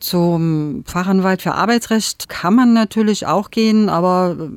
Zum 0.00 0.84
Fachanwalt 0.86 1.42
für 1.42 1.54
Arbeitsrecht 1.54 2.28
kann 2.28 2.54
man 2.54 2.72
natürlich 2.72 3.26
auch 3.26 3.50
gehen, 3.50 3.88
aber 3.88 4.50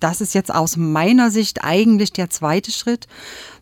das 0.00 0.20
ist 0.20 0.34
jetzt 0.34 0.54
aus 0.54 0.76
meiner 0.76 1.30
Sicht 1.30 1.64
eigentlich 1.64 2.12
der 2.12 2.30
zweite 2.30 2.70
Schritt, 2.70 3.06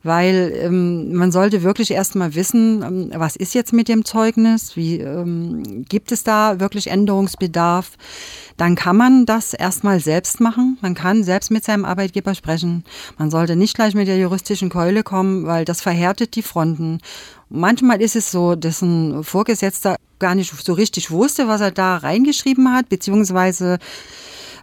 weil 0.03 0.53
ähm, 0.55 1.14
man 1.14 1.33
sollte 1.33 1.62
wirklich 1.62 1.91
erstmal 1.91 2.35
wissen, 2.35 2.83
ähm, 2.83 3.11
was 3.14 3.37
ist 3.37 3.55
jetzt 3.55 3.72
mit 3.72 3.89
dem 3.89 4.05
Zeugnis, 4.05 4.77
wie 4.77 4.99
ähm, 5.01 5.85
gibt 5.89 6.12
es 6.12 6.24
da 6.24 6.61
wirklich 6.61 6.89
Änderungsbedarf. 6.89 7.93
Dann 8.57 8.74
kann 8.74 8.97
man 8.97 9.27
das 9.27 9.53
erstmal 9.53 10.01
selbst 10.01 10.41
machen. 10.41 10.79
Man 10.81 10.95
kann 10.95 11.24
selbst 11.24 11.51
mit 11.51 11.64
seinem 11.64 11.85
Arbeitgeber 11.85 12.35
sprechen. 12.35 12.85
Man 13.18 13.31
sollte 13.31 13.57
nicht 13.57 13.74
gleich 13.74 13.95
mit 13.95 14.09
der 14.09 14.18
juristischen 14.18 14.70
Keule 14.70 15.03
kommen, 15.03 15.47
weil 15.47 15.64
das 15.64 15.81
verhärtet 15.81 16.37
die 16.37 16.43
Fronten. 16.43 17.01
Manchmal 17.49 18.03
ist 18.03 18.16
es 18.16 18.30
so, 18.30 18.57
dass 18.57 18.82
ein 18.82 19.22
Vorgesetzter 19.22 19.97
gar 20.18 20.34
nicht 20.34 20.53
so 20.53 20.72
richtig 20.72 21.11
wusste, 21.11 21.47
was 21.47 21.61
er 21.61 21.70
da 21.70 21.99
reingeschrieben 21.99 22.72
hat, 22.72 22.88
beziehungsweise 22.88 23.78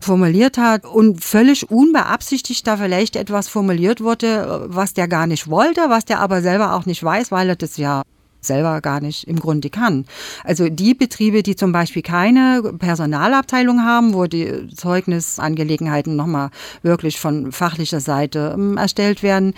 formuliert 0.01 0.57
hat 0.57 0.84
und 0.86 1.23
völlig 1.23 1.71
unbeabsichtigt 1.71 2.67
da 2.67 2.77
vielleicht 2.77 3.15
etwas 3.15 3.47
formuliert 3.47 4.01
wurde, 4.01 4.65
was 4.67 4.93
der 4.93 5.07
gar 5.07 5.27
nicht 5.27 5.49
wollte, 5.49 5.81
was 5.88 6.03
der 6.03 6.19
aber 6.19 6.41
selber 6.41 6.73
auch 6.73 6.86
nicht 6.86 7.01
weiß, 7.03 7.31
weil 7.31 7.49
er 7.49 7.55
das 7.55 7.77
ja 7.77 8.03
selber 8.45 8.81
gar 8.81 9.01
nicht 9.01 9.27
im 9.27 9.39
Grunde 9.39 9.69
kann. 9.69 10.05
Also 10.43 10.69
die 10.69 10.93
Betriebe, 10.93 11.43
die 11.43 11.55
zum 11.55 11.71
Beispiel 11.71 12.01
keine 12.01 12.73
Personalabteilung 12.77 13.81
haben, 13.81 14.13
wo 14.13 14.25
die 14.25 14.69
Zeugnisangelegenheiten 14.75 16.15
nochmal 16.15 16.49
wirklich 16.81 17.19
von 17.19 17.51
fachlicher 17.51 17.99
Seite 17.99 18.53
ähm, 18.55 18.77
erstellt 18.77 19.23
werden, 19.23 19.53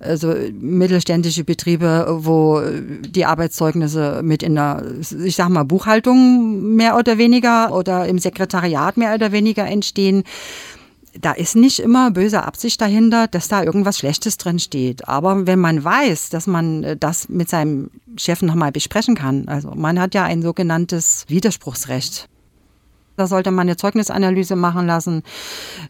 also 0.00 0.34
mittelständische 0.52 1.44
Betriebe, 1.44 2.06
wo 2.20 2.60
die 3.00 3.24
Arbeitszeugnisse 3.24 4.22
mit 4.22 4.42
in 4.42 4.54
der, 4.54 4.82
ich 5.24 5.36
sag 5.36 5.48
mal, 5.48 5.64
Buchhaltung 5.64 6.74
mehr 6.74 6.96
oder 6.96 7.18
weniger 7.18 7.72
oder 7.74 8.06
im 8.06 8.18
Sekretariat 8.18 8.96
mehr 8.96 9.14
oder 9.14 9.32
weniger 9.32 9.66
entstehen, 9.66 10.24
da 11.18 11.32
ist 11.32 11.56
nicht 11.56 11.80
immer 11.80 12.10
böse 12.10 12.42
Absicht 12.44 12.80
dahinter, 12.80 13.26
dass 13.26 13.48
da 13.48 13.62
irgendwas 13.62 13.98
Schlechtes 13.98 14.36
drin 14.36 14.58
steht. 14.58 15.08
Aber 15.08 15.46
wenn 15.46 15.58
man 15.58 15.82
weiß, 15.82 16.30
dass 16.30 16.46
man 16.46 16.84
äh, 16.84 16.96
das 16.96 17.28
mit 17.28 17.48
seinem 17.48 17.90
Chef 18.16 18.42
nochmal 18.42 18.72
besprechen 18.72 19.14
kann, 19.14 19.48
also 19.48 19.72
man 19.74 20.00
hat 20.00 20.14
ja 20.14 20.24
ein 20.24 20.42
sogenanntes 20.42 21.24
Widerspruchsrecht. 21.28 22.28
Da 23.20 23.26
sollte 23.26 23.50
man 23.50 23.68
eine 23.68 23.76
Zeugnisanalyse 23.76 24.56
machen 24.56 24.86
lassen, 24.86 25.22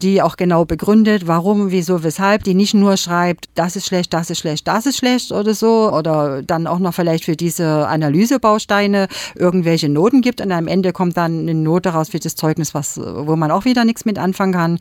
die 0.03 0.21
auch 0.21 0.37
genau 0.37 0.65
begründet, 0.65 1.29
warum, 1.29 1.71
wieso, 1.71 2.03
weshalb, 2.03 2.43
die 2.43 2.55
nicht 2.55 2.75
nur 2.75 2.97
schreibt, 2.97 3.49
das 3.55 3.77
ist 3.77 3.87
schlecht, 3.87 4.13
das 4.13 4.31
ist 4.31 4.41
schlecht, 4.41 4.67
das 4.67 4.85
ist 4.85 4.97
schlecht 4.97 5.31
oder 5.31 5.55
so, 5.55 5.93
oder 5.93 6.43
dann 6.43 6.67
auch 6.67 6.81
noch 6.81 6.93
vielleicht 6.93 7.27
für 7.27 7.37
diese 7.37 7.87
Analysebausteine 7.87 9.07
irgendwelche 9.37 9.89
Noten 9.89 10.23
gibt 10.23 10.41
und 10.41 10.51
am 10.51 10.67
Ende 10.67 10.93
kommt 10.93 11.17
dann 11.17 11.43
eine 11.43 11.55
Note 11.55 11.91
raus 11.91 12.09
für 12.09 12.19
das 12.19 12.35
Zeugnis, 12.35 12.75
was, 12.75 12.99
wo 12.99 13.37
man 13.37 13.53
auch 13.53 13.65
wieder 13.65 13.85
nichts 13.85 14.05
mit 14.05 14.19
anfangen 14.19 14.53
kann. 14.53 14.81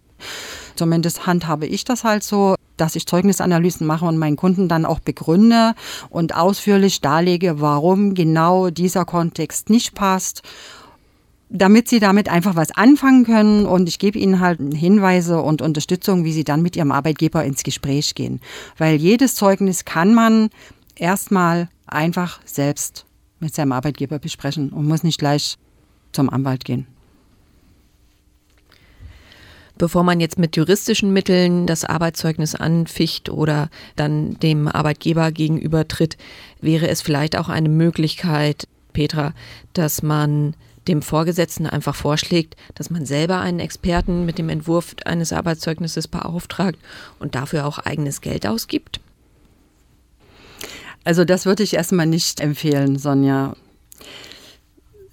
Zumindest 0.76 1.28
handhabe 1.28 1.68
ich 1.68 1.84
das 1.84 2.04
halt 2.04 2.24
so, 2.24 2.56
dass 2.78 2.96
ich 2.96 3.06
Zeugnisanalysen 3.06 3.86
mache 3.86 4.06
und 4.06 4.18
meinen 4.18 4.38
Kunden 4.38 4.68
dann 4.68 4.86
auch 4.86 5.00
begründe 5.00 5.76
und 6.10 6.36
ausführlich 6.36 7.02
darlege, 7.02 7.62
warum 7.62 8.16
genau 8.16 8.72
dieser 8.72 9.06
Kontext 9.06 9.70
nicht 9.70 9.94
passt 9.94 10.42
damit 11.50 11.88
sie 11.88 12.00
damit 12.00 12.30
einfach 12.30 12.56
was 12.56 12.72
anfangen 12.72 13.26
können 13.26 13.66
und 13.66 13.90
ich 13.90 13.98
gebe 13.98 14.20
ihnen 14.20 14.40
halt 14.40 14.60
Hinweise 14.74 15.42
und 15.42 15.62
Unterstützung, 15.62 16.24
wie 16.24 16.32
sie 16.32 16.44
dann 16.44 16.62
mit 16.62 16.76
ihrem 16.76 16.92
Arbeitgeber 16.92 17.44
ins 17.44 17.64
Gespräch 17.64 18.14
gehen. 18.14 18.40
Weil 18.78 18.96
jedes 18.96 19.36
Zeugnis 19.36 19.84
kann 19.84 20.14
man 20.14 20.50
erstmal 20.96 21.70
einfach 21.88 22.40
selbst 22.46 23.06
mit 23.40 23.56
seinem 23.56 23.72
Arbeitgeber 23.72 24.20
besprechen 24.20 24.70
und 24.70 24.88
muss 24.88 25.04
nicht 25.04 25.18
gleich 25.18 25.58
zum 26.12 26.30
Anwalt 26.30 26.66
gehen. 26.66 26.86
Bevor 29.78 30.04
man 30.04 30.20
jetzt 30.20 30.38
mit 30.38 30.58
juristischen 30.58 31.14
Mitteln 31.14 31.66
das 31.66 31.86
Arbeitszeugnis 31.86 32.54
anficht 32.54 33.30
oder 33.30 33.70
dann 33.96 34.38
dem 34.40 34.68
Arbeitgeber 34.68 35.32
gegenübertritt, 35.32 36.18
wäre 36.60 36.90
es 36.90 37.02
vielleicht 37.02 37.38
auch 37.38 37.48
eine 37.48 37.70
Möglichkeit, 37.70 38.68
Petra, 38.92 39.34
dass 39.74 40.04
man 40.04 40.54
dem 40.90 41.04
Vorgesetzten 41.04 41.68
einfach 41.68 41.96
vorschlägt, 41.96 42.56
dass 42.74 42.90
man 42.90 43.06
selber 43.06 43.40
einen 43.40 43.60
Experten 43.60 44.26
mit 44.26 44.40
dem 44.40 44.50
Entwurf 44.50 44.96
eines 45.06 45.32
Arbeitszeugnisses 45.32 46.08
beauftragt 46.08 46.80
und 47.20 47.36
dafür 47.36 47.66
auch 47.68 47.78
eigenes 47.78 48.22
Geld 48.22 48.48
ausgibt? 48.48 49.00
Also 51.04 51.26
das 51.26 51.46
würde 51.46 51.64
ich 51.64 51.76
erstmal 51.76 52.08
nicht 52.08 52.42
empfehlen, 52.42 52.98
Sonja. 52.98 53.56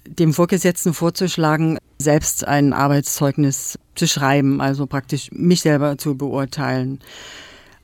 Dem 0.05 0.33
Vorgesetzten 0.33 0.93
vorzuschlagen, 0.93 1.77
selbst 1.99 2.47
ein 2.47 2.73
Arbeitszeugnis 2.73 3.77
zu 3.95 4.07
schreiben, 4.07 4.61
also 4.61 4.87
praktisch 4.87 5.29
mich 5.31 5.61
selber 5.61 5.97
zu 5.97 6.17
beurteilen. 6.17 6.99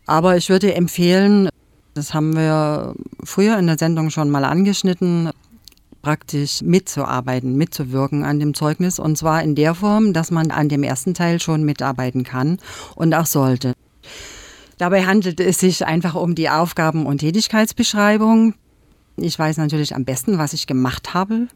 Aber 0.05 0.35
ich 0.35 0.49
würde 0.49 0.73
empfehlen, 0.73 1.49
das 1.93 2.13
haben 2.13 2.35
wir 2.35 2.95
früher 3.23 3.57
in 3.59 3.67
der 3.67 3.77
Sendung 3.77 4.09
schon 4.09 4.29
mal 4.29 4.45
angeschnitten, 4.45 5.29
praktisch 6.03 6.61
mitzuarbeiten, 6.61 7.55
mitzuwirken 7.55 8.23
an 8.23 8.39
dem 8.39 8.53
Zeugnis. 8.53 8.99
Und 8.99 9.17
zwar 9.17 9.41
in 9.41 9.55
der 9.55 9.73
Form, 9.73 10.13
dass 10.13 10.29
man 10.29 10.51
an 10.51 10.69
dem 10.69 10.83
ersten 10.83 11.15
Teil 11.15 11.39
schon 11.39 11.63
mitarbeiten 11.63 12.23
kann 12.23 12.59
und 12.95 13.15
auch 13.15 13.25
sollte. 13.25 13.73
Dabei 14.77 15.05
handelt 15.05 15.39
es 15.39 15.59
sich 15.59 15.85
einfach 15.85 16.13
um 16.13 16.35
die 16.35 16.49
Aufgaben- 16.49 17.05
und 17.07 17.19
Tätigkeitsbeschreibung. 17.19 18.53
Ich 19.17 19.39
weiß 19.39 19.57
natürlich 19.57 19.95
am 19.95 20.05
besten, 20.05 20.37
was 20.37 20.53
ich 20.53 20.67
gemacht 20.67 21.13
habe. 21.13 21.47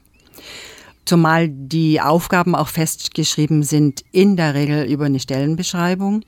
Zumal 1.05 1.49
die 1.49 1.99
Aufgaben 2.01 2.55
auch 2.55 2.67
festgeschrieben 2.67 3.63
sind, 3.63 4.03
in 4.11 4.37
der 4.37 4.53
Regel 4.53 4.85
über 4.85 5.05
eine 5.05 5.19
Stellenbeschreibung. 5.19 6.21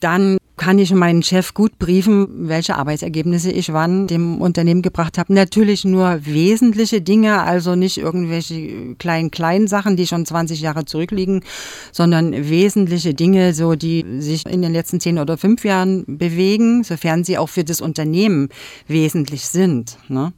Dann 0.00 0.38
kann 0.64 0.78
ich 0.78 0.94
meinen 0.94 1.22
Chef 1.22 1.52
gut 1.52 1.78
briefen, 1.78 2.48
welche 2.48 2.76
Arbeitsergebnisse 2.76 3.52
ich 3.52 3.74
wann 3.74 4.06
dem 4.06 4.40
Unternehmen 4.40 4.80
gebracht 4.80 5.18
habe. 5.18 5.34
Natürlich 5.34 5.84
nur 5.84 6.24
wesentliche 6.24 7.02
Dinge, 7.02 7.42
also 7.42 7.74
nicht 7.74 7.98
irgendwelche 7.98 8.94
kleinen, 8.94 9.30
kleinen 9.30 9.68
Sachen, 9.68 9.96
die 9.96 10.06
schon 10.06 10.24
20 10.24 10.62
Jahre 10.62 10.86
zurückliegen, 10.86 11.44
sondern 11.92 12.32
wesentliche 12.32 13.12
Dinge, 13.12 13.52
so 13.52 13.74
die 13.74 14.06
sich 14.20 14.46
in 14.46 14.62
den 14.62 14.72
letzten 14.72 15.00
10 15.00 15.18
oder 15.18 15.36
5 15.36 15.62
Jahren 15.66 16.04
bewegen, 16.06 16.82
sofern 16.82 17.24
sie 17.24 17.36
auch 17.36 17.50
für 17.50 17.64
das 17.64 17.82
Unternehmen 17.82 18.48
wesentlich 18.88 19.44
sind. 19.44 19.98
Ne? 20.08 20.32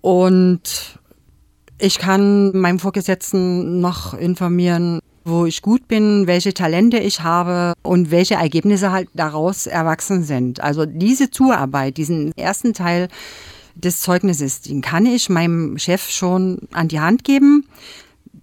Und 0.00 0.98
ich 1.78 2.00
kann 2.00 2.50
meinem 2.58 2.80
Vorgesetzten 2.80 3.80
noch 3.80 4.14
informieren, 4.14 4.98
wo 5.24 5.46
ich 5.46 5.62
gut 5.62 5.88
bin, 5.88 6.26
welche 6.26 6.54
Talente 6.54 6.98
ich 6.98 7.20
habe 7.20 7.74
und 7.82 8.10
welche 8.10 8.34
Ergebnisse 8.34 8.92
halt 8.92 9.08
daraus 9.14 9.66
erwachsen 9.66 10.22
sind. 10.22 10.60
Also 10.60 10.86
diese 10.86 11.30
Zuarbeit, 11.30 11.96
diesen 11.96 12.36
ersten 12.36 12.74
Teil 12.74 13.08
des 13.74 14.00
Zeugnisses, 14.00 14.60
den 14.60 14.82
kann 14.82 15.06
ich 15.06 15.28
meinem 15.28 15.78
Chef 15.78 16.10
schon 16.10 16.58
an 16.72 16.88
die 16.88 17.00
Hand 17.00 17.24
geben 17.24 17.66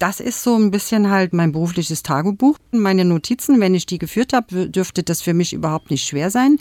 das 0.01 0.19
ist 0.19 0.41
so 0.41 0.55
ein 0.55 0.71
bisschen 0.71 1.11
halt 1.11 1.31
mein 1.31 1.51
berufliches 1.51 2.01
Tagebuch. 2.01 2.57
Meine 2.71 3.05
Notizen, 3.05 3.59
wenn 3.59 3.75
ich 3.75 3.85
die 3.85 3.99
geführt 3.99 4.33
habe, 4.33 4.67
dürfte 4.67 5.03
das 5.03 5.21
für 5.21 5.35
mich 5.35 5.53
überhaupt 5.53 5.91
nicht 5.91 6.07
schwer 6.07 6.31
sein. 6.31 6.57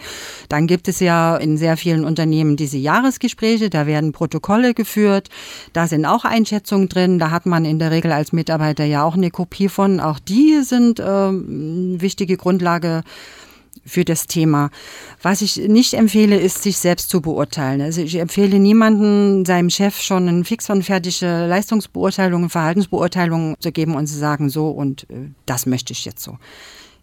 Dann 0.51 0.66
gibt 0.66 0.88
es 0.88 1.01
ja 1.01 1.38
in 1.38 1.57
sehr 1.57 1.78
vielen 1.78 2.05
Unternehmen 2.05 2.57
diese 2.57 2.76
Jahresgespräche, 2.76 3.70
da 3.70 3.86
werden 3.86 4.12
Protokolle 4.12 4.74
geführt, 4.74 5.30
da 5.72 5.86
sind 5.86 6.05
auch 6.05 6.26
Einschätzungen 6.26 6.91
drin, 6.91 7.18
da 7.18 7.30
hat 7.30 7.47
man 7.47 7.64
in 7.64 7.78
der 7.78 7.91
Regel 7.91 8.12
als 8.12 8.34
Mitarbeiter 8.34 8.84
ja 8.84 9.05
auch 9.05 9.14
eine 9.14 9.30
Kopie 9.30 9.70
von. 9.70 10.01
Auch 10.01 10.18
die 10.18 10.61
sind 10.62 11.01
äh, 11.01 11.05
wichtige 11.05 12.36
Grundlage 12.36 13.05
für 13.84 14.04
das 14.04 14.26
Thema. 14.26 14.70
Was 15.22 15.42
ich 15.42 15.56
nicht 15.56 15.94
empfehle, 15.94 16.38
ist, 16.38 16.62
sich 16.62 16.78
selbst 16.78 17.10
zu 17.10 17.20
beurteilen. 17.20 17.80
Also 17.80 18.02
ich 18.02 18.16
empfehle 18.16 18.58
niemanden, 18.58 19.44
seinem 19.44 19.70
Chef 19.70 20.00
schon 20.00 20.28
eine 20.28 20.44
fix 20.44 20.70
und 20.70 20.82
fertige 20.82 21.46
Leistungsbeurteilung, 21.46 22.50
Verhaltensbeurteilung 22.50 23.56
zu 23.60 23.72
geben 23.72 23.94
und 23.94 24.06
zu 24.06 24.16
sagen, 24.16 24.48
so 24.48 24.70
und 24.70 25.08
äh, 25.10 25.30
das 25.46 25.66
möchte 25.66 25.92
ich 25.92 26.04
jetzt 26.04 26.22
so. 26.22 26.38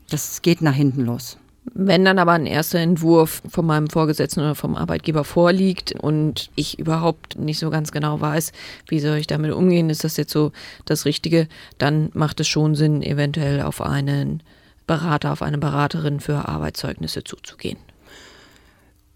Das 0.09 0.41
geht 0.41 0.61
nach 0.61 0.75
hinten 0.75 1.05
los. 1.05 1.37
Wenn 1.73 2.05
dann 2.05 2.19
aber 2.19 2.31
ein 2.31 2.45
erster 2.45 2.79
Entwurf 2.79 3.41
von 3.49 3.65
meinem 3.65 3.89
Vorgesetzten 3.89 4.39
oder 4.39 4.55
vom 4.55 4.75
Arbeitgeber 4.75 5.23
vorliegt 5.23 5.93
und 5.99 6.49
ich 6.55 6.79
überhaupt 6.79 7.37
nicht 7.37 7.59
so 7.59 7.69
ganz 7.69 7.91
genau 7.91 8.21
weiß, 8.21 8.51
wie 8.87 8.99
soll 8.99 9.17
ich 9.17 9.27
damit 9.27 9.51
umgehen, 9.51 9.89
ist 9.89 10.03
das 10.03 10.17
jetzt 10.17 10.31
so 10.31 10.53
das 10.85 11.05
Richtige, 11.05 11.47
dann 11.77 12.09
macht 12.13 12.39
es 12.39 12.47
schon 12.47 12.75
Sinn, 12.75 13.01
eventuell 13.01 13.61
auf 13.61 13.81
einen 13.81 14.43
Berater, 14.87 15.31
auf 15.31 15.41
eine 15.41 15.57
Beraterin 15.57 16.19
für 16.19 16.47
Arbeitszeugnisse 16.47 17.23
zuzugehen. 17.23 17.77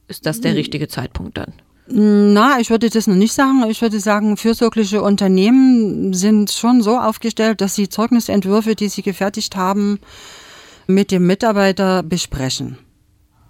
Ist 0.08 0.26
das 0.26 0.42
der 0.42 0.52
hm. 0.52 0.58
richtige 0.58 0.88
Zeitpunkt 0.88 1.38
dann? 1.38 1.54
Na, 1.88 2.60
ich 2.60 2.70
würde 2.70 2.90
das 2.90 3.08
noch 3.08 3.16
nicht 3.16 3.34
sagen. 3.34 3.64
Ich 3.70 3.82
würde 3.82 4.00
sagen, 4.00 4.38
fürsorgliche 4.38 5.02
Unternehmen 5.02 6.14
sind 6.14 6.52
schon 6.52 6.82
so 6.82 6.98
aufgestellt, 6.98 7.60
dass 7.60 7.76
sie 7.76 7.90
Zeugnisentwürfe, 7.90 8.76
die 8.76 8.88
sie 8.88 9.02
gefertigt 9.02 9.56
haben, 9.56 10.00
mit 10.88 11.12
dem 11.12 11.26
Mitarbeiter 11.26 12.04
besprechen 12.04 12.78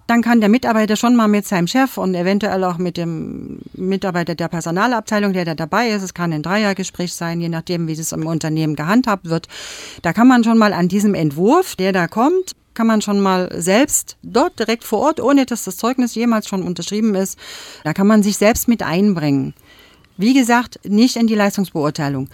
dann 0.06 0.22
kann 0.22 0.40
der 0.40 0.48
Mitarbeiter 0.48 0.96
schon 0.96 1.16
mal 1.16 1.28
mit 1.28 1.46
seinem 1.46 1.66
Chef 1.66 1.96
und 1.96 2.14
eventuell 2.14 2.64
auch 2.64 2.78
mit 2.78 2.96
dem 2.96 3.60
Mitarbeiter 3.74 4.34
der 4.34 4.48
Personalabteilung, 4.48 5.32
der 5.32 5.44
da 5.44 5.54
dabei 5.54 5.90
ist, 5.90 6.02
es 6.02 6.14
kann 6.14 6.32
ein 6.32 6.42
Dreiergespräch 6.42 7.14
sein, 7.14 7.40
je 7.40 7.48
nachdem, 7.48 7.86
wie 7.86 7.92
es 7.92 8.12
im 8.12 8.26
Unternehmen 8.26 8.76
gehandhabt 8.76 9.28
wird, 9.28 9.48
da 10.02 10.12
kann 10.12 10.28
man 10.28 10.44
schon 10.44 10.58
mal 10.58 10.72
an 10.72 10.88
diesem 10.88 11.14
Entwurf, 11.14 11.76
der 11.76 11.92
da 11.92 12.08
kommt, 12.08 12.52
kann 12.74 12.86
man 12.86 13.02
schon 13.02 13.20
mal 13.20 13.50
selbst 13.60 14.16
dort 14.22 14.58
direkt 14.58 14.84
vor 14.84 15.00
Ort, 15.00 15.20
ohne 15.20 15.46
dass 15.46 15.64
das 15.64 15.76
Zeugnis 15.76 16.14
jemals 16.14 16.48
schon 16.48 16.62
unterschrieben 16.62 17.14
ist, 17.14 17.38
da 17.84 17.92
kann 17.92 18.06
man 18.06 18.22
sich 18.22 18.36
selbst 18.36 18.68
mit 18.68 18.82
einbringen. 18.82 19.54
Wie 20.16 20.34
gesagt, 20.34 20.80
nicht 20.84 21.16
in 21.16 21.26
die 21.26 21.34
Leistungsbeurteilung. 21.34 22.28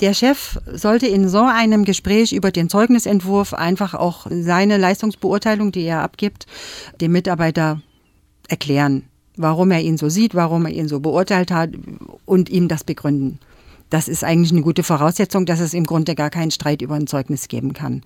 Der 0.00 0.12
Chef 0.12 0.58
sollte 0.70 1.06
in 1.06 1.26
so 1.28 1.40
einem 1.40 1.86
Gespräch 1.86 2.32
über 2.32 2.50
den 2.50 2.68
Zeugnisentwurf 2.68 3.54
einfach 3.54 3.94
auch 3.94 4.26
seine 4.28 4.76
Leistungsbeurteilung, 4.76 5.72
die 5.72 5.84
er 5.84 6.02
abgibt, 6.02 6.46
dem 7.00 7.12
Mitarbeiter 7.12 7.80
erklären, 8.48 9.04
warum 9.36 9.70
er 9.70 9.80
ihn 9.80 9.96
so 9.96 10.10
sieht, 10.10 10.34
warum 10.34 10.66
er 10.66 10.72
ihn 10.72 10.88
so 10.88 11.00
beurteilt 11.00 11.50
hat 11.50 11.70
und 12.26 12.50
ihm 12.50 12.68
das 12.68 12.84
begründen. 12.84 13.38
Das 13.88 14.08
ist 14.08 14.22
eigentlich 14.22 14.50
eine 14.50 14.62
gute 14.62 14.82
Voraussetzung, 14.82 15.46
dass 15.46 15.60
es 15.60 15.72
im 15.72 15.86
Grunde 15.86 16.14
gar 16.14 16.28
keinen 16.28 16.50
Streit 16.50 16.82
über 16.82 16.96
ein 16.96 17.06
Zeugnis 17.06 17.48
geben 17.48 17.72
kann. 17.72 18.02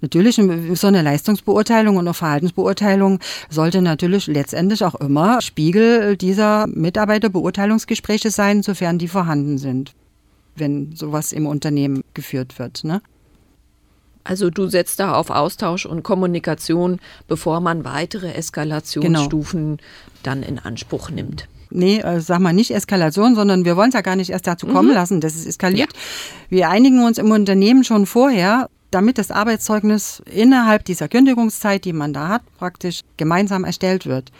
Natürlich, 0.00 0.34
so 0.74 0.86
eine 0.86 1.00
Leistungsbeurteilung 1.00 1.96
und 1.96 2.06
eine 2.08 2.14
Verhaltensbeurteilung 2.14 3.20
sollte 3.48 3.80
natürlich 3.80 4.26
letztendlich 4.26 4.84
auch 4.84 4.96
immer 4.96 5.40
Spiegel 5.40 6.16
dieser 6.16 6.66
Mitarbeiterbeurteilungsgespräche 6.66 8.30
sein, 8.30 8.62
sofern 8.62 8.98
die 8.98 9.08
vorhanden 9.08 9.56
sind 9.58 9.94
wenn 10.56 10.94
sowas 10.94 11.32
im 11.32 11.46
Unternehmen 11.46 12.04
geführt 12.14 12.58
wird. 12.58 12.84
Ne? 12.84 13.02
Also 14.24 14.50
du 14.50 14.68
setzt 14.68 15.00
da 15.00 15.14
auf 15.14 15.30
Austausch 15.30 15.86
und 15.86 16.02
Kommunikation, 16.02 17.00
bevor 17.26 17.60
man 17.60 17.84
weitere 17.84 18.32
Eskalationsstufen 18.32 19.76
genau. 19.76 19.88
dann 20.22 20.42
in 20.42 20.58
Anspruch 20.58 21.10
nimmt. 21.10 21.48
Nee, 21.70 22.02
also 22.02 22.20
sag 22.20 22.40
mal 22.40 22.52
nicht 22.52 22.70
Eskalation, 22.70 23.34
sondern 23.34 23.64
wir 23.64 23.76
wollen 23.76 23.88
es 23.88 23.94
ja 23.94 24.02
gar 24.02 24.16
nicht 24.16 24.30
erst 24.30 24.46
dazu 24.46 24.66
kommen 24.66 24.88
mhm. 24.88 24.94
lassen, 24.94 25.20
dass 25.20 25.34
es 25.34 25.46
eskaliert. 25.46 25.90
Ja. 25.92 25.98
Wir 26.50 26.68
einigen 26.68 27.02
uns 27.04 27.18
im 27.18 27.30
Unternehmen 27.30 27.82
schon 27.82 28.04
vorher, 28.04 28.68
damit 28.90 29.16
das 29.16 29.30
Arbeitszeugnis 29.30 30.22
innerhalb 30.30 30.84
dieser 30.84 31.08
Kündigungszeit, 31.08 31.84
die 31.84 31.94
man 31.94 32.12
da 32.12 32.28
hat, 32.28 32.42
praktisch 32.58 33.00
gemeinsam 33.16 33.64
erstellt 33.64 34.06
wird. 34.06 34.30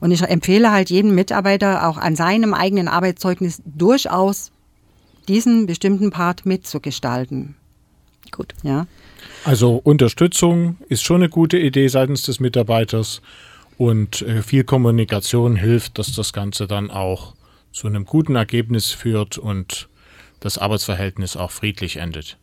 Und 0.00 0.10
ich 0.10 0.22
empfehle 0.22 0.70
halt 0.70 0.90
jedem 0.90 1.14
Mitarbeiter 1.14 1.88
auch 1.88 1.96
an 1.96 2.14
seinem 2.14 2.52
eigenen 2.52 2.86
Arbeitszeugnis 2.86 3.62
durchaus 3.64 4.52
diesen 5.28 5.66
bestimmten 5.66 6.10
Part 6.10 6.46
mitzugestalten. 6.46 7.56
Gut. 8.30 8.54
Ja. 8.62 8.86
Also 9.44 9.80
Unterstützung 9.82 10.76
ist 10.88 11.02
schon 11.02 11.16
eine 11.16 11.28
gute 11.28 11.58
Idee 11.58 11.88
seitens 11.88 12.22
des 12.22 12.40
Mitarbeiters 12.40 13.20
und 13.76 14.22
äh, 14.22 14.42
viel 14.42 14.64
Kommunikation 14.64 15.56
hilft, 15.56 15.98
dass 15.98 16.12
das 16.12 16.32
Ganze 16.32 16.66
dann 16.66 16.90
auch 16.90 17.34
zu 17.72 17.86
einem 17.86 18.04
guten 18.04 18.36
Ergebnis 18.36 18.90
führt 18.90 19.36
und 19.36 19.88
das 20.40 20.58
Arbeitsverhältnis 20.58 21.36
auch 21.36 21.50
friedlich 21.50 21.96
endet. 21.96 22.38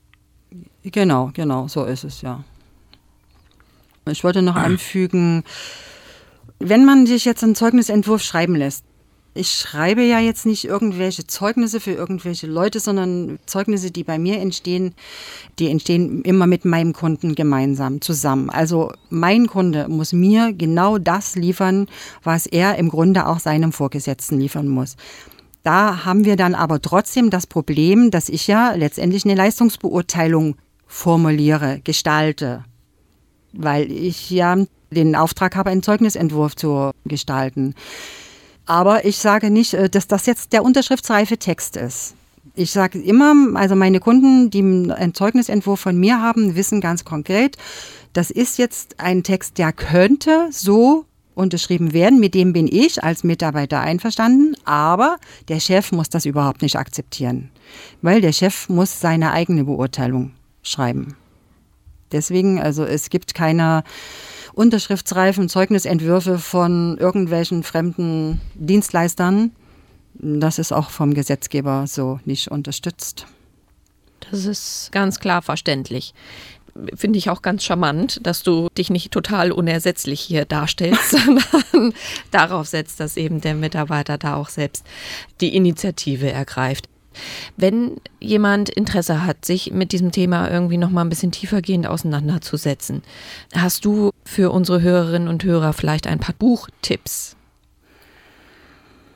Genau, 0.84 1.32
genau, 1.34 1.68
so 1.68 1.86
ist 1.86 2.04
es 2.04 2.22
ja. 2.22 2.44
Ich 4.10 4.24
wollte 4.24 4.42
noch 4.42 4.56
anfügen, 4.58 5.44
wenn 6.60 6.86
man 6.86 7.08
sich 7.08 7.26
jetzt 7.26 7.44
einen 7.44 7.56
Zeugnisentwurf 7.56 8.22
schreiben 8.22 8.56
lässt, 8.56 8.86
ich 9.34 9.52
schreibe 9.52 10.04
ja 10.04 10.20
jetzt 10.20 10.46
nicht 10.46 10.66
irgendwelche 10.66 11.26
Zeugnisse 11.26 11.80
für 11.80 11.92
irgendwelche 11.92 12.48
Leute, 12.48 12.80
sondern 12.82 13.40
Zeugnisse, 13.46 13.90
die 13.90 14.04
bei 14.04 14.20
mir 14.20 14.40
entstehen, 14.40 14.94
die 15.58 15.70
entstehen 15.70 16.22
immer 16.24 16.48
mit 16.48 16.66
meinem 16.66 16.92
Kunden 16.92 17.34
gemeinsam 17.34 18.02
zusammen. 18.02 18.50
Also 18.50 18.92
mein 19.10 19.48
Kunde 19.48 19.88
muss 19.88 20.12
mir 20.12 20.52
genau 20.54 20.98
das 20.98 21.36
liefern, 21.36 21.88
was 22.24 22.46
er 22.46 22.76
im 22.78 22.90
Grunde 22.90 23.26
auch 23.26 23.40
seinem 23.40 23.72
Vorgesetzten 23.72 24.38
liefern 24.40 24.68
muss. 24.68 24.98
Da 25.64 26.04
haben 26.06 26.26
wir 26.26 26.36
dann 26.36 26.56
aber 26.56 26.82
trotzdem 26.82 27.30
das 27.30 27.48
Problem, 27.48 28.12
dass 28.12 28.28
ich 28.28 28.48
ja 28.48 28.74
letztendlich 28.74 29.24
eine 29.24 29.36
Leistungsbeurteilung 29.36 30.56
formuliere, 30.88 31.80
gestalte, 31.84 32.66
weil 33.54 33.90
ich 33.92 34.30
ja 34.30 34.58
den 34.90 35.16
Auftrag 35.16 35.56
habe, 35.56 35.70
einen 35.70 35.84
Zeugnisentwurf 35.84 36.56
zu 36.56 36.92
gestalten. 37.06 37.76
Aber 38.72 39.04
ich 39.04 39.18
sage 39.18 39.50
nicht, 39.50 39.74
äh, 39.74 39.90
dass 39.90 40.08
das 40.08 40.26
jetzt 40.26 40.54
der 40.54 40.64
unterschriftsreife 40.64 41.38
Text 41.38 41.76
ist. 41.76 42.16
Ich 42.56 42.72
sage 42.72 43.02
immer, 43.02 43.34
also 43.56 43.76
meine 43.76 44.00
Kunden, 44.00 44.50
die 44.50 44.62
einen 44.62 45.14
Zeugnisentwurf 45.14 45.82
von 45.82 45.98
mir 45.98 46.22
haben, 46.22 46.56
wissen 46.56 46.80
ganz 46.80 47.04
konkret, 47.04 47.58
das 48.14 48.32
ist 48.32 48.58
jetzt 48.58 48.98
ein 48.98 49.24
Text, 49.24 49.58
der 49.58 49.74
könnte 49.74 50.48
so 50.52 51.04
unterschrieben 51.36 51.92
werden. 51.92 52.22
Mit 52.22 52.34
dem 52.34 52.54
bin 52.54 52.66
ich 52.66 53.04
als 53.04 53.26
Mitarbeiter 53.26 53.82
einverstanden, 53.82 54.56
aber 54.64 55.18
der 55.50 55.60
Chef 55.60 55.92
muss 55.92 56.08
das 56.08 56.26
überhaupt 56.26 56.62
nicht 56.62 56.78
akzeptieren, 56.78 57.50
weil 58.02 58.22
der 58.22 58.32
Chef 58.32 58.70
muss 58.70 59.02
seine 59.02 59.34
eigene 59.34 59.66
Beurteilung 59.66 60.32
schreiben. 60.64 61.18
Deswegen, 62.14 62.62
also 62.62 62.86
es 62.86 63.10
gibt 63.10 63.34
keine 63.34 63.84
unterschriftsreifen 64.54 65.50
Zeugnisentwürfe 65.50 66.38
von 66.40 66.98
irgendwelchen 66.98 67.64
fremden 67.64 68.42
Dienstleistern. 68.56 69.52
Das 70.14 70.60
ist 70.60 70.72
auch 70.72 70.90
vom 70.90 71.14
Gesetzgeber 71.14 71.86
so 71.88 72.20
nicht 72.26 72.50
unterstützt. 72.50 73.26
Das 74.30 74.46
ist 74.46 74.92
ganz 74.92 75.20
klar 75.20 75.42
verständlich. 75.42 76.14
finde 76.96 77.20
ich 77.20 77.30
auch 77.30 77.42
ganz 77.42 77.64
charmant, 77.64 78.26
dass 78.26 78.44
du 78.44 78.70
dich 78.78 78.90
nicht 78.90 79.12
total 79.12 79.52
unersetzlich 79.52 80.22
hier 80.22 80.46
darstellst, 80.46 81.12
sondern 81.12 81.94
darauf 82.32 82.68
setzt, 82.68 83.00
dass 83.00 83.18
eben 83.18 83.42
der 83.42 83.56
Mitarbeiter 83.56 84.18
da 84.18 84.36
auch 84.36 84.50
selbst 84.50 84.86
die 85.42 85.56
Initiative 85.56 86.32
ergreift. 86.32 86.88
Wenn 87.58 87.98
jemand 88.20 88.70
Interesse 88.70 89.26
hat, 89.26 89.46
sich 89.46 89.72
mit 89.72 89.92
diesem 89.92 90.12
Thema 90.12 90.50
irgendwie 90.50 90.78
noch 90.78 90.90
mal 90.90 91.02
ein 91.02 91.10
bisschen 91.10 91.32
tiefergehend 91.32 91.88
auseinanderzusetzen, 91.88 93.04
hast 93.56 93.86
du 93.86 94.12
für 94.26 94.52
unsere 94.52 94.82
Hörerinnen 94.82 95.28
und 95.28 95.44
Hörer 95.44 95.74
vielleicht 95.74 96.08
ein 96.08 96.20
paar 96.20 96.36
Buchtipps? 96.38 97.36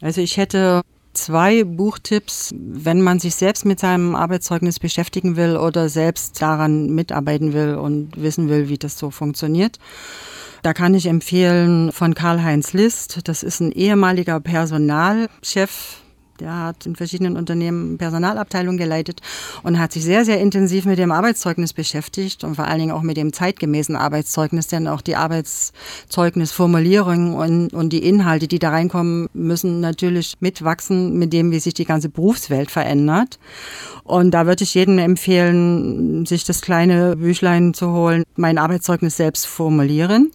Also 0.02 0.22
ich 0.22 0.38
hätte 0.38 0.82
zwei 1.14 1.64
Buchtipps, 1.64 2.54
wenn 2.58 3.02
man 3.02 3.20
sich 3.20 3.36
selbst 3.36 3.66
mit 3.66 3.80
seinem 3.80 4.16
Arbeitszeugnis 4.16 4.80
beschäftigen 4.80 5.36
will 5.36 5.58
oder 5.58 5.90
selbst 5.90 6.42
daran 6.42 6.88
mitarbeiten 6.90 7.54
will 7.54 7.76
und 7.76 8.22
wissen 8.22 8.50
will, 8.50 8.70
wie 8.70 8.78
das 8.78 9.00
so 9.00 9.12
funktioniert. 9.12 9.80
Da 10.62 10.74
kann 10.74 10.96
ich 10.96 11.06
empfehlen 11.06 11.92
von 11.92 12.16
Karl-Heinz 12.16 12.74
List. 12.74 13.28
Das 13.28 13.44
ist 13.44 13.60
ein 13.60 13.72
ehemaliger 13.72 14.40
Personalchef 14.40 16.02
der 16.40 16.64
hat 16.64 16.86
in 16.86 16.96
verschiedenen 16.96 17.36
Unternehmen 17.38 17.98
Personalabteilungen 17.98 18.78
geleitet 18.78 19.22
und 19.64 19.80
hat 19.80 19.94
sich 19.94 20.04
sehr, 20.04 20.26
sehr 20.26 20.40
intensiv 20.40 20.86
mit 20.86 21.00
dem 21.00 21.12
Arbeitszeugnis 21.12 21.74
beschäftigt 21.74 22.44
und 22.44 22.56
vor 22.56 22.66
allen 22.66 22.80
Dingen 22.80 22.92
auch 22.92 23.02
mit 23.02 23.18
dem 23.18 23.34
zeitgemäßen 23.34 23.96
Arbeitszeugnis, 23.96 24.68
denn 24.68 24.88
auch 24.88 25.02
die 25.02 25.16
Arbeitszeugnisformulierung 25.16 27.34
und, 27.36 27.74
und 27.74 27.92
die 27.92 28.06
Inhalte, 28.06 28.48
die 28.48 28.60
da 28.60 28.70
reinkommen, 28.70 29.28
müssen 29.34 29.80
natürlich 29.80 30.36
mitwachsen 30.40 31.18
mit 31.18 31.34
dem, 31.34 31.52
wie 31.52 31.60
sich 31.60 31.74
die 31.74 31.86
ganze 31.86 32.10
Berufswelt 32.10 32.72
verändert. 32.72 33.40
Und 34.04 34.32
da 34.32 34.46
würde 34.46 34.64
ich 34.64 34.74
jedem 34.74 35.00
empfehlen, 35.00 36.26
sich 36.26 36.44
das 36.44 36.62
kleine 36.62 37.16
Büchlein 37.16 37.74
zu 37.74 37.92
holen, 37.92 38.24
mein 38.36 38.58
Arbeitszeugnis 38.58 39.18
selbst 39.18 39.48
formulieren. 39.48 40.32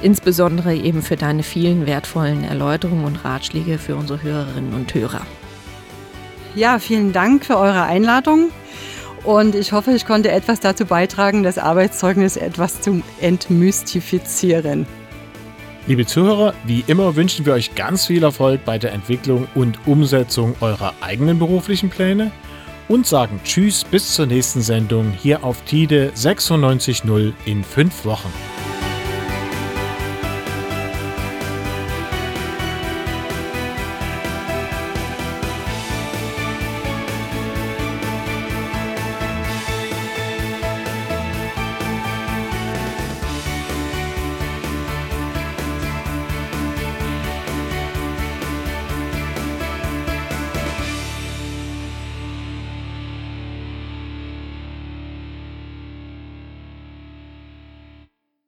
insbesondere 0.00 0.74
eben 0.74 1.02
für 1.02 1.16
deine 1.16 1.42
vielen 1.42 1.86
wertvollen 1.86 2.44
Erläuterungen 2.44 3.04
und 3.04 3.24
Ratschläge 3.24 3.78
für 3.78 3.96
unsere 3.96 4.22
Hörerinnen 4.22 4.74
und 4.74 4.92
Hörer. 4.94 5.26
Ja, 6.54 6.78
vielen 6.78 7.12
Dank 7.12 7.44
für 7.44 7.56
eure 7.56 7.82
Einladung 7.82 8.50
und 9.24 9.54
ich 9.54 9.72
hoffe, 9.72 9.92
ich 9.92 10.06
konnte 10.06 10.30
etwas 10.30 10.60
dazu 10.60 10.86
beitragen, 10.86 11.42
das 11.42 11.58
Arbeitszeugnis 11.58 12.36
etwas 12.36 12.80
zu 12.80 13.02
entmystifizieren. 13.20 14.86
Liebe 15.86 16.04
Zuhörer, 16.04 16.54
wie 16.64 16.84
immer 16.86 17.16
wünschen 17.16 17.46
wir 17.46 17.54
euch 17.54 17.74
ganz 17.74 18.06
viel 18.06 18.22
Erfolg 18.22 18.64
bei 18.64 18.78
der 18.78 18.92
Entwicklung 18.92 19.48
und 19.54 19.78
Umsetzung 19.86 20.54
eurer 20.60 20.92
eigenen 21.00 21.38
beruflichen 21.38 21.88
Pläne 21.88 22.30
und 22.88 23.06
sagen 23.06 23.40
Tschüss 23.44 23.84
bis 23.84 24.14
zur 24.14 24.26
nächsten 24.26 24.60
Sendung 24.60 25.12
hier 25.12 25.44
auf 25.44 25.62
TIDE 25.64 26.12
96.0 26.14 27.32
in 27.46 27.64
fünf 27.64 28.04
Wochen. 28.04 28.32